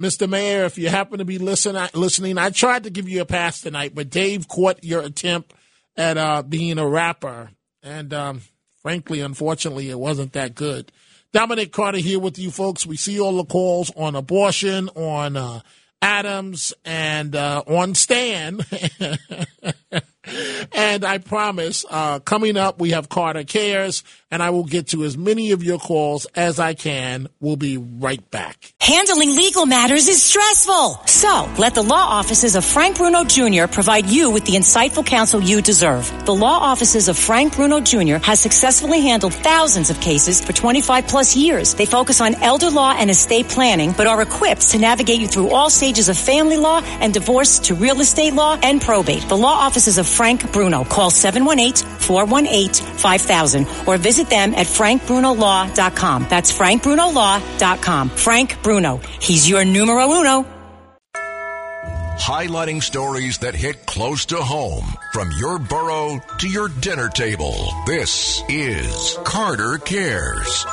Mr. 0.00 0.28
Mayor, 0.28 0.64
if 0.64 0.78
you 0.78 0.88
happen 0.88 1.18
to 1.18 1.24
be 1.24 1.38
listen, 1.38 1.76
listening, 1.92 2.38
I 2.38 2.50
tried 2.50 2.84
to 2.84 2.90
give 2.90 3.08
you 3.08 3.20
a 3.20 3.26
pass 3.26 3.60
tonight, 3.60 3.96
but 3.96 4.10
Dave 4.10 4.46
caught 4.46 4.84
your 4.84 5.00
attempt 5.02 5.52
at 5.96 6.16
uh, 6.16 6.42
being 6.42 6.78
a 6.78 6.88
rapper. 6.88 7.50
And 7.82 8.14
um, 8.14 8.42
frankly, 8.80 9.20
unfortunately, 9.20 9.90
it 9.90 9.98
wasn't 9.98 10.34
that 10.34 10.54
good. 10.54 10.92
Dominic 11.32 11.72
Carter 11.72 11.98
here 11.98 12.20
with 12.20 12.38
you 12.38 12.52
folks. 12.52 12.86
We 12.86 12.96
see 12.96 13.20
all 13.20 13.36
the 13.36 13.44
calls 13.44 13.90
on 13.96 14.14
abortion, 14.14 14.88
on 14.90 15.36
uh, 15.36 15.60
Adams, 16.00 16.72
and 16.84 17.34
uh, 17.34 17.62
on 17.66 17.94
Stan. 17.94 18.60
and 20.72 21.04
I 21.04 21.18
promise, 21.18 21.84
uh, 21.90 22.20
coming 22.20 22.56
up, 22.56 22.80
we 22.80 22.90
have 22.90 23.08
Carter 23.08 23.44
Cares, 23.44 24.04
and 24.30 24.42
I 24.42 24.50
will 24.50 24.64
get 24.64 24.88
to 24.88 25.04
as 25.04 25.16
many 25.16 25.52
of 25.52 25.62
your 25.62 25.78
calls 25.78 26.26
as 26.34 26.58
I 26.58 26.74
can. 26.74 27.28
We'll 27.40 27.56
be 27.56 27.78
right 27.78 28.28
back. 28.30 28.74
Handling 28.80 29.34
legal 29.34 29.66
matters 29.66 30.06
is 30.06 30.22
stressful. 30.22 31.00
So, 31.06 31.50
let 31.58 31.74
the 31.74 31.82
law 31.82 32.06
offices 32.18 32.54
of 32.54 32.64
Frank 32.64 32.98
Bruno 32.98 33.24
Jr. 33.24 33.66
provide 33.66 34.06
you 34.06 34.30
with 34.30 34.44
the 34.44 34.52
insightful 34.52 35.04
counsel 35.04 35.40
you 35.40 35.62
deserve. 35.62 36.12
The 36.26 36.34
law 36.34 36.58
offices 36.58 37.08
of 37.08 37.16
Frank 37.16 37.56
Bruno 37.56 37.80
Jr. 37.80 38.16
has 38.16 38.40
successfully 38.40 39.00
handled 39.00 39.34
thousands 39.34 39.90
of 39.90 40.00
cases 40.00 40.44
for 40.44 40.52
25 40.52 41.06
plus 41.06 41.34
years. 41.34 41.74
They 41.74 41.86
focus 41.86 42.20
on 42.20 42.34
elder 42.36 42.70
law 42.70 42.94
and 42.96 43.10
estate 43.10 43.48
planning, 43.48 43.92
but 43.96 44.06
are 44.06 44.20
equipped 44.20 44.68
to 44.70 44.78
navigate 44.78 45.20
you 45.20 45.28
through 45.28 45.50
all 45.50 45.70
stages 45.70 46.08
of 46.08 46.18
family 46.18 46.56
law 46.56 46.82
and 47.00 47.14
divorce 47.14 47.58
to 47.60 47.74
real 47.74 48.00
estate 48.00 48.34
law 48.34 48.58
and 48.62 48.82
probate. 48.82 49.26
The 49.28 49.36
law 49.36 49.54
offices 49.54 49.96
of 49.98 50.06
Frank 50.06 50.52
Bruno. 50.52 50.57
Call 50.84 51.10
718-418-5000 51.10 53.86
or 53.86 53.98
visit 53.98 54.28
them 54.28 54.52
at 54.54 54.66
frankbrunolaw.com. 54.66 56.26
That's 56.28 56.52
frankbrunolaw.com. 56.52 58.08
Frank 58.10 58.62
Bruno. 58.62 59.00
He's 59.20 59.48
your 59.48 59.64
numero 59.64 60.12
uno. 60.12 60.44
Highlighting 62.18 62.82
stories 62.82 63.38
that 63.38 63.54
hit 63.54 63.86
close 63.86 64.26
to 64.26 64.36
home 64.36 64.84
from 65.12 65.30
your 65.38 65.58
borough 65.60 66.20
to 66.38 66.48
your 66.48 66.68
dinner 66.68 67.08
table. 67.08 67.72
This 67.86 68.42
is 68.48 69.16
Carter 69.24 69.78
Cares. 69.78 70.66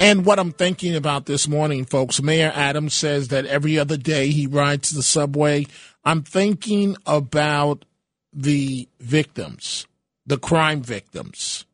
And 0.00 0.26
what 0.26 0.38
I'm 0.38 0.52
thinking 0.52 0.94
about 0.94 1.24
this 1.24 1.48
morning, 1.48 1.86
folks, 1.86 2.20
Mayor 2.20 2.52
Adams 2.54 2.92
says 2.92 3.28
that 3.28 3.46
every 3.46 3.78
other 3.78 3.96
day 3.96 4.28
he 4.28 4.46
rides 4.46 4.90
the 4.90 5.02
subway. 5.02 5.64
I'm 6.04 6.22
thinking 6.22 6.96
about 7.06 7.86
the 8.34 8.88
victims, 9.00 9.86
the 10.26 10.38
crime 10.38 10.82
victims 10.82 11.64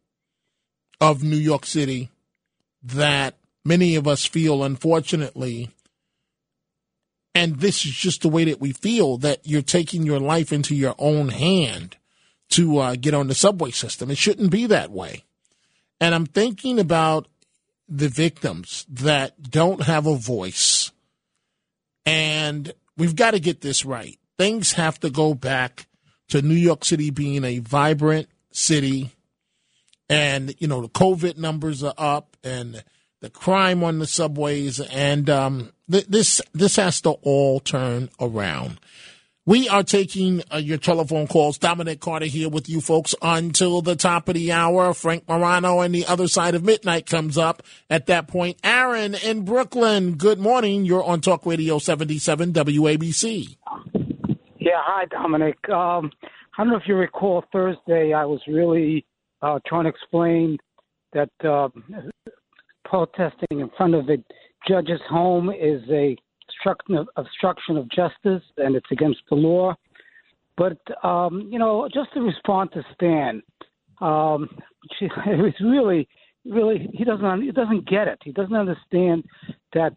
of 1.01 1.23
New 1.23 1.37
York 1.37 1.65
City 1.65 2.11
that 2.83 3.37
many 3.65 3.97
of 3.97 4.07
us 4.07 4.27
feel, 4.27 4.63
unfortunately, 4.63 5.71
and 7.35 7.57
this 7.57 7.85
is 7.85 7.93
just 7.93 8.23
the 8.23 8.29
way 8.29 8.45
that 8.45 8.61
we 8.61 8.73
feel 8.73 9.17
that 9.19 9.41
you're 9.45 9.63
taking 9.63 10.03
your 10.03 10.21
life 10.21 10.53
into 10.53 10.75
your 10.75 10.95
own 10.99 11.29
hand 11.29 11.97
to 12.51 12.79
uh, 12.79 12.97
get 12.97 13.15
on 13.15 13.29
the 13.29 13.35
subway 13.35 13.71
system. 13.71 14.11
It 14.11 14.19
shouldn't 14.19 14.51
be 14.51 14.67
that 14.67 14.91
way. 14.91 15.25
And 16.01 16.15
I'm 16.15 16.27
thinking 16.27 16.79
about 16.81 17.29
the 17.89 18.09
victims 18.09 18.87
that 18.89 19.51
don't 19.51 19.83
have 19.83 20.07
a 20.07 20.17
voice. 20.17 20.91
And 22.05 22.73
we've 22.97 23.17
got 23.17 23.33
to 23.33 23.41
get 23.41 23.61
this 23.61 23.85
right. 23.85 24.19
Things 24.39 24.73
have 24.73 24.99
to 25.01 25.11
go 25.11 25.35
back 25.35 25.87
to 26.31 26.43
New 26.43 26.55
York 26.55 26.85
City 26.85 27.11
being 27.11 27.45
a 27.45 27.59
vibrant 27.61 28.29
city 28.51 29.13
and 30.11 30.55
you 30.59 30.67
know 30.67 30.83
the 30.83 30.89
COVID 30.89 31.39
numbers 31.39 31.83
are 31.83 31.95
up, 31.97 32.37
and 32.43 32.83
the 33.21 33.31
crime 33.31 33.83
on 33.85 34.01
the 34.01 34.07
subways, 34.07 34.81
and 34.81 35.31
um, 35.31 35.71
th- 35.91 36.07
this 36.09 36.43
this 36.53 36.77
has 36.77 37.01
to 37.03 37.11
all 37.23 37.61
turn 37.61 38.11
around. 38.21 38.81
We 39.47 39.69
are 39.69 39.83
taking 39.83 40.43
uh, 40.53 40.59
your 40.59 40.79
telephone 40.79 41.27
calls. 41.27 41.59
Dominic 41.59 42.01
Carter 42.01 42.27
here 42.27 42.49
with 42.49 42.69
you 42.69 42.81
folks 42.81 43.15
until 43.23 43.81
the 43.81 43.97
top 43.97 44.29
of 44.29 44.35
the 44.35 44.53
hour. 44.53 44.93
Frank 44.93 45.29
Morano 45.29 45.81
and 45.81 45.95
the 45.95 46.07
other 46.07 46.29
side 46.29 46.55
of 46.55 46.63
midnight 46.63 47.07
comes 47.07 47.39
up 47.39 47.63
at 47.89 48.07
that 48.07 48.29
point. 48.29 48.59
Aaron 48.63 49.15
in 49.15 49.45
Brooklyn, 49.45 50.17
good 50.17 50.39
morning. 50.39 50.85
You're 50.85 51.03
on 51.03 51.21
Talk 51.21 51.47
Radio 51.47 51.79
77 51.79 52.53
WABC. 52.53 53.57
Yeah, 54.71 54.83
hi, 54.85 55.05
Dominic. 55.07 55.57
Um, 55.69 56.13
I 56.57 56.63
don't 56.63 56.69
know 56.69 56.77
if 56.77 56.87
you 56.87 56.95
recall 56.95 57.43
Thursday, 57.53 58.13
I 58.13 58.25
was 58.25 58.41
really 58.47 59.05
uh, 59.43 59.59
trying 59.67 59.83
to 59.83 59.91
explain 59.91 60.59
that 61.13 61.29
uh, 61.43 61.71
protesting 62.85 63.59
in 63.59 63.69
front 63.77 63.97
of 63.97 64.07
the 64.07 64.23
judge's 64.69 65.01
home 65.09 65.51
is 65.51 65.83
a 65.91 66.17
obstruction 67.17 67.79
of, 67.79 67.91
justice 67.91 68.45
and 68.59 68.77
it's 68.77 68.87
against 68.93 69.19
the 69.29 69.35
law. 69.35 69.75
But, 70.57 70.79
um, 71.03 71.49
you 71.51 71.59
know, 71.59 71.89
just 71.93 72.13
to 72.15 72.21
respond 72.21 72.71
to 72.75 72.85
Stan, 72.95 73.43
um, 74.01 74.49
she, 75.01 75.07
it 75.07 75.37
was 75.37 75.55
really, 75.61 76.07
really, 76.45 76.89
he 76.93 77.03
doesn't, 77.03 77.43
he 77.43 77.51
doesn't 77.51 77.89
get 77.89 78.07
it. 78.07 78.21
He 78.23 78.31
doesn't 78.31 78.55
understand 78.55 79.25
that 79.75 79.95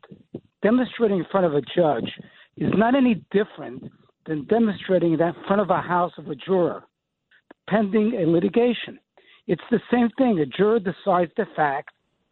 demonstrating 0.64 1.20
in 1.20 1.26
front 1.32 1.46
of 1.46 1.54
a 1.54 1.62
judge 1.62 2.12
is 2.58 2.72
not 2.76 2.96
any 2.96 3.24
different 3.30 3.84
than 4.26 4.46
demonstrating 4.46 5.18
that 5.18 5.36
in 5.36 5.44
front 5.48 5.62
of 5.62 5.70
a 5.70 5.82
house 5.82 6.14
of 6.18 6.28
a 6.30 6.36
juror 6.36 6.84
pending 7.70 8.14
a 8.22 8.30
litigation. 8.30 9.00
It's 9.48 9.62
the 9.72 9.80
same 9.92 10.10
thing. 10.18 10.40
A 10.40 10.46
juror 10.46 10.80
decides 10.80 11.32
the 11.38 11.46
fact. 11.56 11.90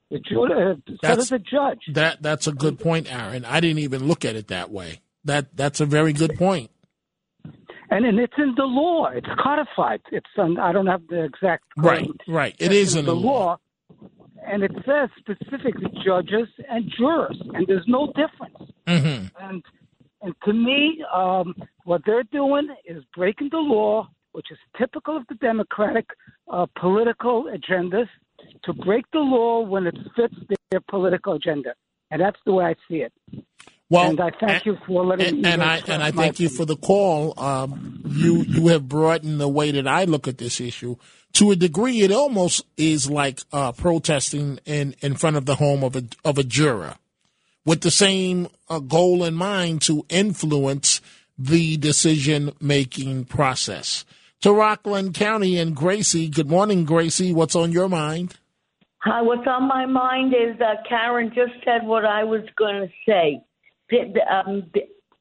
The 0.09 0.19
juror, 0.19 0.71
uh, 0.71 0.75
so 0.87 0.93
That's- 1.01 1.17
does 1.17 1.29
the 1.29 1.39
judge. 1.39 1.79
That 1.93 2.21
that's 2.21 2.47
a 2.47 2.51
good 2.51 2.79
point, 2.79 3.13
Aaron. 3.13 3.45
I 3.45 3.59
didn't 3.61 3.79
even 3.79 4.07
look 4.07 4.25
at 4.25 4.35
it 4.35 4.47
that 4.49 4.69
way. 4.71 4.99
That 5.23 5.55
that's 5.55 5.79
a 5.79 5.85
very 5.85 6.11
good 6.13 6.35
point. 6.37 6.69
And, 7.89 8.05
and 8.05 8.19
it's 8.19 8.33
in 8.37 8.53
the 8.55 8.63
law. 8.63 9.07
It's 9.13 9.27
codified. 9.41 10.01
It's 10.11 10.25
I 10.37 10.71
don't 10.71 10.87
have 10.87 11.05
the 11.07 11.23
exact 11.25 11.63
Right, 11.77 12.05
quote. 12.05 12.21
right. 12.27 12.55
It 12.59 12.67
It's 12.71 12.91
is 12.91 12.95
in 12.95 13.05
the 13.05 13.15
law. 13.15 13.57
And 14.45 14.63
it 14.63 14.71
says 14.85 15.09
specifically 15.19 15.87
judges 16.03 16.47
and 16.69 16.91
jurors, 16.97 17.37
and 17.53 17.67
there's 17.67 17.85
no 17.87 18.07
difference. 18.07 18.71
Mm-hmm. 18.87 19.27
And 19.45 19.63
and 20.23 20.35
to 20.45 20.53
me, 20.53 21.03
um, 21.13 21.53
what 21.85 22.01
they're 22.05 22.23
doing 22.23 22.67
is 22.85 23.03
breaking 23.15 23.49
the 23.51 23.57
law, 23.57 24.07
which 24.31 24.47
is 24.51 24.57
typical 24.77 25.17
of 25.17 25.23
the 25.27 25.35
Democratic 25.35 26.05
uh, 26.51 26.65
political 26.79 27.45
agendas, 27.45 28.07
to 28.63 28.73
break 28.73 29.05
the 29.11 29.19
law 29.19 29.61
when 29.61 29.87
it 29.87 29.95
fits 30.15 30.35
their 30.71 30.81
political 30.89 31.33
agenda, 31.33 31.73
and 32.09 32.21
that's 32.21 32.39
the 32.45 32.53
way 32.53 32.65
I 32.65 32.75
see 32.87 32.97
it. 32.97 33.13
Well, 33.89 34.11
and 34.11 34.21
I 34.21 34.31
thank 34.39 34.65
you 34.65 34.77
for 34.87 35.05
letting 35.05 35.27
and, 35.27 35.41
me. 35.41 35.49
and 35.49 35.61
I 35.61 35.81
and 35.85 36.01
I 36.01 36.11
thank 36.11 36.39
you 36.39 36.47
for 36.47 36.63
the 36.63 36.77
call. 36.77 37.37
Um, 37.37 38.01
you 38.07 38.43
you 38.43 38.67
have 38.67 38.87
broadened 38.87 39.41
the 39.41 39.49
way 39.49 39.71
that 39.71 39.85
I 39.85 40.05
look 40.05 40.29
at 40.29 40.37
this 40.37 40.61
issue. 40.61 40.95
To 41.33 41.51
a 41.51 41.57
degree, 41.57 42.01
it 42.01 42.11
almost 42.11 42.65
is 42.77 43.09
like 43.09 43.41
uh, 43.51 43.73
protesting 43.73 44.59
in, 44.65 44.95
in 45.01 45.15
front 45.15 45.35
of 45.35 45.45
the 45.45 45.55
home 45.55 45.83
of 45.83 45.97
a 45.97 46.03
of 46.23 46.37
a 46.37 46.43
juror, 46.43 46.95
with 47.65 47.81
the 47.81 47.91
same 47.91 48.47
uh, 48.69 48.79
goal 48.79 49.25
in 49.25 49.33
mind 49.35 49.81
to 49.83 50.05
influence 50.07 51.01
the 51.45 51.77
decision 51.77 52.51
making 52.59 53.25
process. 53.25 54.05
To 54.41 54.51
Rockland 54.51 55.13
County 55.13 55.57
and 55.57 55.75
Gracie, 55.75 56.27
good 56.27 56.49
morning, 56.49 56.83
Gracie. 56.85 57.31
What's 57.33 57.55
on 57.55 57.71
your 57.71 57.87
mind? 57.87 58.37
Hi, 58.99 59.21
what's 59.21 59.47
on 59.47 59.67
my 59.67 59.85
mind 59.85 60.33
is 60.33 60.59
uh, 60.61 60.75
Karen 60.87 61.31
just 61.33 61.53
said 61.65 61.85
what 61.85 62.05
I 62.05 62.23
was 62.23 62.41
going 62.55 62.87
to 62.87 62.89
say. 63.07 63.43
Um, 64.31 64.71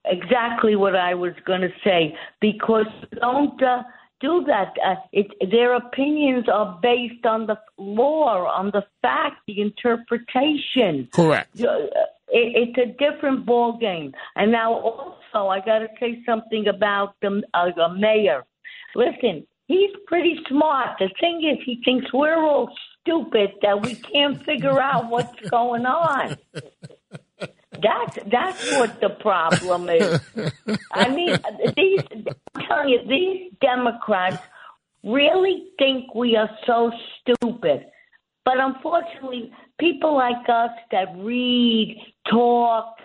exactly 0.04 0.76
what 0.76 0.94
I 0.94 1.14
was 1.14 1.32
going 1.44 1.62
to 1.62 1.72
say 1.84 2.14
because 2.40 2.86
don't 3.20 3.62
uh, 3.62 3.82
do 4.20 4.44
that. 4.46 4.74
Uh, 4.84 4.94
it, 5.12 5.26
their 5.50 5.74
opinions 5.74 6.46
are 6.52 6.78
based 6.82 7.26
on 7.26 7.46
the 7.46 7.58
law, 7.78 8.46
on 8.46 8.66
the 8.72 8.84
fact, 9.02 9.36
the 9.46 9.60
interpretation. 9.60 11.08
Correct. 11.12 11.60
Uh, 11.60 11.86
it, 12.28 12.76
it's 12.76 12.78
a 12.78 12.92
different 12.98 13.46
ball 13.46 13.78
game. 13.78 14.12
And 14.36 14.52
now 14.52 15.16
also, 15.32 15.48
I 15.48 15.60
got 15.60 15.78
to 15.80 15.88
say 15.98 16.22
something 16.26 16.66
about 16.68 17.14
the, 17.20 17.42
uh, 17.54 17.70
the 17.76 17.88
mayor. 17.94 18.44
Listen, 18.94 19.46
he's 19.66 19.90
pretty 20.06 20.38
smart. 20.48 20.98
The 20.98 21.10
thing 21.20 21.42
is, 21.44 21.58
he 21.64 21.80
thinks 21.84 22.12
we're 22.12 22.42
all 22.42 22.70
stupid 23.00 23.50
that 23.62 23.82
we 23.82 23.94
can't 23.94 24.42
figure 24.44 24.80
out 24.80 25.08
what's 25.10 25.48
going 25.48 25.86
on. 25.86 26.36
That's 27.82 28.18
that's 28.30 28.72
what 28.72 29.00
the 29.00 29.08
problem 29.08 29.88
is. 29.88 30.20
I 30.92 31.08
mean, 31.08 31.38
these 31.76 32.00
I'm 32.12 32.66
telling 32.68 32.88
you, 32.90 33.00
these 33.08 33.52
Democrats 33.62 34.42
really 35.02 35.68
think 35.78 36.14
we 36.14 36.36
are 36.36 36.50
so 36.66 36.90
stupid. 37.20 37.86
But 38.44 38.58
unfortunately, 38.58 39.52
people 39.78 40.14
like 40.14 40.46
us 40.48 40.72
that 40.90 41.14
read, 41.16 41.96
talk, 42.28 42.96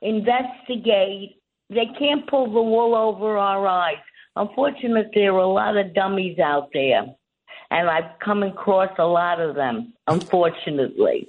investigate, 0.00 1.35
they 1.70 1.86
can't 1.98 2.28
pull 2.28 2.46
the 2.46 2.62
wool 2.62 2.94
over 2.94 3.36
our 3.36 3.66
eyes. 3.66 3.96
Unfortunately, 4.36 5.10
there 5.14 5.34
are 5.34 5.38
a 5.38 5.46
lot 5.46 5.76
of 5.76 5.94
dummies 5.94 6.38
out 6.38 6.68
there, 6.72 7.06
and 7.70 7.88
I've 7.88 8.18
come 8.22 8.42
across 8.42 8.90
a 8.98 9.04
lot 9.06 9.40
of 9.40 9.54
them. 9.54 9.94
Unfortunately. 10.06 11.28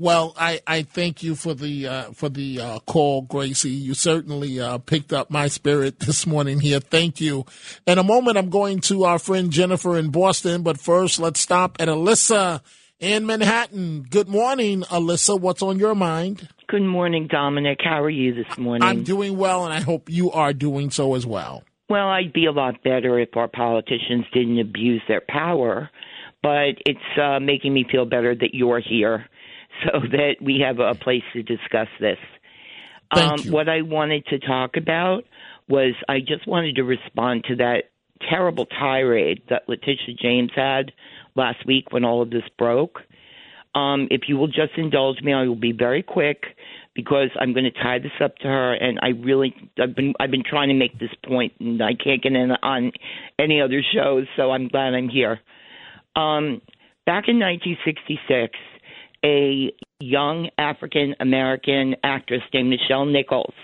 Well, 0.00 0.32
I, 0.38 0.60
I 0.64 0.82
thank 0.82 1.24
you 1.24 1.34
for 1.34 1.54
the 1.54 1.88
uh, 1.88 2.02
for 2.12 2.28
the 2.28 2.60
uh, 2.60 2.78
call, 2.80 3.22
Gracie. 3.22 3.70
You 3.70 3.94
certainly 3.94 4.60
uh, 4.60 4.78
picked 4.78 5.12
up 5.12 5.28
my 5.28 5.48
spirit 5.48 5.98
this 6.00 6.26
morning 6.26 6.60
here. 6.60 6.78
Thank 6.78 7.20
you. 7.20 7.46
In 7.86 7.98
a 7.98 8.04
moment, 8.04 8.36
I'm 8.36 8.50
going 8.50 8.80
to 8.82 9.04
our 9.04 9.18
friend 9.18 9.50
Jennifer 9.50 9.96
in 9.98 10.10
Boston, 10.10 10.62
but 10.62 10.78
first, 10.78 11.18
let's 11.18 11.40
stop 11.40 11.76
at 11.80 11.88
Alyssa 11.88 12.60
in 13.00 13.26
Manhattan. 13.26 14.02
Good 14.02 14.28
morning, 14.28 14.82
Alyssa. 14.82 15.40
What's 15.40 15.62
on 15.62 15.78
your 15.78 15.94
mind? 15.94 16.48
Good 16.68 16.82
morning, 16.82 17.28
Dominic. 17.30 17.78
How 17.82 18.02
are 18.02 18.10
you 18.10 18.34
this 18.34 18.58
morning? 18.58 18.86
I'm 18.86 19.04
doing 19.04 19.36
well, 19.36 19.64
and 19.64 19.72
I 19.72 19.80
hope 19.80 20.10
you 20.10 20.30
are 20.32 20.52
doing 20.52 20.90
so 20.90 21.14
as 21.14 21.24
well. 21.24 21.62
Well, 21.88 22.08
I'd 22.08 22.32
be 22.32 22.46
a 22.46 22.52
lot 22.52 22.82
better 22.82 23.18
if 23.18 23.36
our 23.36 23.48
politicians 23.48 24.26
didn't 24.34 24.58
abuse 24.58 25.00
their 25.08 25.22
power, 25.26 25.88
but 26.42 26.74
it's 26.84 26.98
uh, 27.20 27.40
making 27.40 27.72
me 27.72 27.86
feel 27.90 28.04
better 28.04 28.34
that 28.34 28.50
you're 28.52 28.80
here 28.80 29.24
so 29.84 30.00
that 30.10 30.36
we 30.42 30.62
have 30.66 30.78
a 30.78 30.94
place 30.94 31.22
to 31.32 31.42
discuss 31.42 31.88
this. 32.00 32.18
Thank 33.14 33.32
um, 33.32 33.38
you. 33.44 33.52
What 33.52 33.68
I 33.68 33.82
wanted 33.82 34.26
to 34.26 34.38
talk 34.38 34.76
about 34.76 35.24
was 35.68 35.94
I 36.08 36.18
just 36.18 36.46
wanted 36.46 36.76
to 36.76 36.84
respond 36.84 37.44
to 37.48 37.56
that 37.56 37.84
terrible 38.28 38.66
tirade 38.66 39.42
that 39.48 39.68
Letitia 39.68 40.14
James 40.20 40.50
had 40.54 40.92
last 41.38 41.64
week 41.64 41.90
when 41.90 42.04
all 42.04 42.20
of 42.20 42.30
this 42.30 42.42
broke. 42.58 42.98
Um, 43.74 44.08
if 44.10 44.22
you 44.28 44.36
will 44.36 44.48
just 44.48 44.72
indulge 44.76 45.20
me, 45.22 45.32
I 45.32 45.46
will 45.46 45.54
be 45.54 45.72
very 45.72 46.02
quick 46.02 46.42
because 46.94 47.28
I'm 47.38 47.52
going 47.52 47.64
to 47.64 47.70
tie 47.70 48.00
this 48.00 48.12
up 48.22 48.36
to 48.38 48.48
her, 48.48 48.74
and 48.74 48.98
I 49.00 49.08
really 49.08 49.54
I've 49.80 49.94
been 49.94 50.14
I've 50.18 50.30
been 50.30 50.42
trying 50.42 50.68
to 50.68 50.74
make 50.74 50.98
this 50.98 51.14
point, 51.24 51.52
and 51.60 51.80
I 51.80 51.94
can't 51.94 52.22
get 52.22 52.32
in 52.32 52.50
on 52.50 52.92
any 53.38 53.60
other 53.60 53.82
shows, 53.94 54.26
so 54.36 54.50
I'm 54.50 54.68
glad 54.68 54.94
I'm 54.94 55.08
here. 55.08 55.38
Um, 56.16 56.60
back 57.06 57.28
in 57.28 57.38
1966, 57.38 58.58
a 59.24 59.72
young 60.00 60.48
African 60.58 61.14
American 61.20 61.94
actress 62.02 62.42
named 62.52 62.72
Nichelle 62.72 63.10
Nichols 63.10 63.54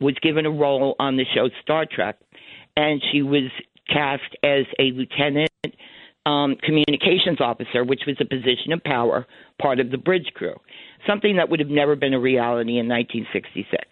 was 0.00 0.14
given 0.22 0.46
a 0.46 0.50
role 0.50 0.94
on 0.98 1.16
the 1.16 1.24
show 1.34 1.48
Star 1.62 1.86
Trek, 1.90 2.18
and 2.76 3.02
she 3.10 3.22
was 3.22 3.50
cast 3.88 4.36
as 4.44 4.64
a 4.78 4.92
lieutenant 4.92 5.50
um, 6.26 6.56
communications 6.62 7.40
officer, 7.40 7.84
which 7.84 8.02
was 8.06 8.16
a 8.20 8.24
position 8.24 8.72
of 8.72 8.82
power, 8.84 9.26
part 9.60 9.80
of 9.80 9.90
the 9.90 9.98
bridge 9.98 10.30
crew, 10.34 10.54
something 11.06 11.36
that 11.36 11.48
would 11.48 11.60
have 11.60 11.68
never 11.68 11.96
been 11.96 12.14
a 12.14 12.20
reality 12.20 12.78
in 12.78 12.88
1966. 12.88 13.82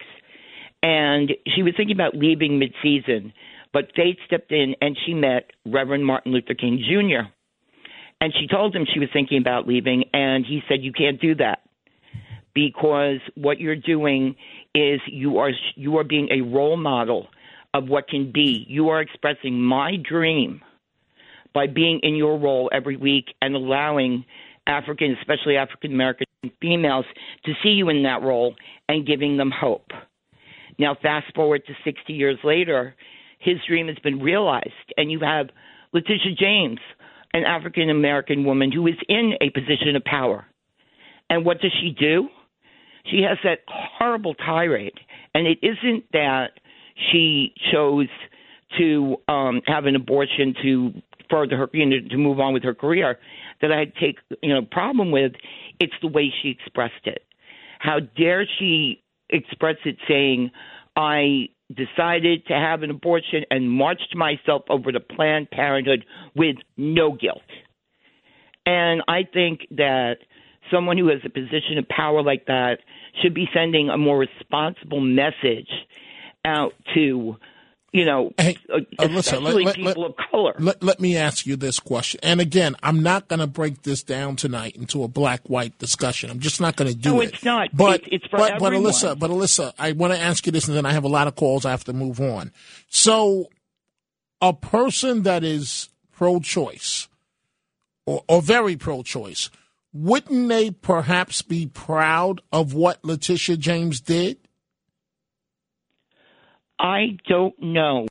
And 0.81 1.31
she 1.55 1.63
was 1.63 1.73
thinking 1.75 1.95
about 1.95 2.15
leaving 2.15 2.59
mid-season, 2.59 3.33
but 3.73 3.91
fate 3.95 4.17
stepped 4.25 4.51
in 4.51 4.75
and 4.81 4.97
she 5.05 5.13
met 5.13 5.51
Reverend 5.65 6.05
Martin 6.05 6.31
Luther 6.31 6.53
King 6.53 6.77
Jr. 6.77 7.29
And 8.21 8.33
she 8.39 8.47
told 8.47 8.75
him 8.75 8.85
she 8.91 8.99
was 8.99 9.09
thinking 9.13 9.37
about 9.37 9.67
leaving, 9.67 10.03
and 10.13 10.45
he 10.45 10.61
said, 10.67 10.83
"You 10.83 10.91
can't 10.91 11.21
do 11.21 11.35
that 11.35 11.61
because 12.53 13.19
what 13.35 13.61
you're 13.61 13.75
doing 13.75 14.35
is 14.75 14.99
you 15.07 15.37
are 15.37 15.51
you 15.75 15.97
are 15.97 16.03
being 16.03 16.27
a 16.29 16.41
role 16.41 16.75
model 16.75 17.27
of 17.73 17.87
what 17.87 18.07
can 18.07 18.31
be. 18.31 18.65
You 18.67 18.89
are 18.89 18.99
expressing 19.01 19.61
my 19.61 19.95
dream 19.95 20.61
by 21.53 21.67
being 21.67 21.99
in 22.03 22.15
your 22.15 22.37
role 22.37 22.69
every 22.73 22.97
week 22.97 23.25
and 23.41 23.55
allowing 23.55 24.25
African, 24.67 25.15
especially 25.19 25.57
African 25.57 25.93
American 25.93 26.27
females, 26.61 27.05
to 27.45 27.53
see 27.63 27.69
you 27.69 27.89
in 27.89 28.03
that 28.03 28.21
role 28.21 28.55
and 28.87 29.05
giving 29.05 29.37
them 29.37 29.51
hope. 29.51 29.87
Now, 30.77 30.95
fast 31.01 31.33
forward 31.35 31.63
to 31.67 31.73
60 31.83 32.13
years 32.13 32.37
later, 32.43 32.95
his 33.39 33.57
dream 33.67 33.87
has 33.87 33.97
been 34.03 34.19
realized, 34.19 34.93
and 34.97 35.11
you 35.11 35.19
have 35.21 35.47
Letitia 35.93 36.35
James, 36.37 36.79
an 37.33 37.43
African 37.43 37.89
American 37.89 38.45
woman 38.45 38.71
who 38.71 38.87
is 38.87 38.95
in 39.07 39.33
a 39.41 39.49
position 39.49 39.95
of 39.95 40.03
power. 40.03 40.45
And 41.29 41.45
what 41.45 41.61
does 41.61 41.71
she 41.81 41.91
do? 41.91 42.29
She 43.05 43.21
has 43.21 43.37
that 43.43 43.59
horrible 43.67 44.33
tirade. 44.33 44.99
And 45.33 45.47
it 45.47 45.59
isn't 45.61 46.05
that 46.11 46.51
she 47.11 47.53
chose 47.71 48.07
to 48.77 49.17
um, 49.27 49.61
have 49.65 49.85
an 49.85 49.95
abortion 49.95 50.53
to 50.63 50.93
further 51.29 51.57
her, 51.57 51.69
you 51.73 51.85
know, 51.85 51.97
to 52.09 52.17
move 52.17 52.39
on 52.39 52.53
with 52.53 52.63
her 52.63 52.73
career 52.73 53.17
that 53.61 53.71
I 53.71 53.85
take, 53.99 54.17
you 54.41 54.53
know, 54.53 54.61
problem 54.61 55.11
with. 55.11 55.33
It's 55.79 55.93
the 56.01 56.07
way 56.07 56.33
she 56.41 56.49
expressed 56.49 57.05
it. 57.05 57.23
How 57.79 57.99
dare 57.99 58.45
she 58.57 59.03
express 59.29 59.77
it 59.85 59.97
saying, 60.07 60.51
I 60.95 61.49
decided 61.69 62.45
to 62.47 62.53
have 62.53 62.83
an 62.83 62.89
abortion 62.89 63.43
and 63.51 63.69
marched 63.69 64.15
myself 64.15 64.63
over 64.69 64.91
to 64.91 64.99
Planned 64.99 65.51
Parenthood 65.51 66.05
with 66.35 66.55
no 66.77 67.11
guilt. 67.11 67.41
And 68.65 69.01
I 69.07 69.21
think 69.31 69.61
that 69.71 70.17
someone 70.71 70.97
who 70.97 71.07
has 71.09 71.19
a 71.25 71.29
position 71.29 71.77
of 71.77 71.87
power 71.87 72.21
like 72.21 72.45
that 72.47 72.79
should 73.21 73.33
be 73.33 73.47
sending 73.53 73.89
a 73.89 73.97
more 73.97 74.17
responsible 74.17 74.99
message 74.99 75.69
out 76.45 76.73
to, 76.95 77.35
you 77.91 78.05
know, 78.05 78.31
Uh, 78.37 78.53
especially 78.99 79.15
listen, 79.15 79.43
let- 79.43 79.55
let- 79.55 79.75
people 79.75 80.01
let- 80.03 80.11
of 80.11 80.15
color. 80.31 80.53
Let, 80.59 80.83
let 80.83 80.99
me 80.99 81.17
ask 81.17 81.45
you 81.45 81.55
this 81.55 81.79
question. 81.79 82.19
And 82.23 82.39
again, 82.39 82.75
I'm 82.83 83.01
not 83.01 83.27
going 83.27 83.39
to 83.39 83.47
break 83.47 83.81
this 83.83 84.03
down 84.03 84.35
tonight 84.35 84.75
into 84.75 85.03
a 85.03 85.07
black 85.07 85.41
white 85.49 85.77
discussion. 85.79 86.29
I'm 86.29 86.39
just 86.39 86.61
not 86.61 86.75
going 86.75 86.91
to 86.91 86.97
do 86.97 87.13
No, 87.15 87.21
it. 87.21 87.33
it's 87.33 87.43
not. 87.43 87.69
But, 87.73 88.01
It's- 88.01 88.09
it's 88.11 88.25
for 88.27 88.37
but, 88.37 88.59
but. 88.59 88.73
Alyssa, 88.73 89.17
but 89.17 89.31
Alyssa, 89.31 89.73
I 89.79 89.93
want 89.93 90.13
to 90.13 90.19
ask 90.19 90.45
you 90.45 90.51
this, 90.51 90.67
and 90.67 90.77
then 90.77 90.85
I 90.85 90.93
have 90.93 91.03
a 91.03 91.09
lot 91.09 91.27
of 91.27 91.35
calls. 91.35 91.65
I 91.65 91.71
have 91.71 91.83
to 91.85 91.93
move 91.93 92.19
on. 92.21 92.51
So, 92.89 93.49
a 94.41 94.53
person 94.53 95.23
that 95.23 95.43
is 95.43 95.89
pro-choice 96.11 97.07
or, 98.05 98.23
or 98.27 98.41
very 98.41 98.75
pro-choice, 98.77 99.49
wouldn't 99.91 100.47
they 100.49 100.69
perhaps 100.71 101.41
be 101.41 101.65
proud 101.65 102.41
of 102.51 102.73
what 102.73 103.03
Letitia 103.03 103.57
James 103.57 103.99
did? 103.99 104.37
I 106.79 107.17
don't 107.27 107.53
know. 107.61 108.07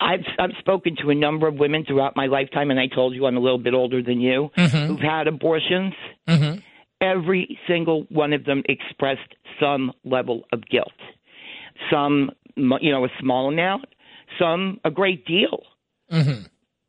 I've 0.00 0.24
I've 0.38 0.50
spoken 0.58 0.96
to 1.02 1.10
a 1.10 1.14
number 1.14 1.46
of 1.46 1.54
women 1.54 1.84
throughout 1.84 2.14
my 2.16 2.26
lifetime, 2.26 2.70
and 2.70 2.78
I 2.78 2.86
told 2.88 3.14
you 3.14 3.26
I'm 3.26 3.36
a 3.36 3.40
little 3.40 3.58
bit 3.58 3.74
older 3.74 4.02
than 4.02 4.20
you 4.20 4.50
Mhm. 4.56 4.86
who've 4.86 5.00
had 5.00 5.26
abortions. 5.28 5.94
Mm-hmm. 6.28 6.58
Every 7.00 7.58
single 7.66 8.02
one 8.10 8.32
of 8.32 8.44
them 8.44 8.62
expressed 8.68 9.34
some 9.60 9.92
level 10.04 10.44
of 10.52 10.66
guilt. 10.68 10.92
Some, 11.90 12.30
you 12.56 12.90
know, 12.92 13.04
a 13.04 13.08
small 13.20 13.48
amount. 13.48 13.86
Some 14.38 14.80
a 14.84 14.90
great 14.90 15.24
deal. 15.26 15.62
Mm-hmm. 16.12 16.44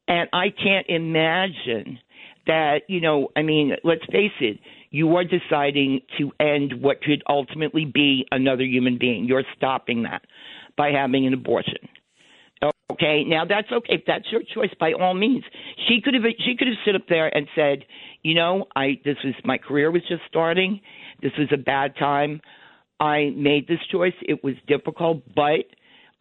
And 0.07 0.29
I 0.33 0.49
can't 0.49 0.85
imagine 0.87 1.99
that, 2.47 2.83
you 2.87 3.01
know, 3.01 3.29
I 3.35 3.41
mean, 3.41 3.75
let's 3.83 4.05
face 4.11 4.31
it, 4.39 4.59
you 4.95 5.13
are 5.17 5.25
deciding 5.25 5.99
to 6.17 6.31
end 6.39 6.81
what 6.81 7.01
could 7.01 7.21
ultimately 7.27 7.83
be 7.83 8.25
another 8.31 8.63
human 8.63 8.97
being. 8.97 9.25
You're 9.25 9.43
stopping 9.57 10.03
that 10.03 10.21
by 10.77 10.91
having 10.91 11.27
an 11.27 11.33
abortion. 11.33 11.89
Okay, 12.89 13.25
now 13.25 13.43
that's 13.43 13.67
okay. 13.69 13.95
If 13.95 14.03
that's 14.07 14.23
your 14.31 14.41
choice, 14.41 14.73
by 14.79 14.93
all 14.93 15.13
means. 15.13 15.43
She 15.85 15.99
could 16.01 16.13
have 16.13 16.23
she 16.39 16.55
could 16.55 16.69
have 16.69 16.77
stood 16.83 16.95
up 16.95 17.09
there 17.09 17.35
and 17.35 17.45
said, 17.53 17.79
you 18.23 18.35
know, 18.35 18.67
I 18.73 19.01
this 19.03 19.17
was 19.21 19.33
my 19.43 19.57
career 19.57 19.91
was 19.91 20.03
just 20.07 20.21
starting. 20.29 20.79
This 21.21 21.33
was 21.37 21.49
a 21.51 21.57
bad 21.57 21.97
time. 21.97 22.39
I 22.97 23.31
made 23.35 23.67
this 23.67 23.79
choice. 23.91 24.13
It 24.21 24.45
was 24.45 24.53
difficult, 24.65 25.23
but 25.35 25.65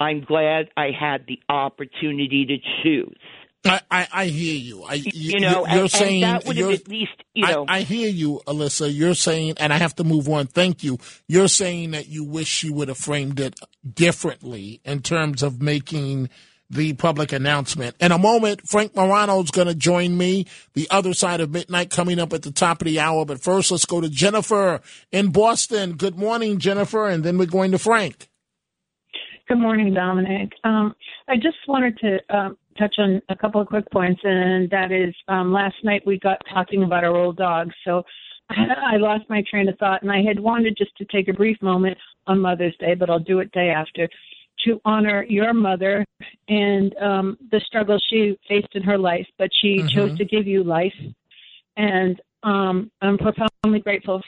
I'm 0.00 0.24
glad 0.24 0.70
I 0.76 0.88
had 0.98 1.26
the 1.28 1.38
opportunity 1.48 2.44
to 2.46 2.56
choose. 2.82 3.20
I, 3.64 3.80
I, 3.90 4.08
I 4.12 4.26
hear 4.26 4.54
you. 4.56 4.84
I, 4.84 4.94
You 4.94 5.40
know, 5.40 5.66
you're 5.66 5.82
and, 5.82 5.90
saying 5.90 6.22
and 6.24 6.34
that 6.42 6.46
would 6.46 6.56
have 6.56 6.64
you're- 6.66 6.74
at 6.74 6.88
least, 6.88 7.12
you 7.34 7.46
know, 7.46 7.64
I, 7.68 7.78
I 7.78 7.80
hear 7.82 8.08
you, 8.08 8.40
Alyssa. 8.46 8.94
You're 8.94 9.14
saying, 9.14 9.54
and 9.58 9.72
I 9.72 9.78
have 9.78 9.94
to 9.96 10.04
move 10.04 10.28
on. 10.28 10.46
Thank 10.46 10.84
you. 10.84 10.98
You're 11.28 11.48
saying 11.48 11.92
that 11.92 12.08
you 12.08 12.24
wish 12.24 12.46
she 12.48 12.70
would 12.70 12.88
have 12.88 12.98
framed 12.98 13.40
it 13.40 13.58
differently 13.94 14.80
in 14.84 15.00
terms 15.00 15.42
of 15.42 15.62
making 15.62 16.28
the 16.70 16.92
public 16.94 17.32
announcement. 17.32 17.94
In 18.00 18.10
a 18.12 18.18
moment, 18.18 18.66
Frank 18.68 18.96
Morano 18.96 19.40
is 19.42 19.50
going 19.50 19.68
to 19.68 19.74
join 19.74 20.16
me. 20.16 20.46
The 20.74 20.88
other 20.90 21.12
side 21.14 21.40
of 21.40 21.50
midnight 21.50 21.90
coming 21.90 22.18
up 22.18 22.32
at 22.32 22.42
the 22.42 22.50
top 22.52 22.80
of 22.80 22.86
the 22.86 23.00
hour. 23.00 23.24
But 23.24 23.42
first, 23.42 23.70
let's 23.70 23.84
go 23.84 24.00
to 24.00 24.08
Jennifer 24.08 24.80
in 25.12 25.30
Boston. 25.30 25.92
Good 25.96 26.16
morning, 26.16 26.58
Jennifer, 26.58 27.08
and 27.08 27.22
then 27.22 27.38
we're 27.38 27.46
going 27.46 27.70
to 27.72 27.78
Frank. 27.78 28.28
Good 29.46 29.58
morning, 29.58 29.92
Dominic. 29.92 30.52
Um, 30.64 30.94
I 31.28 31.36
just 31.36 31.58
wanted 31.68 31.98
to 31.98 32.18
um, 32.34 32.56
touch 32.78 32.96
on 32.98 33.20
a 33.28 33.36
couple 33.36 33.60
of 33.60 33.68
quick 33.68 33.90
points, 33.90 34.20
and 34.24 34.68
that 34.70 34.92
is 34.92 35.14
um, 35.28 35.52
last 35.52 35.76
night 35.82 36.02
we 36.06 36.18
got 36.18 36.40
talking 36.52 36.82
about 36.82 37.04
our 37.04 37.16
old 37.16 37.36
dogs. 37.36 37.74
So 37.84 38.02
I 38.50 38.96
lost 38.96 39.24
my 39.28 39.42
train 39.50 39.68
of 39.68 39.78
thought, 39.78 40.02
and 40.02 40.12
I 40.12 40.22
had 40.22 40.38
wanted 40.38 40.76
just 40.76 40.96
to 40.96 41.04
take 41.06 41.28
a 41.28 41.32
brief 41.32 41.60
moment 41.62 41.96
on 42.26 42.40
Mother's 42.40 42.76
Day, 42.78 42.94
but 42.94 43.10
I'll 43.10 43.18
do 43.18 43.40
it 43.40 43.52
day 43.52 43.70
after, 43.70 44.08
to 44.64 44.80
honor 44.84 45.24
your 45.28 45.52
mother 45.52 46.04
and 46.48 46.94
um, 46.98 47.38
the 47.50 47.60
struggle 47.60 47.98
she 48.10 48.38
faced 48.48 48.74
in 48.74 48.82
her 48.82 48.98
life, 48.98 49.26
but 49.38 49.50
she 49.60 49.82
Mhm. 49.82 49.94
chose 49.94 50.16
to 50.16 50.24
give 50.24 50.46
you 50.46 50.62
life. 50.62 50.94
And 51.76 52.20
um, 52.42 52.90
I'm 53.00 53.18
profoundly 53.18 53.80
grateful 53.80 54.22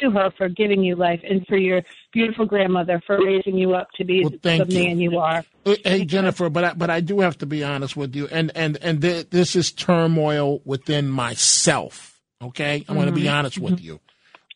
to 0.00 0.10
her 0.10 0.30
for 0.36 0.48
giving 0.48 0.82
you 0.82 0.96
life 0.96 1.20
and 1.28 1.46
for 1.46 1.56
your 1.56 1.82
beautiful 2.12 2.46
grandmother 2.46 3.00
for 3.06 3.18
raising 3.24 3.56
you 3.56 3.74
up 3.74 3.88
to 3.96 4.04
be 4.04 4.24
the 4.42 4.66
you. 4.68 4.84
man 4.84 4.98
you 4.98 5.18
are. 5.18 5.44
Hey 5.64 6.04
Jennifer, 6.04 6.48
but 6.50 6.64
I, 6.64 6.72
but 6.74 6.90
I 6.90 7.00
do 7.00 7.20
have 7.20 7.38
to 7.38 7.46
be 7.46 7.62
honest 7.64 7.96
with 7.96 8.14
you, 8.16 8.26
and 8.30 8.50
and 8.54 8.76
and 8.82 9.00
th- 9.02 9.30
this 9.30 9.54
is 9.56 9.72
turmoil 9.72 10.60
within 10.64 11.08
myself. 11.08 12.20
Okay, 12.42 12.84
I 12.88 12.92
want 12.94 13.08
to 13.08 13.14
be 13.14 13.24
Mhm. 13.24 13.32
honest 13.34 13.58
with 13.58 13.80
you. 13.80 14.00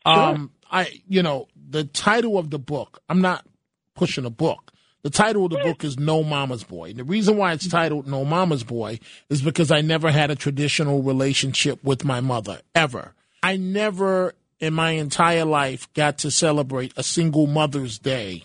Sure. 0.07 0.15
Um, 0.17 0.51
I 0.71 1.01
you 1.09 1.23
know 1.23 1.49
the 1.71 1.85
title 1.85 2.39
of 2.39 2.51
the 2.51 2.59
book. 2.59 3.01
I'm 3.09 3.21
not 3.21 3.47
pushing 3.95 4.25
a 4.25 4.31
book. 4.31 4.71
The 5.03 5.11
title 5.11 5.45
of 5.45 5.51
the 5.51 5.59
book 5.59 5.85
is 5.85 5.99
No 5.99 6.23
Mama's 6.25 6.65
Boy. 6.65 6.89
And 6.89 6.99
the 6.99 7.05
reason 7.05 7.37
why 7.37 7.53
it's 7.53 7.69
titled 7.69 8.07
No 8.09 8.25
Mama's 8.25 8.65
Boy 8.65 9.01
is 9.29 9.43
because 9.43 9.71
I 9.71 9.83
never 9.83 10.11
had 10.11 10.31
a 10.31 10.35
traditional 10.35 11.03
relationship 11.03 11.85
with 11.85 12.07
my 12.07 12.21
mother 12.21 12.63
ever. 12.75 13.13
I 13.43 13.59
never 13.59 14.33
in 14.61 14.75
my 14.75 14.91
entire 14.91 15.45
life 15.45 15.93
got 15.95 16.19
to 16.19 16.31
celebrate 16.31 16.93
a 16.97 17.03
single 17.03 17.47
Mother's 17.47 17.99
Day 17.99 18.45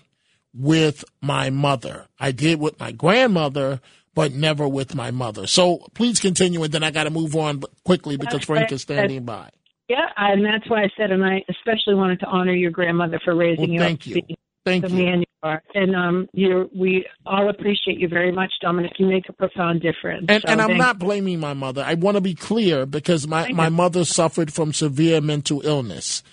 with 0.53 1.03
my 1.22 1.49
mother. 1.49 2.07
I 2.20 2.32
did 2.32 2.60
with 2.60 2.80
my 2.80 2.91
grandmother, 2.91 3.82
but 4.14 4.34
never 4.34 4.68
with 4.68 4.95
my 4.95 5.12
mother. 5.12 5.47
So 5.47 5.86
please 5.93 6.20
continue, 6.20 6.64
and 6.64 6.74
then 6.74 6.84
I 6.84 6.91
got 6.91 7.05
to 7.05 7.10
move 7.10 7.36
on 7.36 7.64
quickly 7.84 8.18
because 8.18 8.43
Frank 8.43 8.72
is 8.72 8.82
standing 8.82 9.24
by. 9.24 9.49
Yeah, 9.88 10.07
and 10.18 10.45
that's 10.45 10.70
why 10.70 10.84
I 10.84 10.89
said, 10.95 11.12
and 11.12 11.26
I 11.26 11.43
especially 11.49 11.95
wanted 11.95 12.20
to 12.20 12.28
honor 12.28 12.53
your 12.53 12.72
grandmother 12.72 13.20
for 13.24 13.36
raising 13.36 13.62
Well, 13.62 13.74
you 13.74 13.80
thank 13.80 14.05
you. 14.05 14.22
Thank 14.66 14.89
you. 14.89 15.26
Are. 15.44 15.64
And 15.74 15.96
um, 15.96 16.30
you, 16.34 16.70
we 16.76 17.06
all 17.26 17.50
appreciate 17.50 18.00
you 18.00 18.08
very 18.08 18.32
much, 18.32 18.52
Dominic. 18.62 18.94
You 18.98 19.08
make 19.08 19.30
a 19.30 19.34
profound 19.34 19.82
difference. 19.82 20.26
And, 20.30 20.44
So 20.44 20.50
and 20.50 20.62
I'm 20.62 20.78
not 20.78 21.00
blaming 21.00 21.40
my 21.40 21.54
mother. 21.54 21.84
I 21.86 21.94
want 21.96 22.16
to 22.16 22.22
be 22.22 22.36
clear 22.36 22.86
because 22.86 23.28
my, 23.28 23.52
my 23.52 23.70
mother 23.70 24.06
suffered 24.06 24.52
from 24.54 24.74
severe 24.74 25.22
mental 25.22 25.62
illness. 25.66 26.24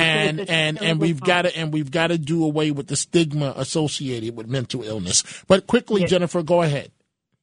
And 0.00 0.50
and 0.50 0.82
and 0.82 1.00
we've 1.00 1.20
got 1.20 1.42
to 1.42 1.56
and 1.56 1.72
we've 1.72 1.92
got 1.92 2.08
to 2.08 2.18
do 2.18 2.44
away 2.44 2.72
with 2.72 2.88
the 2.88 2.96
stigma 2.96 3.54
associated 3.56 4.36
with 4.36 4.48
mental 4.48 4.82
illness. 4.82 5.22
But 5.46 5.68
quickly, 5.68 6.04
Jennifer, 6.04 6.42
go 6.42 6.62
ahead. 6.62 6.90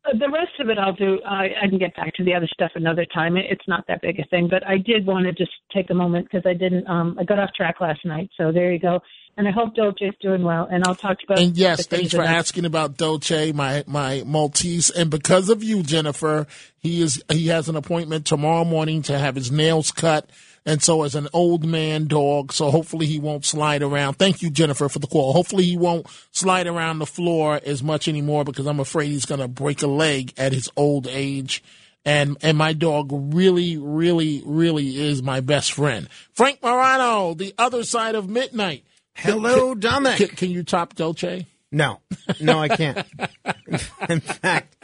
Uh, 0.06 0.18
The 0.18 0.30
rest 0.30 0.60
of 0.60 0.70
it 0.70 0.78
I'll 0.78 0.93
do. 0.93 1.20
I, 1.26 1.47
I 1.64 1.68
can 1.70 1.78
get 1.78 1.95
back 1.95 2.14
to 2.16 2.24
the 2.24 2.34
other 2.34 2.47
stuff 2.54 2.72
another 2.76 3.06
time. 3.14 3.38
It, 3.38 3.45
it's 3.49 3.68
not 3.68 3.86
that 3.88 4.01
big 4.01 4.20
a 4.20 4.26
thing, 4.26 4.47
but 4.49 4.66
I 4.68 4.78
did 4.78 5.06
want 5.06 5.26
to 5.26 5.32
just 5.32 5.51
take 5.74 5.89
a 5.89 5.93
moment 5.93 6.28
because 6.30 6.45
I 6.45 6.54
didn't. 6.54 6.88
Um, 6.88 7.18
I 7.20 7.24
got 7.24 7.39
off 7.39 7.51
track 7.56 7.82
last 7.82 8.06
night, 8.06 8.30
so 8.38 8.51
there 8.51 8.72
you 8.72 8.80
go. 8.80 8.99
And 9.36 9.47
I 9.47 9.51
hope 9.51 9.74
Dolce's 9.74 10.14
doing 10.22 10.43
well. 10.43 10.68
And 10.70 10.84
I'll 10.86 10.93
talk 10.93 11.18
to 11.20 11.26
about. 11.26 11.39
And 11.39 11.58
yes, 11.58 11.88
thanks 11.88 12.12
for 12.14 12.22
asking 12.22 12.66
about 12.66 12.97
Dolce, 12.97 13.51
my 13.51 13.84
my 13.88 14.22
Maltese. 14.28 14.91
And 14.91 15.10
because 15.10 15.49
of 15.49 15.64
you, 15.64 15.82
Jennifer, 15.82 16.45
he 16.78 17.01
is 17.01 17.24
he 17.32 17.47
has 17.47 17.68
an 17.68 17.76
appointment 17.76 18.28
tomorrow 18.28 18.64
morning 18.64 19.01
to 19.04 19.18
have 19.18 19.34
his 19.34 19.51
nails 19.51 19.91
cut. 19.91 20.30
And 20.66 20.82
so, 20.82 21.03
as 21.03 21.16
an 21.16 21.28
old 21.34 21.66
man 21.66 22.07
dog, 22.07 22.53
so 22.53 22.72
hopefully 22.72 23.05
he 23.05 23.20
won't 23.20 23.45
slide 23.45 23.84
around. 23.84 24.14
Thank 24.14 24.41
you, 24.41 24.49
Jennifer, 24.49 24.88
for 24.88 24.99
the 24.99 25.07
call. 25.07 25.34
Hopefully 25.34 25.66
he 25.66 25.76
won't 25.76 26.07
slide 26.32 26.68
around 26.68 26.99
the 26.99 27.05
floor 27.05 27.59
as 27.66 27.84
much 27.84 28.07
anymore 28.07 28.45
because 28.45 28.66
I'm 28.66 28.80
afraid 28.80 29.09
he's 29.09 29.26
going 29.26 29.41
to 29.41 29.49
break 29.49 29.82
a 29.82 29.88
leg 29.88 30.34
at 30.38 30.53
his 30.53 30.70
old 30.78 31.07
age. 31.07 31.64
And 32.05 32.38
and 32.41 32.57
my 32.57 32.74
dog 32.74 33.09
really, 33.11 33.78
really, 33.78 34.41
really 34.45 34.97
is 34.97 35.24
my 35.24 35.39
best 35.39 35.72
friend. 35.72 36.09
Frank 36.34 36.61
Morano, 36.61 37.34
the 37.34 37.53
other 37.57 37.84
side 37.84 38.16
of 38.16 38.30
midnight. 38.30 38.84
Hello, 39.16 39.76
Dominic. 39.76 40.18
Can, 40.18 40.28
can 40.30 40.49
you 40.49 40.64
top 40.64 40.95
Dolce? 40.95 41.47
No, 41.72 42.01
no, 42.39 42.59
I 42.59 42.68
can't. 42.68 43.05
In 44.09 44.20
fact, 44.20 44.76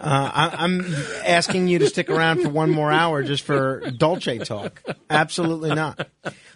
uh, 0.00 0.30
I, 0.34 0.64
I'm 0.64 0.94
asking 1.24 1.68
you 1.68 1.78
to 1.80 1.86
stick 1.86 2.10
around 2.10 2.42
for 2.42 2.48
one 2.48 2.70
more 2.70 2.92
hour 2.92 3.22
just 3.22 3.42
for 3.42 3.90
Dolce 3.96 4.38
talk. 4.38 4.82
Absolutely 5.10 5.74
not. 5.74 6.08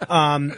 Um, 0.08 0.52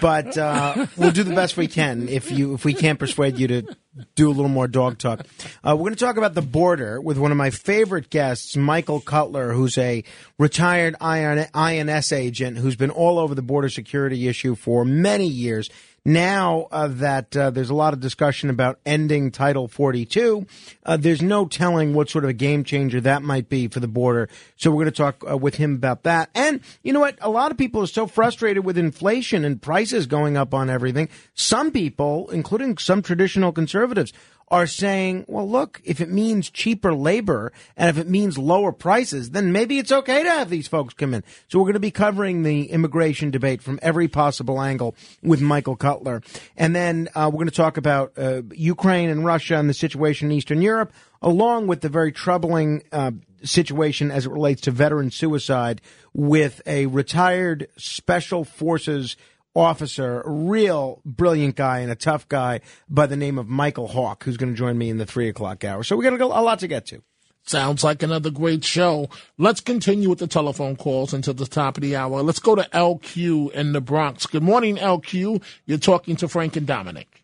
but 0.00 0.36
uh, 0.36 0.86
we'll 0.96 1.12
do 1.12 1.22
the 1.22 1.34
best 1.34 1.56
we 1.56 1.66
can 1.66 2.08
if 2.08 2.30
you 2.30 2.54
if 2.54 2.64
we 2.64 2.74
can't 2.74 2.98
persuade 2.98 3.38
you 3.38 3.48
to 3.48 3.76
do 4.14 4.28
a 4.28 4.32
little 4.32 4.48
more 4.48 4.68
dog 4.68 4.98
talk. 4.98 5.26
Uh, 5.64 5.74
we're 5.76 5.84
going 5.84 5.94
to 5.94 6.04
talk 6.04 6.16
about 6.16 6.34
the 6.34 6.42
border 6.42 7.00
with 7.00 7.18
one 7.18 7.30
of 7.30 7.36
my 7.36 7.50
favorite 7.50 8.10
guests, 8.10 8.56
Michael 8.56 9.00
Cutler, 9.00 9.52
who's 9.52 9.78
a 9.78 10.04
retired 10.38 10.96
INS 11.00 12.12
agent 12.12 12.58
who's 12.58 12.76
been 12.76 12.90
all 12.90 13.18
over 13.18 13.34
the 13.34 13.42
border 13.42 13.68
security 13.68 14.28
issue 14.28 14.54
for 14.54 14.84
many 14.84 15.26
years. 15.26 15.70
Now 16.06 16.68
uh, 16.70 16.86
that 16.86 17.36
uh, 17.36 17.50
there's 17.50 17.68
a 17.68 17.74
lot 17.74 17.92
of 17.92 17.98
discussion 17.98 18.48
about 18.48 18.78
ending 18.86 19.32
Title 19.32 19.66
42, 19.66 20.46
uh, 20.84 20.96
there's 20.96 21.20
no 21.20 21.46
telling 21.46 21.94
what 21.94 22.08
sort 22.08 22.22
of 22.22 22.30
a 22.30 22.32
game 22.32 22.62
changer 22.62 23.00
that 23.00 23.24
might 23.24 23.48
be 23.48 23.66
for 23.66 23.80
the 23.80 23.88
border. 23.88 24.28
So 24.54 24.70
we're 24.70 24.84
going 24.84 24.92
to 24.92 24.96
talk 24.96 25.24
uh, 25.28 25.36
with 25.36 25.56
him 25.56 25.74
about 25.74 26.04
that. 26.04 26.30
And 26.32 26.60
you 26.84 26.92
know 26.92 27.00
what? 27.00 27.18
A 27.20 27.28
lot 27.28 27.50
of 27.50 27.58
people 27.58 27.82
are 27.82 27.88
so 27.88 28.06
frustrated 28.06 28.64
with 28.64 28.78
inflation 28.78 29.44
and 29.44 29.60
prices 29.60 30.06
going 30.06 30.36
up 30.36 30.54
on 30.54 30.70
everything. 30.70 31.08
Some 31.34 31.72
people, 31.72 32.30
including 32.30 32.78
some 32.78 33.02
traditional 33.02 33.50
conservatives, 33.50 34.12
are 34.48 34.66
saying, 34.66 35.24
well, 35.26 35.48
look, 35.48 35.80
if 35.84 36.00
it 36.00 36.08
means 36.08 36.50
cheaper 36.50 36.94
labor 36.94 37.52
and 37.76 37.90
if 37.90 37.98
it 37.98 38.08
means 38.08 38.38
lower 38.38 38.70
prices, 38.70 39.30
then 39.30 39.50
maybe 39.50 39.78
it's 39.78 39.90
okay 39.90 40.22
to 40.22 40.30
have 40.30 40.50
these 40.50 40.68
folks 40.68 40.94
come 40.94 41.14
in. 41.14 41.24
So 41.48 41.58
we're 41.58 41.64
going 41.64 41.74
to 41.74 41.80
be 41.80 41.90
covering 41.90 42.42
the 42.42 42.70
immigration 42.70 43.30
debate 43.32 43.60
from 43.60 43.80
every 43.82 44.06
possible 44.06 44.62
angle 44.62 44.94
with 45.22 45.40
Michael 45.40 45.74
Cutler. 45.74 46.22
And 46.56 46.76
then 46.76 47.08
uh, 47.14 47.28
we're 47.32 47.38
going 47.38 47.48
to 47.48 47.54
talk 47.54 47.76
about 47.76 48.12
uh, 48.16 48.42
Ukraine 48.52 49.10
and 49.10 49.24
Russia 49.24 49.56
and 49.56 49.68
the 49.68 49.74
situation 49.74 50.30
in 50.30 50.36
Eastern 50.36 50.62
Europe, 50.62 50.92
along 51.20 51.66
with 51.66 51.80
the 51.80 51.88
very 51.88 52.12
troubling 52.12 52.84
uh, 52.92 53.10
situation 53.42 54.10
as 54.12 54.26
it 54.26 54.32
relates 54.32 54.60
to 54.62 54.70
veteran 54.70 55.10
suicide 55.10 55.80
with 56.14 56.62
a 56.66 56.86
retired 56.86 57.68
special 57.76 58.44
forces 58.44 59.16
officer, 59.56 60.20
a 60.20 60.30
real 60.30 61.00
brilliant 61.04 61.56
guy 61.56 61.80
and 61.80 61.90
a 61.90 61.96
tough 61.96 62.28
guy 62.28 62.60
by 62.88 63.06
the 63.06 63.16
name 63.16 63.38
of 63.38 63.48
Michael 63.48 63.88
Hawk, 63.88 64.24
who's 64.24 64.36
going 64.36 64.52
to 64.52 64.58
join 64.58 64.76
me 64.78 64.90
in 64.90 64.98
the 64.98 65.06
three 65.06 65.28
o'clock 65.28 65.64
hour. 65.64 65.82
So 65.82 65.96
we 65.96 66.04
got 66.04 66.20
a 66.20 66.26
lot 66.26 66.58
to 66.60 66.68
get 66.68 66.86
to. 66.86 67.02
Sounds 67.44 67.84
like 67.84 68.02
another 68.02 68.30
great 68.30 68.64
show. 68.64 69.08
Let's 69.38 69.60
continue 69.60 70.08
with 70.08 70.18
the 70.18 70.26
telephone 70.26 70.74
calls 70.74 71.14
until 71.14 71.34
the 71.34 71.46
top 71.46 71.76
of 71.76 71.82
the 71.82 71.94
hour. 71.94 72.20
Let's 72.22 72.40
go 72.40 72.56
to 72.56 72.68
LQ 72.72 73.52
in 73.52 73.72
the 73.72 73.80
Bronx. 73.80 74.26
Good 74.26 74.42
morning, 74.42 74.76
LQ. 74.76 75.40
You're 75.64 75.78
talking 75.78 76.16
to 76.16 76.28
Frank 76.28 76.56
and 76.56 76.66
Dominic. 76.66 77.22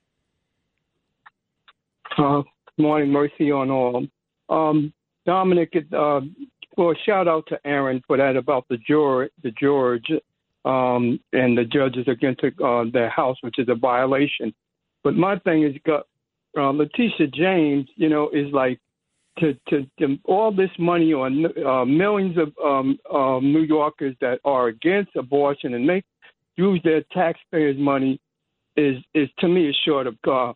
Uh, 2.17 2.43
morning, 2.79 3.11
mercy 3.11 3.51
on 3.51 3.71
all. 3.71 4.07
Um, 4.49 4.93
Dominic, 5.27 5.73
uh, 5.93 6.21
well, 6.77 6.95
shout 7.05 7.27
out 7.27 7.47
to 7.49 7.59
Aaron 7.65 8.01
for 8.07 8.17
that 8.17 8.37
about 8.37 8.67
the 8.69 8.77
George, 8.77 9.31
the 9.43 9.51
George 9.51 10.07
um, 10.65 11.19
and 11.33 11.57
the 11.57 11.65
judges 11.65 12.07
against 12.09 12.43
uh, 12.45 12.85
their 12.93 13.09
house, 13.09 13.37
which 13.43 13.59
is 13.59 13.69
a 13.69 13.75
violation. 13.75 14.55
But 15.05 15.15
my 15.15 15.39
thing 15.41 15.65
is, 15.65 15.75
uh, 15.89 16.71
Letitia 16.71 17.27
James, 17.29 17.89
you 17.97 18.09
know, 18.09 18.29
is 18.31 18.53
like 18.53 18.79
to, 19.39 19.55
to, 19.69 19.87
to 19.99 20.19
all 20.25 20.53
this 20.55 20.71
money 20.79 21.13
on 21.13 21.47
uh, 21.67 21.85
millions 21.85 22.37
of 22.39 22.53
um, 22.65 22.99
uh, 23.13 23.41
New 23.41 23.63
Yorkers 23.63 24.15
that 24.21 24.39
are 24.45 24.69
against 24.69 25.17
abortion 25.17 25.75
and 25.75 25.87
make 25.87 26.05
use 26.57 26.81
their 26.85 27.03
taxpayers' 27.13 27.79
money 27.79 28.21
is 28.77 28.97
is 29.15 29.29
to 29.39 29.49
me 29.49 29.69
is 29.69 29.77
short 29.85 30.07
of 30.07 30.17
uh, 30.27 30.53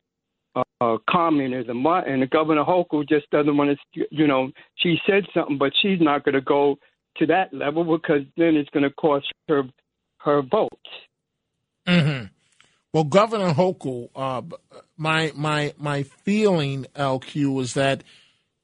uh, 0.81 0.99
communism. 1.09 1.85
And 1.87 2.23
the 2.23 2.27
Governor 2.27 2.65
Hochul 2.65 3.09
just 3.09 3.29
doesn't 3.31 3.57
want 3.57 3.79
to, 3.95 4.07
you 4.11 4.27
know, 4.27 4.51
she 4.77 4.99
said 5.07 5.25
something, 5.35 5.59
but 5.59 5.73
she's 5.81 6.01
not 6.01 6.25
going 6.25 6.35
to 6.35 6.41
go 6.41 6.77
to 7.19 7.27
that 7.27 7.53
level 7.53 7.85
because 7.85 8.23
then 8.37 8.57
it's 8.57 8.71
going 8.71 8.83
to 8.83 8.91
cost 8.91 9.27
her 9.49 9.65
her 10.27 10.43
vote. 10.43 10.71
Mm-hmm. 11.89 12.27
Well, 12.93 13.05
Governor 13.05 13.53
Hochul, 13.53 14.11
uh, 14.15 14.43
my 14.97 15.33
my 15.35 15.73
my 15.79 16.03
feeling, 16.03 16.87
LQ, 16.95 17.61
is 17.63 17.75
that 17.75 18.05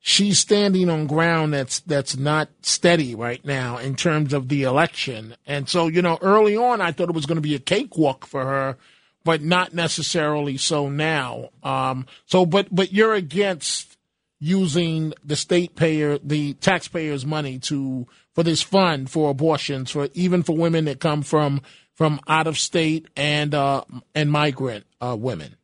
she's 0.01 0.39
standing 0.39 0.91
on 0.91 1.07
ground 1.07 1.55
that's 1.55 1.81
that's 1.81 2.17
not 2.17 2.49
steady 2.63 3.15
right 3.15 3.45
now 3.45 3.79
in 3.79 3.95
terms 3.95 4.33
of 4.33 4.49
the 4.49 4.65
election. 4.65 5.37
And 5.47 5.69
so, 5.69 5.87
you 5.87 6.03
know, 6.03 6.19
early 6.21 6.57
on, 6.57 6.81
I 6.81 6.93
thought 6.93 7.09
it 7.09 7.15
was 7.15 7.27
going 7.27 7.37
to 7.37 7.43
be 7.43 7.55
a 7.55 7.61
cakewalk 7.61 8.27
for 8.27 8.45
her, 8.45 8.77
but 9.25 9.43
not 9.43 9.73
necessarily 9.73 10.57
so 10.57 10.89
now. 10.89 11.51
Um, 11.63 12.07
so, 12.27 12.45
but 12.45 12.75
but 12.75 12.93
you're 12.93 13.15
against 13.15 13.97
using 14.43 15.15
the 15.25 15.37
state 15.37 15.77
payer, 15.77 16.19
the 16.19 16.55
taxpayers' 16.55 17.25
money 17.25 17.61
to 17.61 18.09
for 18.35 18.43
this 18.43 18.61
fund 18.61 19.09
for 19.09 19.31
abortions, 19.31 19.93
for 19.93 20.09
even 20.15 20.43
for 20.43 20.57
women 20.57 20.87
that 20.87 20.99
come 20.99 21.23
from 21.23 21.63
from 21.95 22.19
out 22.27 22.49
of 22.49 22.59
state 22.59 23.07
and 23.17 23.55
uh, 23.55 23.85
and 24.17 24.33
migrant 24.33 24.85
uh, 25.01 25.17
women. 25.17 25.55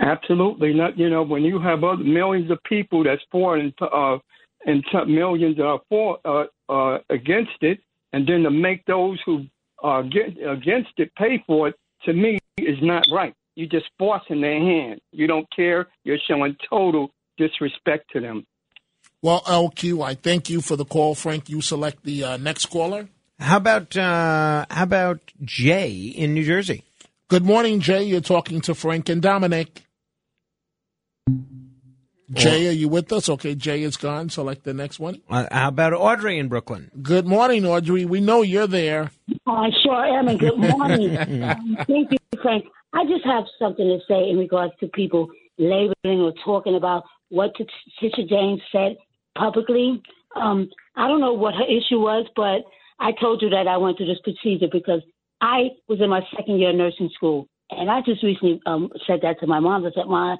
Absolutely, 0.00 0.72
not. 0.72 0.96
You 0.96 1.10
know, 1.10 1.24
when 1.24 1.42
you 1.42 1.58
have 1.58 1.82
other 1.82 2.04
millions 2.04 2.52
of 2.52 2.62
people 2.62 3.02
that's 3.02 3.22
for 3.32 3.56
and 3.56 3.72
uh, 3.80 4.18
and 4.64 4.84
millions 5.08 5.58
are 5.58 5.80
for 5.88 6.18
uh, 6.24 6.44
uh, 6.68 6.98
against 7.10 7.62
it, 7.62 7.80
and 8.12 8.28
then 8.28 8.44
to 8.44 8.50
make 8.50 8.84
those 8.86 9.18
who 9.26 9.46
are 9.80 10.00
against 10.00 10.90
it 10.98 11.12
pay 11.16 11.42
for 11.48 11.68
it, 11.68 11.74
to 12.04 12.12
me, 12.12 12.38
is 12.58 12.78
not 12.80 13.04
right. 13.12 13.34
You're 13.56 13.68
just 13.68 13.90
forcing 13.98 14.40
their 14.40 14.60
hand. 14.60 15.00
You 15.10 15.26
don't 15.26 15.46
care. 15.54 15.88
You're 16.04 16.18
showing 16.28 16.56
total 16.70 17.10
disrespect 17.36 18.10
to 18.12 18.20
them. 18.20 18.46
Well, 19.20 19.40
LQ, 19.42 20.04
I 20.04 20.14
thank 20.14 20.50
you 20.50 20.60
for 20.60 20.76
the 20.76 20.84
call, 20.84 21.14
Frank. 21.14 21.48
You 21.48 21.60
select 21.60 22.02
the 22.04 22.24
uh, 22.24 22.36
next 22.38 22.66
caller. 22.66 23.08
How 23.38 23.56
about 23.56 23.96
uh, 23.96 24.66
how 24.70 24.82
about 24.82 25.20
Jay 25.42 25.92
in 25.92 26.34
New 26.34 26.44
Jersey? 26.44 26.84
Good 27.28 27.44
morning, 27.44 27.80
Jay. 27.80 28.02
You're 28.02 28.20
talking 28.20 28.60
to 28.62 28.74
Frank 28.74 29.08
and 29.08 29.22
Dominic. 29.22 29.84
Jay, 32.32 32.68
are 32.68 32.72
you 32.72 32.88
with 32.88 33.12
us? 33.12 33.28
Okay, 33.28 33.54
Jay 33.54 33.82
is 33.82 33.96
gone. 33.96 34.30
Select 34.30 34.64
the 34.64 34.72
next 34.72 34.98
one. 34.98 35.20
Uh, 35.28 35.46
how 35.50 35.68
about 35.68 35.92
Audrey 35.92 36.38
in 36.38 36.48
Brooklyn? 36.48 36.90
Good 37.02 37.26
morning, 37.26 37.66
Audrey. 37.66 38.04
We 38.04 38.20
know 38.20 38.42
you're 38.42 38.66
there. 38.66 39.10
I 39.46 39.68
sure 39.82 40.04
am, 40.04 40.28
and 40.28 40.40
good 40.40 40.56
morning. 40.56 41.16
um, 41.42 41.76
thank 41.86 42.10
you, 42.10 42.18
Frank. 42.40 42.64
I 42.94 43.04
just 43.04 43.24
have 43.24 43.44
something 43.58 43.84
to 43.84 43.98
say 44.08 44.30
in 44.30 44.38
regards 44.38 44.72
to 44.80 44.88
people 44.88 45.28
labeling 45.58 46.20
or 46.20 46.32
talking 46.44 46.74
about 46.74 47.04
what 47.32 47.52
Sister 48.00 48.22
James 48.28 48.60
said 48.70 48.96
publicly. 49.36 50.02
Um, 50.36 50.68
I 50.96 51.08
don't 51.08 51.20
know 51.20 51.32
what 51.32 51.54
her 51.54 51.64
issue 51.64 51.98
was, 51.98 52.26
but 52.36 52.62
I 53.00 53.12
told 53.12 53.42
you 53.42 53.48
that 53.50 53.66
I 53.66 53.78
went 53.78 53.96
through 53.96 54.06
this 54.06 54.20
procedure 54.22 54.68
because 54.70 55.00
I 55.40 55.70
was 55.88 56.00
in 56.00 56.10
my 56.10 56.20
second 56.36 56.60
year 56.60 56.70
of 56.70 56.76
nursing 56.76 57.10
school, 57.14 57.48
and 57.70 57.90
I 57.90 58.00
just 58.02 58.22
recently 58.22 58.60
um, 58.66 58.90
said 59.06 59.20
that 59.22 59.40
to 59.40 59.46
my 59.46 59.60
mom. 59.60 59.84
I 59.84 59.90
said, 59.94 60.06
"My, 60.06 60.36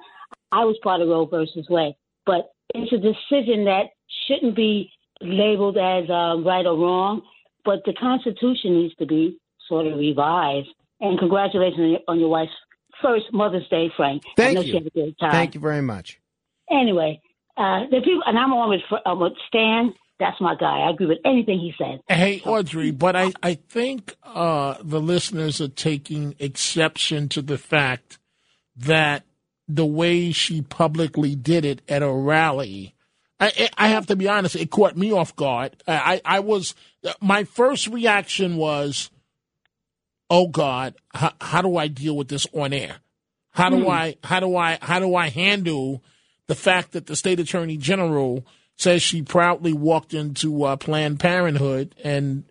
I 0.51 0.63
was 0.65 0.77
part 0.83 1.01
of 1.01 1.09
Roe 1.09 1.25
versus 1.25 1.65
Wade, 1.69 1.95
but 2.25 2.51
it's 2.73 2.93
a 2.93 2.97
decision 2.97 3.65
that 3.65 3.87
shouldn't 4.27 4.55
be 4.55 4.91
labeled 5.21 5.77
as 5.77 6.09
uh, 6.09 6.37
right 6.45 6.65
or 6.65 6.77
wrong. 6.77 7.21
But 7.65 7.79
the 7.85 7.93
Constitution 7.93 8.81
needs 8.81 8.95
to 8.95 9.05
be 9.05 9.37
sort 9.67 9.87
of 9.87 9.97
revised. 9.97 10.69
And 10.99 11.17
congratulations 11.17 11.79
on 11.79 11.89
your, 11.89 11.99
on 12.07 12.19
your 12.19 12.29
wife's 12.29 12.51
first 13.01 13.25
Mother's 13.33 13.67
Day, 13.69 13.91
Frank. 13.95 14.23
Thank 14.37 14.51
I 14.51 14.53
know 14.53 14.61
you. 14.61 14.71
She 14.71 14.77
had 14.77 14.87
a 14.87 14.89
good 14.89 15.17
time. 15.19 15.31
Thank 15.31 15.55
you 15.55 15.61
very 15.61 15.81
much. 15.81 16.19
Anyway, 16.73 17.21
uh, 17.57 17.81
the 17.91 18.01
people, 18.03 18.23
and 18.25 18.37
I'm 18.37 18.51
on 18.53 18.69
with, 18.69 18.81
uh, 18.91 19.15
with 19.15 19.33
Stan. 19.47 19.93
That's 20.19 20.39
my 20.39 20.55
guy. 20.55 20.79
I 20.79 20.91
agree 20.91 21.07
with 21.07 21.17
anything 21.25 21.59
he 21.59 21.73
said. 21.77 21.99
Hey, 22.07 22.41
Audrey, 22.45 22.91
but 22.91 23.15
I, 23.15 23.33
I 23.41 23.55
think 23.55 24.15
uh, 24.23 24.75
the 24.81 25.01
listeners 25.01 25.59
are 25.59 25.67
taking 25.67 26.35
exception 26.39 27.27
to 27.29 27.41
the 27.41 27.57
fact 27.57 28.19
that 28.75 29.23
the 29.67 29.85
way 29.85 30.31
she 30.31 30.61
publicly 30.61 31.35
did 31.35 31.65
it 31.65 31.81
at 31.89 32.03
a 32.03 32.11
rally, 32.11 32.95
I, 33.39 33.69
I 33.77 33.87
have 33.89 34.05
to 34.07 34.15
be 34.15 34.27
honest, 34.27 34.55
it 34.55 34.69
caught 34.69 34.95
me 34.95 35.11
off 35.11 35.35
guard. 35.35 35.75
I, 35.87 36.21
I 36.23 36.39
was, 36.41 36.75
my 37.19 37.43
first 37.43 37.87
reaction 37.87 38.55
was, 38.55 39.09
oh 40.29 40.47
God, 40.47 40.95
how, 41.13 41.33
how 41.41 41.61
do 41.61 41.75
I 41.75 41.87
deal 41.87 42.15
with 42.15 42.27
this 42.29 42.47
on 42.53 42.71
air? 42.71 42.97
How 43.51 43.69
do 43.69 43.83
Hmm. 43.83 43.89
I, 43.89 44.15
how 44.23 44.39
do 44.39 44.55
I, 44.55 44.77
how 44.81 44.99
do 44.99 45.15
I 45.15 45.29
handle 45.29 46.03
the 46.47 46.55
fact 46.55 46.91
that 46.91 47.07
the 47.07 47.15
state 47.15 47.39
attorney 47.39 47.77
general 47.77 48.45
says 48.75 49.01
she 49.01 49.21
proudly 49.21 49.73
walked 49.73 50.13
into 50.13 50.63
uh, 50.63 50.75
Planned 50.75 51.19
Parenthood 51.19 51.95
and 52.03 52.43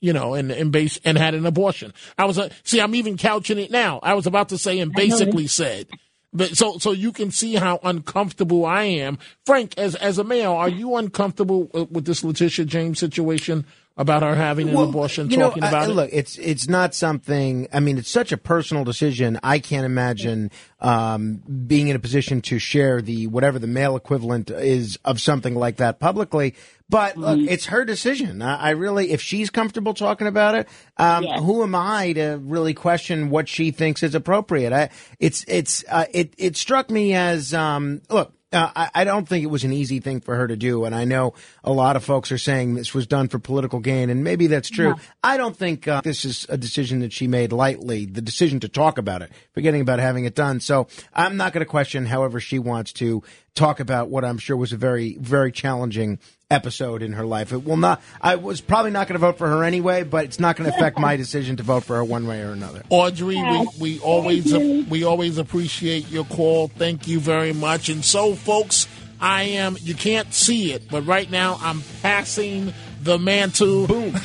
you 0.00 0.12
know 0.12 0.34
and 0.34 0.50
and 0.50 0.72
base 0.72 0.98
and 1.04 1.18
had 1.18 1.34
an 1.34 1.46
abortion. 1.46 1.92
I 2.18 2.24
was 2.24 2.38
uh, 2.38 2.48
see 2.62 2.80
I'm 2.80 2.94
even 2.94 3.16
couching 3.16 3.58
it 3.58 3.70
now. 3.70 4.00
I 4.02 4.14
was 4.14 4.26
about 4.26 4.50
to 4.50 4.58
say 4.58 4.78
and 4.78 4.92
basically 4.92 5.46
said. 5.46 5.88
But 6.34 6.56
so 6.56 6.78
so 6.78 6.92
you 6.92 7.12
can 7.12 7.30
see 7.30 7.54
how 7.54 7.78
uncomfortable 7.82 8.64
I 8.64 8.84
am. 8.84 9.18
Frank 9.44 9.76
as 9.76 9.94
as 9.94 10.18
a 10.18 10.24
male, 10.24 10.52
are 10.52 10.68
you 10.68 10.96
uncomfortable 10.96 11.70
uh, 11.74 11.84
with 11.90 12.06
this 12.06 12.24
Letitia 12.24 12.64
James 12.64 12.98
situation 12.98 13.66
about 13.96 14.22
her 14.22 14.34
having 14.34 14.68
an 14.70 14.74
Well, 14.74 14.88
abortion, 14.88 15.30
you 15.30 15.36
know, 15.36 15.48
talking 15.48 15.62
I- 15.64 15.68
about 15.68 15.90
it? 15.90 15.92
Look, 15.92 16.10
it's 16.12 16.38
it's 16.38 16.68
not 16.68 16.94
something. 16.94 17.68
I 17.72 17.80
mean, 17.80 17.98
it's 17.98 18.10
such 18.10 18.32
a 18.32 18.36
personal 18.36 18.84
decision. 18.84 19.38
I 19.42 19.58
can't 19.58 19.84
imagine 19.84 20.50
um, 20.80 21.42
being 21.66 21.88
in 21.88 21.96
a 21.96 21.98
position 21.98 22.40
to 22.42 22.58
share 22.58 23.02
the 23.02 23.26
whatever 23.26 23.58
the 23.58 23.66
male 23.66 23.96
equivalent 23.96 24.50
is 24.50 24.98
of 25.04 25.20
something 25.20 25.54
like 25.54 25.76
that 25.76 25.98
publicly. 26.00 26.54
But 26.88 27.16
look, 27.16 27.38
Mm-hmm. 27.38 27.48
it's 27.48 27.66
her 27.66 27.84
decision. 27.86 28.42
I, 28.42 28.56
I 28.56 28.70
really, 28.70 29.12
if 29.12 29.22
she's 29.22 29.48
comfortable 29.48 29.94
talking 29.94 30.26
about 30.26 30.54
it, 30.54 30.68
um, 30.98 31.24
who 31.24 31.62
am 31.62 31.74
I 31.74 32.12
to 32.14 32.38
really 32.42 32.74
question 32.74 33.30
what 33.30 33.48
she 33.48 33.70
thinks 33.70 34.02
is 34.02 34.14
appropriate? 34.14 34.72
I, 34.72 34.90
it's 35.18 35.44
it's 35.48 35.84
uh, 35.88 36.04
it 36.12 36.34
it 36.38 36.56
struck 36.56 36.90
me 36.90 37.14
as 37.14 37.54
um, 37.54 38.02
look. 38.10 38.32
Uh, 38.52 38.70
I, 38.76 38.90
I 38.94 39.04
don't 39.04 39.26
think 39.26 39.44
it 39.44 39.48
was 39.48 39.64
an 39.64 39.72
easy 39.72 40.00
thing 40.00 40.20
for 40.20 40.36
her 40.36 40.46
to 40.46 40.56
do, 40.56 40.84
and 40.84 40.94
I 40.94 41.04
know 41.04 41.34
a 41.64 41.72
lot 41.72 41.96
of 41.96 42.04
folks 42.04 42.30
are 42.30 42.38
saying 42.38 42.74
this 42.74 42.92
was 42.92 43.06
done 43.06 43.28
for 43.28 43.38
political 43.38 43.80
gain, 43.80 44.10
and 44.10 44.22
maybe 44.22 44.46
that's 44.46 44.68
true. 44.68 44.94
I 45.24 45.36
don't 45.36 45.56
think 45.56 45.88
uh, 45.88 46.02
this 46.02 46.24
is 46.24 46.46
a 46.48 46.58
decision 46.58 47.00
that 47.00 47.12
she 47.12 47.26
made 47.26 47.52
lightly. 47.52 48.04
The 48.04 48.20
decision 48.20 48.60
to 48.60 48.68
talk 48.68 48.98
about 48.98 49.22
it, 49.22 49.32
forgetting 49.52 49.80
about 49.80 49.98
having 49.98 50.24
it 50.24 50.34
done. 50.34 50.60
So 50.60 50.88
I'm 51.14 51.36
not 51.36 51.52
going 51.52 51.64
to 51.64 51.70
question, 51.70 52.06
however, 52.06 52.40
she 52.40 52.58
wants 52.58 52.92
to 52.94 53.22
talk 53.54 53.80
about 53.80 54.08
what 54.08 54.24
I'm 54.24 54.38
sure 54.38 54.56
was 54.56 54.72
a 54.72 54.76
very, 54.76 55.16
very 55.18 55.52
challenging 55.52 56.18
episode 56.52 57.02
in 57.02 57.14
her 57.14 57.24
life. 57.24 57.52
It 57.52 57.64
will 57.64 57.76
not. 57.76 58.02
I 58.20 58.36
was 58.36 58.60
probably 58.60 58.90
not 58.90 59.08
going 59.08 59.14
to 59.14 59.26
vote 59.26 59.38
for 59.38 59.48
her 59.48 59.64
anyway, 59.64 60.04
but 60.04 60.26
it's 60.26 60.38
not 60.38 60.56
going 60.56 60.70
to 60.70 60.76
affect 60.76 60.98
my 60.98 61.16
decision 61.16 61.56
to 61.56 61.62
vote 61.62 61.84
for 61.84 61.96
her 61.96 62.04
one 62.04 62.26
way 62.26 62.42
or 62.42 62.52
another. 62.52 62.82
Audrey, 62.90 63.36
we, 63.36 63.68
we 63.80 63.98
always 64.00 64.52
we 64.52 65.04
always 65.04 65.38
appreciate 65.38 66.10
your 66.10 66.24
call. 66.24 66.68
Thank 66.68 67.08
you 67.08 67.18
very 67.18 67.52
much. 67.52 67.88
And 67.88 68.04
so, 68.04 68.34
folks, 68.34 68.86
I 69.20 69.44
am. 69.44 69.76
You 69.80 69.94
can't 69.94 70.32
see 70.34 70.72
it, 70.72 70.88
but 70.90 71.06
right 71.06 71.30
now 71.30 71.58
I'm 71.60 71.82
passing 72.02 72.72
the 73.00 73.18
mantle 73.18 73.86
Boom. 73.86 74.12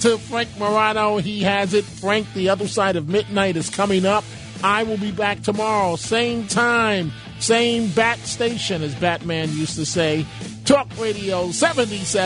to 0.00 0.18
Frank 0.18 0.48
Morano. 0.58 1.18
He 1.18 1.42
has 1.42 1.74
it. 1.74 1.84
Frank, 1.84 2.32
the 2.34 2.48
other 2.48 2.66
side 2.66 2.96
of 2.96 3.08
midnight 3.08 3.56
is 3.56 3.70
coming 3.70 4.06
up. 4.06 4.24
I 4.62 4.82
will 4.82 4.98
be 4.98 5.12
back 5.12 5.42
tomorrow, 5.42 5.94
same 5.94 6.48
time, 6.48 7.12
same 7.38 7.90
bat 7.90 8.18
station, 8.18 8.82
as 8.82 8.94
Batman 8.96 9.50
used 9.50 9.76
to 9.76 9.86
say. 9.86 10.26
Talk 10.68 10.86
Radio 11.00 11.50
77. 11.50 12.18